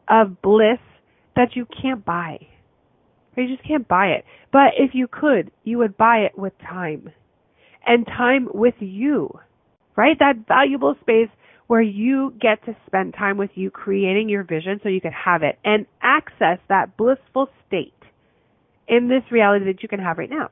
of 0.08 0.40
bliss 0.42 0.78
that 1.34 1.56
you 1.56 1.66
can't 1.80 2.04
buy. 2.04 2.38
You 3.36 3.48
just 3.48 3.66
can't 3.66 3.88
buy 3.88 4.08
it. 4.08 4.24
But 4.52 4.74
if 4.78 4.94
you 4.94 5.08
could, 5.08 5.50
you 5.64 5.78
would 5.78 5.96
buy 5.96 6.18
it 6.18 6.38
with 6.38 6.52
time. 6.58 7.10
And 7.86 8.06
time 8.06 8.48
with 8.54 8.74
you. 8.78 9.40
Right? 9.96 10.18
That 10.18 10.46
valuable 10.46 10.94
space 11.00 11.28
where 11.66 11.82
you 11.82 12.34
get 12.40 12.64
to 12.66 12.76
spend 12.86 13.14
time 13.14 13.36
with 13.38 13.50
you 13.54 13.70
creating 13.70 14.28
your 14.28 14.44
vision 14.44 14.80
so 14.82 14.88
you 14.88 15.00
can 15.00 15.12
have 15.12 15.42
it 15.42 15.58
and 15.64 15.86
access 16.02 16.58
that 16.68 16.96
blissful 16.96 17.48
state 17.66 17.92
in 18.86 19.08
this 19.08 19.22
reality 19.30 19.64
that 19.64 19.82
you 19.82 19.88
can 19.88 19.98
have 19.98 20.18
right 20.18 20.30
now 20.30 20.50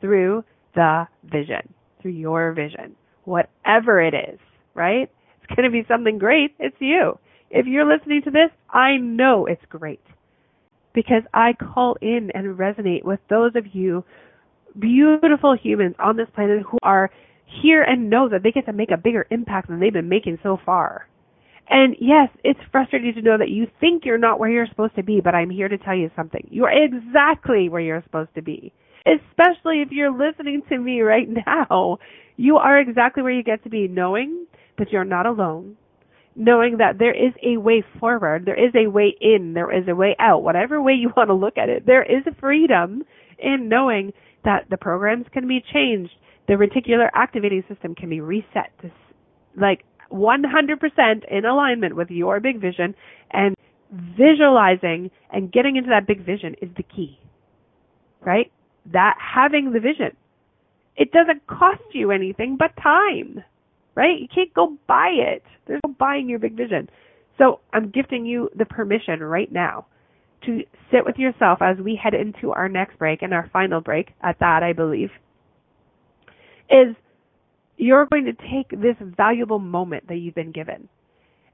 through 0.00 0.44
the 0.74 1.06
vision, 1.24 1.72
through 2.04 2.12
your 2.12 2.52
vision, 2.52 2.94
whatever 3.24 4.02
it 4.02 4.12
is, 4.12 4.38
right? 4.74 5.10
It's 5.42 5.56
going 5.56 5.64
to 5.64 5.72
be 5.72 5.86
something 5.88 6.18
great. 6.18 6.54
It's 6.58 6.76
you. 6.80 7.18
If 7.50 7.64
you're 7.66 7.90
listening 7.90 8.20
to 8.24 8.30
this, 8.30 8.50
I 8.68 8.98
know 8.98 9.46
it's 9.46 9.64
great 9.70 10.02
because 10.92 11.22
I 11.32 11.54
call 11.54 11.96
in 12.02 12.30
and 12.34 12.58
resonate 12.58 13.04
with 13.04 13.20
those 13.30 13.52
of 13.56 13.64
you 13.72 14.04
beautiful 14.78 15.56
humans 15.56 15.94
on 15.98 16.18
this 16.18 16.28
planet 16.34 16.62
who 16.70 16.78
are 16.82 17.10
here 17.62 17.82
and 17.82 18.10
know 18.10 18.28
that 18.28 18.42
they 18.42 18.50
get 18.50 18.66
to 18.66 18.72
make 18.74 18.90
a 18.90 18.98
bigger 18.98 19.26
impact 19.30 19.68
than 19.68 19.80
they've 19.80 19.92
been 19.92 20.08
making 20.08 20.38
so 20.42 20.58
far. 20.66 21.08
And 21.70 21.96
yes, 21.98 22.28
it's 22.42 22.60
frustrating 22.70 23.14
to 23.14 23.22
know 23.22 23.38
that 23.38 23.48
you 23.48 23.66
think 23.80 24.02
you're 24.04 24.18
not 24.18 24.38
where 24.38 24.50
you're 24.50 24.66
supposed 24.66 24.96
to 24.96 25.02
be, 25.02 25.22
but 25.24 25.34
I'm 25.34 25.48
here 25.48 25.68
to 25.68 25.78
tell 25.78 25.94
you 25.94 26.10
something. 26.14 26.46
You're 26.50 26.70
exactly 26.70 27.70
where 27.70 27.80
you're 27.80 28.02
supposed 28.02 28.34
to 28.34 28.42
be. 28.42 28.74
Especially 29.06 29.82
if 29.82 29.90
you're 29.90 30.12
listening 30.12 30.62
to 30.68 30.78
me 30.78 31.02
right 31.02 31.28
now. 31.46 31.98
You 32.36 32.56
are 32.56 32.80
exactly 32.80 33.22
where 33.22 33.32
you 33.32 33.42
get 33.42 33.62
to 33.64 33.70
be, 33.70 33.86
knowing 33.86 34.46
that 34.78 34.90
you're 34.90 35.04
not 35.04 35.26
alone, 35.26 35.76
knowing 36.34 36.78
that 36.78 36.98
there 36.98 37.14
is 37.14 37.32
a 37.42 37.58
way 37.58 37.84
forward, 38.00 38.44
there 38.44 38.58
is 38.58 38.74
a 38.74 38.90
way 38.90 39.14
in, 39.20 39.52
there 39.54 39.70
is 39.70 39.86
a 39.88 39.94
way 39.94 40.16
out, 40.18 40.42
whatever 40.42 40.82
way 40.82 40.94
you 40.94 41.12
want 41.16 41.28
to 41.28 41.34
look 41.34 41.56
at 41.58 41.68
it. 41.68 41.86
There 41.86 42.02
is 42.02 42.26
a 42.26 42.34
freedom 42.40 43.04
in 43.38 43.68
knowing 43.68 44.12
that 44.44 44.66
the 44.68 44.76
programs 44.76 45.26
can 45.32 45.46
be 45.46 45.62
changed, 45.72 46.12
the 46.46 46.54
reticular 46.54 47.08
activating 47.14 47.64
system 47.68 47.94
can 47.94 48.10
be 48.10 48.20
reset 48.20 48.70
to 48.82 48.90
like 49.56 49.84
100% 50.12 51.24
in 51.30 51.44
alignment 51.44 51.96
with 51.96 52.10
your 52.10 52.40
big 52.40 52.60
vision 52.60 52.94
and 53.30 53.54
visualizing 54.16 55.10
and 55.30 55.52
getting 55.52 55.76
into 55.76 55.90
that 55.90 56.06
big 56.06 56.24
vision 56.24 56.54
is 56.60 56.68
the 56.76 56.82
key. 56.82 57.18
Right? 58.20 58.50
That 58.92 59.16
having 59.18 59.72
the 59.72 59.80
vision. 59.80 60.16
It 60.96 61.10
doesn't 61.10 61.46
cost 61.46 61.82
you 61.92 62.10
anything 62.10 62.56
but 62.58 62.76
time. 62.80 63.42
Right? 63.94 64.20
You 64.20 64.28
can't 64.32 64.52
go 64.54 64.76
buy 64.86 65.10
it. 65.14 65.42
There's 65.66 65.80
no 65.86 65.94
buying 65.98 66.28
your 66.28 66.38
big 66.38 66.56
vision. 66.56 66.88
So 67.38 67.60
I'm 67.72 67.90
gifting 67.90 68.26
you 68.26 68.50
the 68.56 68.64
permission 68.64 69.20
right 69.20 69.50
now 69.50 69.86
to 70.46 70.62
sit 70.90 71.04
with 71.04 71.16
yourself 71.16 71.58
as 71.62 71.78
we 71.78 71.98
head 72.00 72.14
into 72.14 72.52
our 72.52 72.68
next 72.68 72.98
break 72.98 73.22
and 73.22 73.32
our 73.32 73.48
final 73.52 73.80
break 73.80 74.10
at 74.22 74.38
that, 74.40 74.62
I 74.62 74.72
believe, 74.72 75.10
is 76.70 76.94
you're 77.76 78.06
going 78.06 78.26
to 78.26 78.32
take 78.32 78.70
this 78.70 78.96
valuable 79.00 79.58
moment 79.58 80.08
that 80.08 80.16
you've 80.16 80.34
been 80.34 80.52
given. 80.52 80.88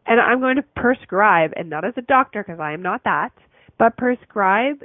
And 0.06 0.20
I'm 0.20 0.40
going 0.40 0.56
to 0.56 0.64
prescribe, 0.76 1.52
and 1.56 1.70
not 1.70 1.84
as 1.84 1.94
a 1.96 2.02
doctor 2.02 2.42
because 2.42 2.60
I 2.60 2.72
am 2.72 2.82
not 2.82 3.04
that, 3.04 3.32
but 3.78 3.96
prescribe 3.96 4.82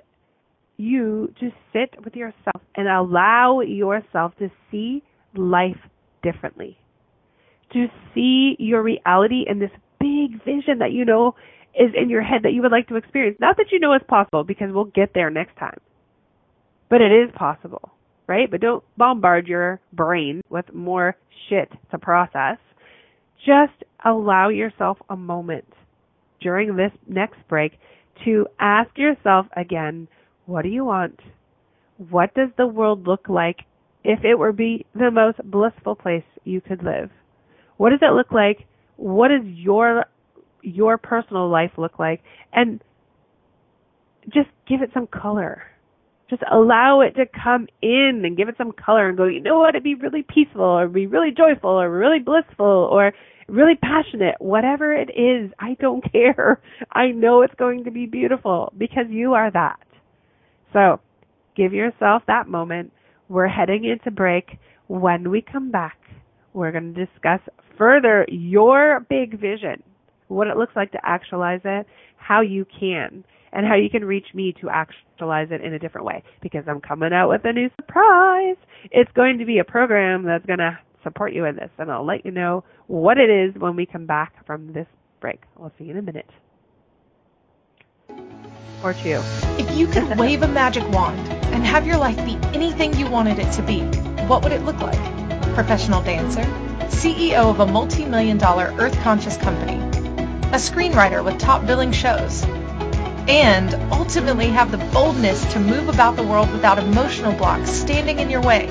you 0.78 1.34
to 1.40 1.52
sit 1.74 2.04
with 2.04 2.16
yourself 2.16 2.62
and 2.76 2.88
allow 2.88 3.62
yourself 3.62 4.34
to 4.40 4.50
see 4.72 5.04
life 5.36 5.78
differently. 6.24 6.78
To 7.74 7.88
see 8.14 8.56
your 8.60 8.84
reality 8.84 9.46
in 9.48 9.60
this 9.60 9.72
big 10.00 10.44
vision 10.44 10.80
that 10.80 10.92
you 10.92 11.06
know 11.06 11.36
is 11.74 11.92
in 12.00 12.10
your 12.10 12.22
head 12.22 12.44
that 12.44 12.54
you 12.54 12.62
would 12.62 12.72
like 12.72 12.88
to 12.88 12.96
experience. 12.96 13.38
Not 13.40 13.58
that 13.58 13.68
you 13.72 13.80
know 13.80 13.94
it's 13.94 14.06
possible 14.08 14.44
because 14.44 14.70
we'll 14.72 14.86
get 14.86 15.14
there 15.14 15.30
next 15.30 15.58
time. 15.58 15.80
But 16.90 17.02
it 17.02 17.12
is 17.12 17.32
possible, 17.36 17.92
right? 18.28 18.50
But 18.50 18.62
don't 18.62 18.84
bombard 18.98 19.48
your 19.48 19.80
brain 19.92 20.42
with 20.50 20.74
more 20.74 21.18
shit 21.50 21.72
to 21.92 21.98
process. 21.98 22.58
Just 23.46 23.84
allow 24.04 24.50
yourself 24.50 24.98
a 25.10 25.16
moment 25.16 25.66
during 26.40 26.76
this 26.76 26.92
next 27.08 27.40
break 27.50 27.74
to 28.24 28.48
ask 28.60 28.98
yourself 28.98 29.48
again, 29.58 30.08
what 30.46 30.64
do 30.64 30.70
you 30.70 30.86
want? 30.86 31.20
What 32.10 32.34
does 32.34 32.50
the 32.58 32.68
world 32.68 33.08
look 33.08 33.30
like 33.30 33.60
if 34.04 34.24
it 34.24 34.36
were 34.36 34.52
be 34.52 34.86
the 34.94 35.12
most 35.12 35.40
blissful 35.44 35.96
place 35.96 36.24
you 36.44 36.62
could 36.62 36.84
live? 36.84 37.10
What 37.78 37.92
does 37.92 38.00
it 38.02 38.14
look 38.14 38.32
like? 38.32 38.66
What 38.98 39.30
does 39.30 39.46
your 39.46 40.06
your 40.62 40.98
personal 40.98 41.50
life 41.50 41.72
look 41.78 42.00
like 42.00 42.22
and 42.52 42.82
just 44.34 44.50
give 44.68 44.82
it 44.82 44.90
some 44.94 45.08
color. 45.08 45.64
Just 46.30 46.42
allow 46.52 47.02
it 47.02 47.16
to 47.16 47.26
come 47.28 47.68
in 47.82 48.24
and 48.26 48.36
give 48.36 48.50
it 48.50 48.56
some 48.58 48.72
color 48.72 49.08
and 49.08 49.18
go, 49.18 49.26
you 49.26 49.40
know 49.40 49.60
what, 49.60 49.70
it'd 49.70 49.84
be 49.84 49.94
really 49.94 50.24
peaceful 50.24 50.64
or 50.64 50.88
be 50.88 51.06
really 51.06 51.30
joyful 51.30 51.70
or 51.70 51.90
really 51.90 52.20
blissful 52.20 52.66
or 52.66 53.14
really 53.48 53.76
passionate. 53.76 54.36
Whatever 54.40 54.92
it 54.92 55.12
is, 55.16 55.52
I 55.60 55.76
don't 55.80 56.04
care. 56.12 56.60
I 56.92 57.10
know 57.10 57.44
it's 57.44 57.54
going 57.56 57.84
to 57.84 57.92
be 57.92 58.08
beautiful 58.08 58.74
because 58.76 59.06
you 59.10 59.34
are 59.34 59.52
that. 59.52 59.80
So 60.76 61.00
give 61.56 61.74
yourself 61.74 62.24
that 62.28 62.50
moment. 62.50 62.92
We're 63.30 63.48
heading 63.48 63.86
into 63.86 64.12
break. 64.12 64.60
When 64.88 65.32
we 65.32 65.42
come 65.42 65.72
back, 65.72 65.98
we're 66.54 66.74
going 66.74 66.94
to 66.94 67.06
discuss 67.06 67.40
further 67.78 68.26
your 68.30 69.06
big 69.10 69.40
vision, 69.40 69.82
what 70.28 70.48
it 70.48 70.58
looks 70.58 70.76
like 70.76 70.92
to 70.92 71.00
actualize 71.02 71.62
it, 71.64 71.88
how 72.18 72.42
you 72.42 72.66
can 72.78 73.24
and 73.54 73.66
how 73.66 73.76
you 73.76 73.90
can 73.90 74.04
reach 74.04 74.28
me 74.34 74.54
to 74.60 74.70
actualize 74.70 75.48
it 75.50 75.62
in 75.62 75.74
a 75.74 75.80
different 75.80 76.06
way 76.06 76.22
because 76.42 76.66
I'm 76.68 76.82
coming 76.82 77.14
out 77.14 77.30
with 77.30 77.42
a 77.46 77.54
new 77.54 77.70
surprise. 77.78 78.58
It's 78.92 79.12
going 79.14 79.38
to 79.38 79.46
be 79.46 79.60
a 79.60 79.64
program 79.64 80.26
that's 80.26 80.46
going 80.46 80.60
to 80.60 80.78
support 81.04 81.34
you 81.34 81.46
in 81.46 81.56
this, 81.56 81.70
and 81.78 81.90
I'll 81.90 82.06
let 82.06 82.26
you 82.26 82.32
know 82.32 82.66
what 82.88 83.18
it 83.18 83.30
is 83.30 83.56
when 83.62 83.78
we 83.78 83.86
come 83.86 84.06
back 84.06 84.46
from 84.46 84.74
this 84.74 84.88
break. 85.22 85.40
I'll 85.58 85.72
see 85.78 85.86
you 85.86 85.92
in 85.92 85.98
a 85.98 86.02
minute. 86.02 86.30
Or 88.86 88.94
two. 88.94 89.20
If 89.58 89.76
you 89.76 89.88
could 89.88 90.20
wave 90.20 90.44
a 90.44 90.48
magic 90.48 90.88
wand 90.92 91.20
and 91.46 91.66
have 91.66 91.88
your 91.88 91.98
life 91.98 92.18
be 92.24 92.38
anything 92.54 92.94
you 92.94 93.10
wanted 93.10 93.40
it 93.40 93.52
to 93.54 93.64
be, 93.64 93.82
what 94.28 94.44
would 94.44 94.52
it 94.52 94.62
look 94.62 94.80
like? 94.80 95.00
Professional 95.56 96.04
dancer, 96.04 96.44
CEO 96.90 97.50
of 97.50 97.62
a 97.62 97.66
multi-million 97.66 98.38
dollar 98.38 98.72
earth 98.78 98.96
conscious 99.00 99.38
company, 99.38 99.78
a 100.52 100.60
screenwriter 100.60 101.26
with 101.26 101.40
top 101.40 101.66
billing 101.66 101.92
shows, 101.92 102.44
and 103.28 103.74
ultimately 103.92 104.50
have 104.50 104.70
the 104.70 104.78
boldness 104.94 105.52
to 105.54 105.60
move 105.60 105.90
about 105.90 106.16
the 106.16 106.22
world 106.24 106.52
without 106.52 106.78
emotional 106.78 107.34
blocks 107.34 107.72
standing 107.72 108.20
in 108.20 108.30
your 108.30 108.42
way, 108.44 108.68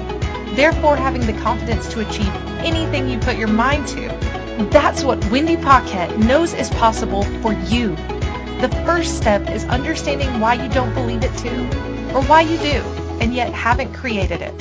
therefore 0.55 0.95
having 0.95 1.27
the 1.27 1.33
confidence 1.43 1.93
to 1.93 2.09
achieve 2.09 2.33
anything 2.59 3.09
you 3.09 3.19
put 3.19 3.37
your 3.37 3.49
mind 3.49 3.89
to. 3.89 4.07
That's 4.71 5.03
what 5.03 5.29
Wendy 5.33 5.57
Paquette 5.57 6.17
knows 6.21 6.55
is 6.55 6.71
possible 6.71 7.25
for 7.43 7.53
you. 7.53 7.97
The 8.61 8.69
first 8.85 9.17
step 9.17 9.51
is 9.51 9.65
understanding 9.65 10.41
why 10.41 10.55
you 10.55 10.69
don't 10.71 10.95
believe 10.95 11.23
it 11.23 11.37
too, 11.39 11.69
or 12.15 12.23
why 12.25 12.43
you 12.43 12.57
do, 12.59 12.83
and 13.21 13.35
yet 13.35 13.53
haven't 13.53 13.93
created 13.93 14.43
it. 14.43 14.59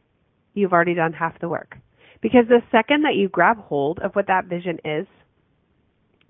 you've 0.54 0.74
already 0.74 0.94
done 0.94 1.14
half 1.14 1.40
the 1.40 1.50
work. 1.50 1.78
Because 2.22 2.46
the 2.48 2.62
second 2.72 3.04
that 3.04 3.16
you 3.16 3.30
grab 3.30 3.58
hold 3.58 4.00
of 4.00 4.14
what 4.14 4.28
that 4.28 4.46
vision 4.46 4.80
is, 4.86 5.08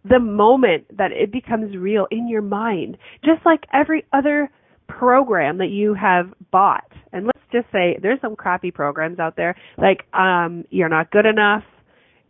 the 0.05 0.19
moment 0.19 0.97
that 0.97 1.11
it 1.11 1.31
becomes 1.31 1.75
real 1.77 2.07
in 2.11 2.27
your 2.27 2.41
mind, 2.41 2.97
just 3.23 3.45
like 3.45 3.65
every 3.73 4.05
other 4.13 4.49
program 4.97 5.57
that 5.57 5.69
you 5.69 5.93
have 5.93 6.33
bought. 6.51 6.89
And 7.11 7.25
let's 7.25 7.39
just 7.51 7.65
say 7.71 7.97
there's 8.01 8.19
some 8.21 8.35
crappy 8.35 8.71
programs 8.71 9.19
out 9.19 9.35
there, 9.35 9.55
like 9.77 10.05
um, 10.13 10.65
you're 10.69 10.89
not 10.89 11.11
good 11.11 11.25
enough, 11.25 11.63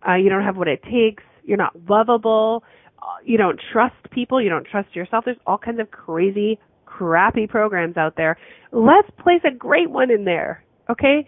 uh, 0.07 0.16
you 0.16 0.30
don't 0.30 0.43
have 0.43 0.57
what 0.57 0.68
it 0.68 0.82
takes, 0.84 1.24
you're 1.43 1.57
not 1.57 1.74
lovable, 1.89 2.64
uh, 2.99 3.05
you 3.24 3.38
don't 3.38 3.59
trust 3.72 3.95
people, 4.11 4.41
you 4.41 4.49
don't 4.49 4.68
trust 4.70 4.95
yourself. 4.95 5.26
There's 5.26 5.38
all 5.47 5.57
kinds 5.57 5.80
of 5.80 5.91
crazy, 5.91 6.59
crappy 6.86 7.47
programs 7.47 7.97
out 7.97 8.16
there. 8.18 8.38
Let's 8.72 9.09
place 9.22 9.41
a 9.45 9.53
great 9.55 9.89
one 9.89 10.11
in 10.11 10.26
there, 10.26 10.64
okay? 10.89 11.28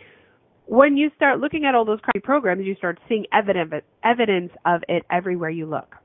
When 0.67 0.97
you 0.97 1.11
start 1.15 1.39
looking 1.39 1.65
at 1.65 1.75
all 1.75 1.85
those 1.85 1.99
crappy 2.01 2.21
programs, 2.21 2.65
you 2.65 2.75
start 2.75 2.99
seeing 3.07 3.25
evidence 3.31 3.83
evidence 4.03 4.51
of 4.65 4.81
it 4.89 5.03
everywhere 5.11 5.49
you 5.49 5.67
look. 5.67 5.95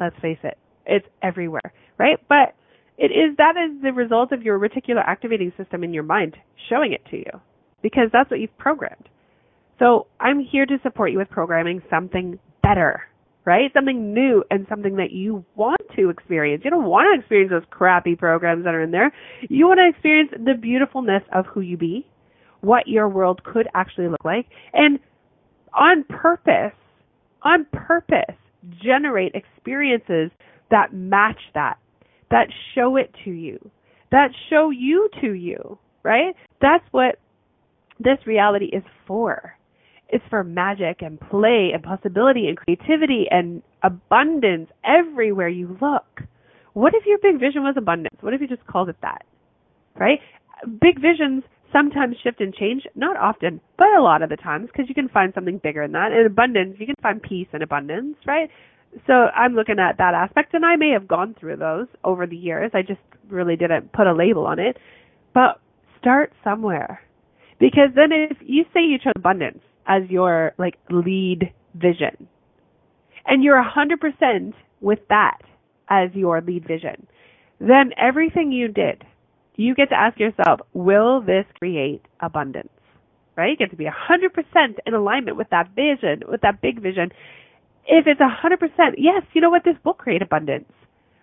Let's 0.00 0.16
face 0.20 0.38
it, 0.42 0.58
it's 0.86 1.06
everywhere, 1.22 1.72
right? 1.98 2.18
But 2.28 2.54
it 3.02 3.10
is 3.10 3.36
that 3.36 3.56
is 3.56 3.82
the 3.82 3.92
result 3.92 4.30
of 4.30 4.44
your 4.44 4.60
reticular 4.60 5.02
activating 5.04 5.52
system 5.56 5.82
in 5.82 5.92
your 5.92 6.04
mind 6.04 6.36
showing 6.70 6.92
it 6.92 7.04
to 7.10 7.16
you 7.16 7.40
because 7.82 8.08
that's 8.12 8.30
what 8.30 8.38
you've 8.38 8.56
programmed. 8.58 9.08
So 9.80 10.06
I'm 10.20 10.38
here 10.38 10.66
to 10.66 10.78
support 10.84 11.10
you 11.10 11.18
with 11.18 11.28
programming 11.28 11.82
something 11.90 12.38
better, 12.62 13.02
right? 13.44 13.72
Something 13.74 14.14
new 14.14 14.44
and 14.52 14.66
something 14.68 14.96
that 14.96 15.10
you 15.10 15.44
want 15.56 15.80
to 15.96 16.10
experience. 16.10 16.62
You 16.64 16.70
don't 16.70 16.84
want 16.84 17.12
to 17.12 17.18
experience 17.18 17.50
those 17.50 17.68
crappy 17.70 18.14
programs 18.14 18.64
that 18.64 18.74
are 18.74 18.82
in 18.82 18.92
there. 18.92 19.12
You 19.50 19.66
want 19.66 19.80
to 19.80 19.88
experience 19.88 20.30
the 20.32 20.54
beautifulness 20.54 21.24
of 21.34 21.46
who 21.46 21.60
you 21.60 21.76
be, 21.76 22.06
what 22.60 22.86
your 22.86 23.08
world 23.08 23.42
could 23.42 23.66
actually 23.74 24.06
look 24.06 24.24
like, 24.24 24.46
and 24.72 25.00
on 25.74 26.04
purpose, 26.04 26.76
on 27.42 27.66
purpose, 27.72 28.36
generate 28.80 29.34
experiences 29.34 30.30
that 30.70 30.94
match 30.94 31.40
that, 31.54 31.78
that 32.32 32.48
show 32.74 32.96
it 32.96 33.14
to 33.24 33.30
you, 33.30 33.70
that 34.10 34.30
show 34.50 34.70
you 34.70 35.08
to 35.20 35.32
you, 35.34 35.78
right? 36.02 36.34
That's 36.60 36.84
what 36.90 37.20
this 38.00 38.18
reality 38.26 38.66
is 38.66 38.82
for. 39.06 39.56
It's 40.08 40.24
for 40.28 40.42
magic 40.42 41.00
and 41.00 41.20
play 41.20 41.70
and 41.72 41.82
possibility 41.82 42.48
and 42.48 42.56
creativity 42.56 43.26
and 43.30 43.62
abundance 43.82 44.70
everywhere 44.84 45.48
you 45.48 45.78
look. 45.80 46.22
What 46.72 46.94
if 46.94 47.04
your 47.06 47.18
big 47.18 47.38
vision 47.38 47.62
was 47.62 47.74
abundance? 47.76 48.16
What 48.20 48.34
if 48.34 48.40
you 48.40 48.48
just 48.48 48.66
called 48.66 48.88
it 48.88 48.96
that? 49.02 49.24
Right? 49.94 50.18
Big 50.80 51.00
visions 51.00 51.44
sometimes 51.72 52.16
shift 52.22 52.40
and 52.40 52.54
change, 52.54 52.82
not 52.94 53.16
often, 53.16 53.60
but 53.78 53.88
a 53.96 54.02
lot 54.02 54.22
of 54.22 54.28
the 54.28 54.36
times, 54.36 54.68
because 54.70 54.88
you 54.88 54.94
can 54.94 55.08
find 55.08 55.32
something 55.34 55.58
bigger 55.58 55.82
than 55.82 55.92
that. 55.92 56.12
In 56.12 56.26
abundance, 56.26 56.76
you 56.78 56.86
can 56.86 56.94
find 57.02 57.22
peace 57.22 57.48
and 57.52 57.62
abundance, 57.62 58.16
right? 58.26 58.50
So 59.06 59.12
I'm 59.12 59.54
looking 59.54 59.78
at 59.78 59.98
that 59.98 60.14
aspect, 60.14 60.54
and 60.54 60.64
I 60.64 60.76
may 60.76 60.90
have 60.90 61.08
gone 61.08 61.34
through 61.38 61.56
those 61.56 61.86
over 62.04 62.26
the 62.26 62.36
years. 62.36 62.70
I 62.74 62.82
just 62.82 63.00
really 63.28 63.56
didn't 63.56 63.92
put 63.92 64.06
a 64.06 64.12
label 64.14 64.46
on 64.46 64.58
it. 64.58 64.76
But 65.34 65.60
start 65.98 66.32
somewhere. 66.44 67.00
Because 67.58 67.90
then 67.94 68.10
if 68.12 68.36
you 68.40 68.64
say 68.74 68.80
you 68.82 68.98
chose 68.98 69.12
abundance 69.16 69.60
as 69.86 70.02
your 70.10 70.52
like 70.58 70.78
lead 70.90 71.52
vision, 71.74 72.28
and 73.26 73.42
you're 73.42 73.58
a 73.58 73.64
100% 73.64 74.52
with 74.80 74.98
that 75.08 75.38
as 75.88 76.10
your 76.14 76.40
lead 76.40 76.66
vision, 76.66 77.06
then 77.60 77.92
everything 77.96 78.50
you 78.52 78.68
did 78.68 79.04
you 79.56 79.74
get 79.74 79.90
to 79.90 79.94
ask 79.94 80.18
yourself, 80.18 80.60
will 80.72 81.20
this 81.20 81.44
create 81.58 82.02
abundance? 82.20 82.68
Right? 83.36 83.50
You 83.50 83.56
get 83.56 83.70
to 83.70 83.76
be 83.76 83.86
100% 83.86 84.74
in 84.86 84.94
alignment 84.94 85.36
with 85.36 85.48
that 85.50 85.70
vision, 85.74 86.22
with 86.28 86.42
that 86.42 86.60
big 86.60 86.82
vision. 86.82 87.10
If 87.86 88.06
it's 88.06 88.20
a 88.20 88.46
100%, 88.46 88.94
yes, 88.98 89.22
you 89.32 89.40
know 89.40 89.50
what, 89.50 89.64
this 89.64 89.76
will 89.84 89.94
create 89.94 90.22
abundance. 90.22 90.70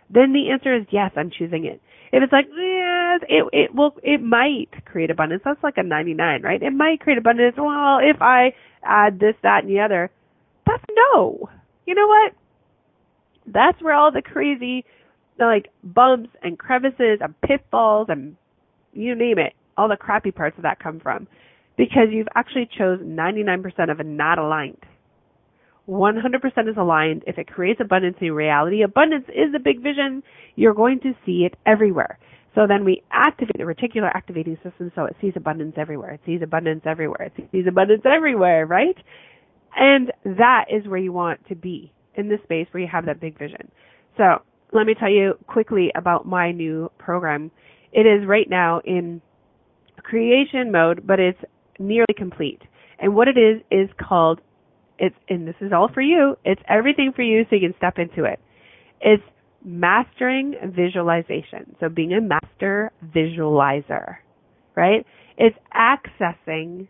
Then 0.09 0.33
the 0.33 0.51
answer 0.51 0.75
is 0.75 0.85
yes, 0.91 1.11
I'm 1.15 1.31
choosing 1.31 1.65
it. 1.65 1.81
If 2.11 2.23
it's 2.23 2.33
like, 2.33 2.47
yes, 2.47 3.21
it, 3.29 3.45
it 3.53 3.75
will, 3.75 3.95
it 4.01 4.21
might 4.21 4.69
create 4.85 5.11
abundance. 5.11 5.43
That's 5.45 5.63
like 5.63 5.77
a 5.77 5.83
99, 5.83 6.41
right? 6.41 6.61
It 6.61 6.73
might 6.73 6.99
create 6.99 7.19
abundance. 7.19 7.55
Well, 7.57 7.99
if 8.01 8.21
I 8.21 8.53
add 8.83 9.19
this, 9.19 9.35
that, 9.43 9.63
and 9.63 9.69
the 9.69 9.81
other, 9.81 10.09
that's 10.65 10.83
no. 11.13 11.49
You 11.85 11.95
know 11.95 12.07
what? 12.07 12.33
That's 13.45 13.81
where 13.81 13.93
all 13.93 14.11
the 14.11 14.21
crazy 14.21 14.85
like 15.39 15.69
bumps 15.83 16.29
and 16.43 16.59
crevices 16.59 17.19
and 17.21 17.39
pitfalls 17.41 18.07
and 18.09 18.35
you 18.93 19.15
name 19.15 19.39
it, 19.39 19.53
all 19.77 19.87
the 19.87 19.95
crappy 19.95 20.31
parts 20.31 20.57
of 20.57 20.63
that 20.63 20.79
come 20.79 20.99
from. 20.99 21.27
Because 21.77 22.07
you've 22.11 22.27
actually 22.35 22.69
chose 22.77 22.99
99% 22.99 23.89
of 23.89 23.99
it 23.99 24.05
not 24.05 24.37
aligned. 24.37 24.83
100% 25.89 26.69
is 26.69 26.77
aligned, 26.77 27.23
if 27.25 27.37
it 27.37 27.47
creates 27.47 27.79
abundance 27.81 28.17
in 28.21 28.31
reality, 28.31 28.83
abundance 28.83 29.25
is 29.29 29.51
the 29.51 29.59
big 29.59 29.81
vision, 29.81 30.21
you're 30.55 30.73
going 30.73 30.99
to 30.99 31.13
see 31.25 31.47
it 31.51 31.55
everywhere. 31.65 32.19
So 32.55 32.67
then 32.67 32.85
we 32.85 33.03
activate 33.11 33.57
the 33.57 33.63
reticular 33.63 34.09
activating 34.13 34.57
system 34.63 34.91
so 34.95 35.05
it 35.05 35.15
sees 35.21 35.33
abundance 35.35 35.75
everywhere. 35.77 36.11
It 36.11 36.21
sees 36.25 36.41
abundance 36.43 36.81
everywhere. 36.85 37.31
It 37.35 37.49
sees 37.51 37.65
abundance 37.67 38.03
everywhere, 38.05 38.65
right? 38.65 38.97
And 39.75 40.11
that 40.25 40.65
is 40.71 40.87
where 40.87 40.99
you 40.99 41.13
want 41.13 41.47
to 41.47 41.55
be 41.55 41.91
in 42.15 42.29
this 42.29 42.39
space 42.43 42.67
where 42.71 42.81
you 42.81 42.89
have 42.91 43.05
that 43.05 43.19
big 43.19 43.37
vision. 43.37 43.71
So 44.17 44.41
let 44.73 44.85
me 44.85 44.93
tell 44.99 45.09
you 45.09 45.33
quickly 45.47 45.91
about 45.95 46.25
my 46.25 46.51
new 46.51 46.91
program. 46.97 47.51
It 47.91 48.01
is 48.01 48.27
right 48.27 48.49
now 48.49 48.81
in 48.83 49.21
creation 50.03 50.71
mode, 50.71 51.05
but 51.05 51.19
it's 51.19 51.39
nearly 51.79 52.13
complete. 52.15 52.61
And 52.99 53.15
what 53.15 53.27
it 53.27 53.37
is 53.37 53.61
is 53.71 53.89
called 53.97 54.41
it's 54.99 55.15
and 55.27 55.47
this 55.47 55.55
is 55.61 55.71
all 55.73 55.89
for 55.93 56.01
you. 56.01 56.35
It's 56.45 56.61
everything 56.67 57.13
for 57.15 57.21
you 57.21 57.45
so 57.49 57.55
you 57.55 57.69
can 57.69 57.77
step 57.77 57.97
into 57.97 58.25
it. 58.25 58.39
It's 59.01 59.23
mastering 59.63 60.55
visualization. 60.75 61.75
So 61.79 61.89
being 61.89 62.13
a 62.13 62.21
master 62.21 62.91
visualizer, 63.15 64.17
right? 64.75 65.05
It's 65.37 65.57
accessing 65.73 66.87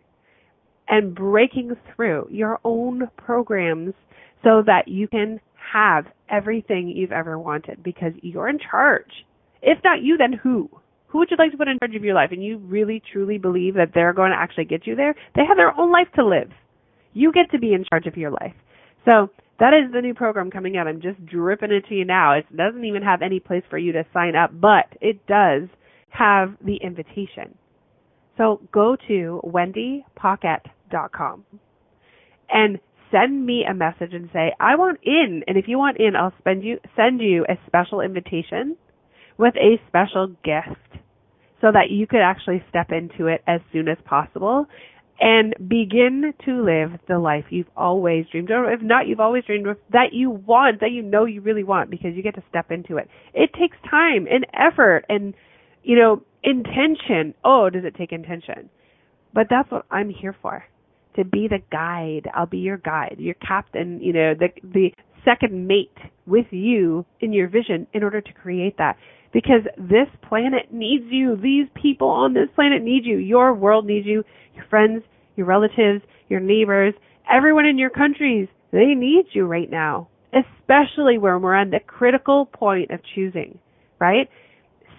and 0.88 1.14
breaking 1.14 1.76
through 1.94 2.28
your 2.30 2.58
own 2.64 3.08
programs 3.16 3.94
so 4.42 4.62
that 4.66 4.88
you 4.88 5.06
can 5.06 5.40
have 5.72 6.06
everything 6.28 6.88
you've 6.88 7.12
ever 7.12 7.38
wanted 7.38 7.82
because 7.82 8.12
you're 8.22 8.48
in 8.48 8.58
charge. 8.58 9.24
If 9.62 9.78
not 9.84 10.02
you, 10.02 10.16
then 10.16 10.32
who? 10.32 10.68
Who 11.08 11.18
would 11.18 11.30
you 11.30 11.36
like 11.38 11.52
to 11.52 11.56
put 11.56 11.68
in 11.68 11.78
charge 11.80 11.94
of 11.94 12.04
your 12.04 12.14
life? 12.14 12.30
And 12.32 12.42
you 12.42 12.58
really 12.58 13.02
truly 13.12 13.38
believe 13.38 13.74
that 13.74 13.90
they're 13.94 14.12
going 14.12 14.30
to 14.30 14.36
actually 14.38 14.64
get 14.64 14.86
you 14.86 14.96
there? 14.96 15.14
They 15.34 15.42
have 15.46 15.56
their 15.56 15.78
own 15.78 15.92
life 15.92 16.08
to 16.16 16.26
live. 16.26 16.50
You 17.12 17.32
get 17.32 17.50
to 17.52 17.58
be 17.58 17.74
in 17.74 17.84
charge 17.90 18.06
of 18.06 18.16
your 18.16 18.30
life. 18.30 18.54
So 19.04 19.30
that 19.58 19.72
is 19.74 19.92
the 19.92 20.00
new 20.00 20.14
program 20.14 20.50
coming 20.50 20.76
out. 20.76 20.86
I'm 20.86 21.00
just 21.00 21.24
dripping 21.26 21.72
it 21.72 21.86
to 21.88 21.94
you 21.94 22.04
now. 22.04 22.34
It 22.34 22.56
doesn't 22.56 22.84
even 22.84 23.02
have 23.02 23.22
any 23.22 23.40
place 23.40 23.64
for 23.68 23.78
you 23.78 23.92
to 23.92 24.04
sign 24.12 24.36
up, 24.36 24.50
but 24.58 24.86
it 25.00 25.26
does 25.26 25.68
have 26.08 26.54
the 26.64 26.76
invitation. 26.76 27.56
So 28.36 28.60
go 28.72 28.96
to 29.08 29.40
wendypaquette.com 29.44 31.44
and 32.48 32.78
send 33.10 33.44
me 33.44 33.64
a 33.68 33.74
message 33.74 34.12
and 34.12 34.28
say, 34.32 34.52
I 34.58 34.76
want 34.76 35.00
in. 35.04 35.42
And 35.46 35.56
if 35.56 35.66
you 35.68 35.78
want 35.78 35.98
in, 35.98 36.16
I'll 36.16 36.32
spend 36.38 36.64
you, 36.64 36.78
send 36.96 37.20
you 37.20 37.44
a 37.48 37.58
special 37.66 38.00
invitation 38.00 38.76
with 39.36 39.54
a 39.56 39.80
special 39.88 40.28
gift 40.44 40.78
so 41.60 41.68
that 41.72 41.90
you 41.90 42.06
could 42.06 42.20
actually 42.20 42.62
step 42.68 42.90
into 42.90 43.26
it 43.26 43.42
as 43.46 43.60
soon 43.72 43.88
as 43.88 43.98
possible 44.04 44.66
and 45.20 45.54
begin 45.68 46.32
to 46.46 46.64
live 46.64 46.98
the 47.06 47.18
life 47.18 47.44
you've 47.50 47.70
always 47.76 48.24
dreamed 48.32 48.50
of. 48.50 48.64
If 48.66 48.80
not, 48.80 49.06
you've 49.06 49.20
always 49.20 49.44
dreamed 49.44 49.66
of 49.66 49.76
that 49.92 50.12
you 50.12 50.30
want, 50.30 50.80
that 50.80 50.92
you 50.92 51.02
know 51.02 51.26
you 51.26 51.42
really 51.42 51.64
want 51.64 51.90
because 51.90 52.14
you 52.14 52.22
get 52.22 52.34
to 52.36 52.42
step 52.48 52.70
into 52.70 52.96
it. 52.96 53.08
It 53.34 53.50
takes 53.52 53.76
time 53.90 54.26
and 54.30 54.46
effort 54.54 55.04
and, 55.10 55.34
you 55.82 55.96
know, 55.96 56.22
intention. 56.42 57.34
Oh, 57.44 57.68
does 57.68 57.84
it 57.84 57.96
take 57.96 58.12
intention? 58.12 58.70
But 59.34 59.48
that's 59.50 59.70
what 59.70 59.84
I'm 59.90 60.08
here 60.08 60.34
for. 60.40 60.64
To 61.16 61.24
be 61.24 61.48
the 61.48 61.58
guide. 61.70 62.30
I'll 62.34 62.46
be 62.46 62.58
your 62.58 62.78
guide, 62.78 63.16
your 63.18 63.34
captain, 63.34 64.00
you 64.00 64.14
know, 64.14 64.34
the, 64.34 64.48
the 64.62 64.92
second 65.24 65.66
mate 65.66 65.96
with 66.26 66.46
you 66.50 67.04
in 67.20 67.34
your 67.34 67.48
vision 67.48 67.86
in 67.92 68.02
order 68.02 68.22
to 68.22 68.32
create 68.32 68.78
that. 68.78 68.96
Because 69.32 69.62
this 69.76 70.08
planet 70.28 70.72
needs 70.72 71.04
you. 71.08 71.36
These 71.36 71.66
people 71.80 72.08
on 72.08 72.34
this 72.34 72.48
planet 72.54 72.82
need 72.82 73.04
you. 73.04 73.16
Your 73.16 73.54
world 73.54 73.86
needs 73.86 74.06
you. 74.06 74.24
Your 74.54 74.64
friends, 74.68 75.02
your 75.36 75.46
relatives, 75.46 76.02
your 76.28 76.40
neighbors, 76.40 76.94
everyone 77.30 77.66
in 77.66 77.78
your 77.78 77.90
countries, 77.90 78.48
they 78.72 78.94
need 78.96 79.26
you 79.32 79.46
right 79.46 79.70
now. 79.70 80.08
Especially 80.32 81.18
when 81.18 81.42
we're 81.42 81.54
on 81.54 81.70
the 81.70 81.80
critical 81.84 82.46
point 82.46 82.90
of 82.90 83.00
choosing, 83.14 83.58
right? 83.98 84.28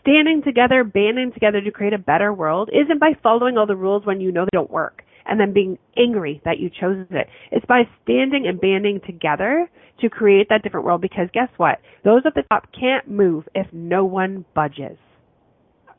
Standing 0.01 0.41
together, 0.43 0.83
banding 0.83 1.31
together 1.33 1.61
to 1.61 1.71
create 1.71 1.93
a 1.93 1.97
better 1.97 2.33
world 2.33 2.69
isn't 2.73 2.99
by 2.99 3.11
following 3.21 3.57
all 3.57 3.67
the 3.67 3.75
rules 3.75 4.05
when 4.05 4.19
you 4.19 4.31
know 4.31 4.43
they 4.43 4.57
don't 4.57 4.71
work 4.71 5.03
and 5.25 5.39
then 5.39 5.53
being 5.53 5.77
angry 5.97 6.41
that 6.45 6.59
you 6.59 6.69
chose 6.69 7.05
it. 7.09 7.27
It's 7.51 7.65
by 7.65 7.83
standing 8.03 8.47
and 8.47 8.59
banding 8.59 9.01
together 9.05 9.69
to 10.01 10.09
create 10.09 10.47
that 10.49 10.63
different 10.63 10.85
world 10.85 11.01
because 11.01 11.27
guess 11.33 11.49
what? 11.57 11.79
Those 12.03 12.23
at 12.25 12.33
the 12.33 12.43
top 12.49 12.67
can't 12.77 13.09
move 13.09 13.47
if 13.53 13.67
no 13.71 14.05
one 14.05 14.45
budges 14.55 14.97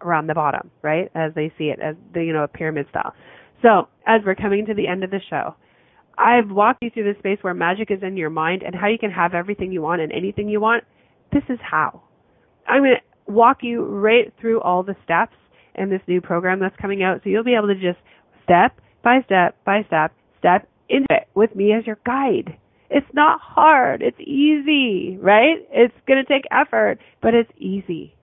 around 0.00 0.26
the 0.26 0.34
bottom, 0.34 0.70
right? 0.82 1.10
As 1.14 1.32
they 1.34 1.52
see 1.56 1.64
it 1.64 1.78
as 1.80 1.94
the, 2.12 2.24
you 2.24 2.32
know, 2.32 2.44
a 2.44 2.48
pyramid 2.48 2.86
style. 2.90 3.14
So, 3.62 3.88
as 4.06 4.22
we're 4.26 4.34
coming 4.34 4.66
to 4.66 4.74
the 4.74 4.88
end 4.88 5.04
of 5.04 5.10
the 5.10 5.20
show, 5.30 5.54
I've 6.18 6.50
walked 6.50 6.82
you 6.82 6.90
through 6.90 7.12
the 7.12 7.18
space 7.20 7.38
where 7.42 7.54
magic 7.54 7.90
is 7.90 8.02
in 8.02 8.16
your 8.16 8.30
mind 8.30 8.62
and 8.62 8.74
how 8.74 8.88
you 8.88 8.98
can 8.98 9.12
have 9.12 9.34
everything 9.34 9.70
you 9.70 9.82
want 9.82 10.02
and 10.02 10.12
anything 10.12 10.48
you 10.48 10.60
want. 10.60 10.84
This 11.32 11.44
is 11.48 11.58
how. 11.62 12.02
I'm 12.66 12.82
going 12.82 12.96
to 12.96 13.32
walk 13.32 13.58
you 13.62 13.84
right 13.84 14.32
through 14.40 14.60
all 14.60 14.82
the 14.82 14.96
steps 15.04 15.36
in 15.74 15.90
this 15.90 16.00
new 16.06 16.20
program 16.20 16.60
that's 16.60 16.76
coming 16.76 17.02
out 17.02 17.20
so 17.22 17.30
you'll 17.30 17.44
be 17.44 17.54
able 17.54 17.68
to 17.68 17.74
just 17.74 17.98
step 18.44 18.78
by 19.02 19.20
step 19.24 19.56
by 19.64 19.82
step, 19.86 20.12
step 20.38 20.68
into 20.88 21.06
it 21.10 21.28
with 21.34 21.54
me 21.54 21.72
as 21.72 21.86
your 21.86 21.98
guide. 22.04 22.56
It's 22.90 23.06
not 23.14 23.40
hard. 23.40 24.02
It's 24.02 24.20
easy, 24.20 25.16
right? 25.18 25.66
It's 25.70 25.94
going 26.06 26.22
to 26.22 26.30
take 26.30 26.44
effort, 26.50 26.98
but 27.22 27.34
it's 27.34 27.50
easy. 27.56 28.14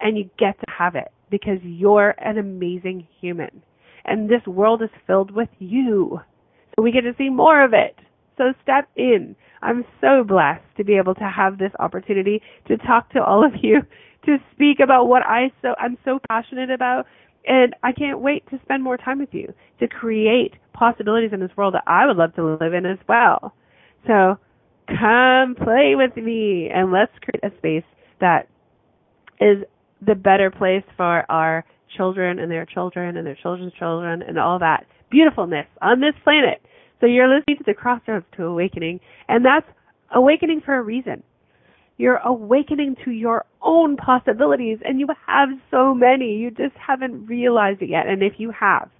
And 0.00 0.18
you 0.18 0.28
get 0.38 0.58
to 0.58 0.66
have 0.76 0.96
it 0.96 1.08
because 1.30 1.58
you're 1.62 2.14
an 2.18 2.36
amazing 2.36 3.06
human. 3.20 3.62
And 4.04 4.28
this 4.28 4.44
world 4.46 4.82
is 4.82 4.90
filled 5.06 5.30
with 5.30 5.48
you. 5.58 6.20
So 6.74 6.82
we 6.82 6.92
get 6.92 7.02
to 7.02 7.14
see 7.16 7.28
more 7.28 7.64
of 7.64 7.72
it. 7.72 7.96
So 8.36 8.52
step 8.62 8.88
in. 8.96 9.36
I'm 9.62 9.84
so 10.00 10.24
blessed 10.24 10.62
to 10.76 10.84
be 10.84 10.96
able 10.96 11.14
to 11.14 11.24
have 11.24 11.58
this 11.58 11.72
opportunity 11.78 12.42
to 12.68 12.76
talk 12.76 13.10
to 13.12 13.22
all 13.22 13.44
of 13.44 13.52
you, 13.62 13.82
to 14.26 14.38
speak 14.52 14.80
about 14.82 15.06
what 15.06 15.22
I 15.24 15.50
so 15.62 15.74
I'm 15.78 15.96
so 16.04 16.18
passionate 16.28 16.70
about, 16.70 17.06
and 17.46 17.74
I 17.82 17.92
can't 17.92 18.20
wait 18.20 18.48
to 18.50 18.60
spend 18.62 18.82
more 18.82 18.96
time 18.96 19.18
with 19.18 19.32
you 19.32 19.52
to 19.80 19.88
create 19.88 20.54
possibilities 20.72 21.30
in 21.32 21.40
this 21.40 21.50
world 21.56 21.74
that 21.74 21.84
I 21.86 22.06
would 22.06 22.16
love 22.16 22.34
to 22.34 22.56
live 22.60 22.74
in 22.74 22.84
as 22.84 22.98
well. 23.08 23.54
So 24.06 24.38
come 24.88 25.56
play 25.56 25.94
with 25.96 26.16
me 26.16 26.70
and 26.72 26.92
let's 26.92 27.12
create 27.22 27.42
a 27.42 27.56
space 27.58 27.84
that 28.20 28.48
is 29.40 29.64
the 30.06 30.14
better 30.14 30.50
place 30.50 30.84
for 30.96 31.30
our 31.30 31.64
children 31.96 32.38
and 32.38 32.50
their 32.50 32.66
children 32.66 33.16
and 33.16 33.26
their 33.26 33.38
children's 33.40 33.72
children 33.74 34.22
and 34.22 34.38
all 34.38 34.58
that 34.58 34.86
beautifulness 35.10 35.66
on 35.82 36.00
this 36.00 36.14
planet. 36.24 36.60
So 37.00 37.06
you're 37.06 37.28
listening 37.28 37.58
to 37.58 37.64
the 37.64 37.74
crossroads 37.74 38.26
to 38.36 38.44
awakening 38.44 39.00
and 39.28 39.44
that's 39.44 39.66
awakening 40.14 40.62
for 40.64 40.76
a 40.76 40.82
reason. 40.82 41.22
You're 41.98 42.16
awakening 42.16 42.96
to 43.04 43.10
your 43.10 43.46
own 43.62 43.96
possibilities 43.96 44.78
and 44.84 45.00
you 45.00 45.06
have 45.26 45.48
so 45.70 45.94
many. 45.94 46.36
You 46.36 46.50
just 46.50 46.76
haven't 46.76 47.26
realized 47.26 47.82
it 47.82 47.88
yet. 47.88 48.06
And 48.06 48.22
if 48.22 48.34
you 48.38 48.52
have 48.58 48.90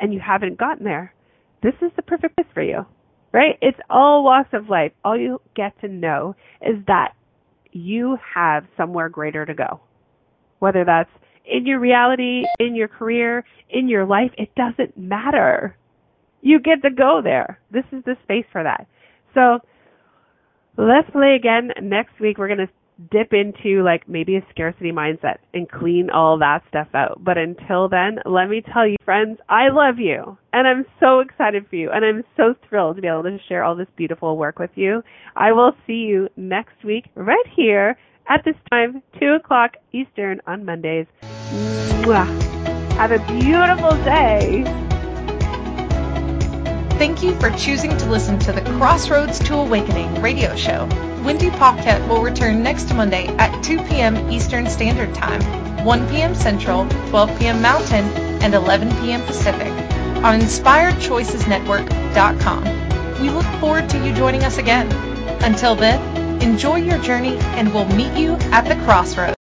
and 0.00 0.12
you 0.12 0.20
haven't 0.20 0.58
gotten 0.58 0.84
there, 0.84 1.14
this 1.62 1.74
is 1.80 1.92
the 1.96 2.02
perfect 2.02 2.36
place 2.36 2.48
for 2.52 2.62
you. 2.62 2.86
Right? 3.32 3.56
It's 3.62 3.78
all 3.88 4.24
walks 4.24 4.50
of 4.52 4.68
life. 4.68 4.92
All 5.04 5.16
you 5.16 5.40
get 5.54 5.80
to 5.82 5.88
know 5.88 6.34
is 6.60 6.84
that 6.88 7.12
you 7.70 8.18
have 8.34 8.64
somewhere 8.76 9.08
greater 9.08 9.46
to 9.46 9.54
go. 9.54 9.80
Whether 10.58 10.84
that's 10.84 11.10
in 11.44 11.66
your 11.66 11.78
reality, 11.78 12.42
in 12.58 12.74
your 12.74 12.88
career, 12.88 13.44
in 13.68 13.88
your 13.88 14.04
life, 14.04 14.32
it 14.36 14.50
doesn't 14.56 14.96
matter. 14.98 15.76
You 16.42 16.58
get 16.60 16.82
to 16.82 16.90
go 16.90 17.20
there. 17.22 17.60
This 17.70 17.84
is 17.92 18.02
the 18.04 18.16
space 18.24 18.46
for 18.50 18.64
that. 18.64 18.86
So 19.34 19.60
Let's 20.80 21.10
play 21.10 21.34
again 21.38 21.72
next 21.82 22.18
week. 22.20 22.38
We're 22.38 22.48
going 22.48 22.66
to 22.66 22.72
dip 23.10 23.34
into 23.34 23.82
like 23.82 24.08
maybe 24.08 24.36
a 24.36 24.46
scarcity 24.48 24.92
mindset 24.92 25.36
and 25.52 25.70
clean 25.70 26.08
all 26.08 26.38
that 26.38 26.62
stuff 26.70 26.88
out. 26.94 27.22
But 27.22 27.36
until 27.36 27.90
then, 27.90 28.16
let 28.24 28.48
me 28.48 28.62
tell 28.72 28.88
you, 28.88 28.96
friends, 29.04 29.38
I 29.46 29.68
love 29.70 29.98
you 29.98 30.38
and 30.54 30.66
I'm 30.66 30.86
so 30.98 31.20
excited 31.20 31.66
for 31.68 31.76
you 31.76 31.90
and 31.92 32.02
I'm 32.02 32.24
so 32.34 32.54
thrilled 32.66 32.96
to 32.96 33.02
be 33.02 33.08
able 33.08 33.24
to 33.24 33.36
share 33.46 33.62
all 33.62 33.76
this 33.76 33.88
beautiful 33.94 34.38
work 34.38 34.58
with 34.58 34.70
you. 34.74 35.02
I 35.36 35.52
will 35.52 35.72
see 35.86 36.08
you 36.08 36.28
next 36.38 36.82
week 36.82 37.04
right 37.14 37.46
here 37.54 37.98
at 38.30 38.40
this 38.46 38.56
time, 38.70 39.02
2 39.20 39.36
o'clock 39.38 39.72
Eastern 39.92 40.40
on 40.46 40.64
Mondays. 40.64 41.06
Mwah. 41.50 42.26
Have 42.96 43.10
a 43.10 43.18
beautiful 43.18 44.02
day. 44.02 44.99
Thank 47.00 47.22
you 47.22 47.32
for 47.40 47.48
choosing 47.52 47.96
to 47.96 48.10
listen 48.10 48.38
to 48.40 48.52
the 48.52 48.60
Crossroads 48.60 49.38
to 49.46 49.54
Awakening 49.54 50.20
radio 50.20 50.54
show. 50.54 50.84
Wendy 51.24 51.48
Paquette 51.48 52.06
will 52.06 52.20
return 52.20 52.62
next 52.62 52.92
Monday 52.92 53.28
at 53.38 53.64
2 53.64 53.78
p.m. 53.84 54.30
Eastern 54.30 54.68
Standard 54.68 55.14
Time, 55.14 55.40
1 55.82 56.08
p.m. 56.10 56.34
Central, 56.34 56.86
12 57.08 57.38
p.m. 57.38 57.62
Mountain, 57.62 58.04
and 58.42 58.54
11 58.54 58.90
p.m. 59.00 59.22
Pacific 59.22 59.72
on 60.22 60.40
InspiredChoicesNetwork.com. 60.40 62.64
We 63.22 63.30
look 63.30 63.46
forward 63.60 63.88
to 63.88 64.06
you 64.06 64.14
joining 64.14 64.44
us 64.44 64.58
again. 64.58 64.92
Until 65.42 65.74
then, 65.74 66.42
enjoy 66.42 66.76
your 66.76 66.98
journey 66.98 67.38
and 67.56 67.72
we'll 67.72 67.88
meet 67.88 68.12
you 68.12 68.34
at 68.52 68.68
the 68.68 68.76
crossroads. 68.84 69.38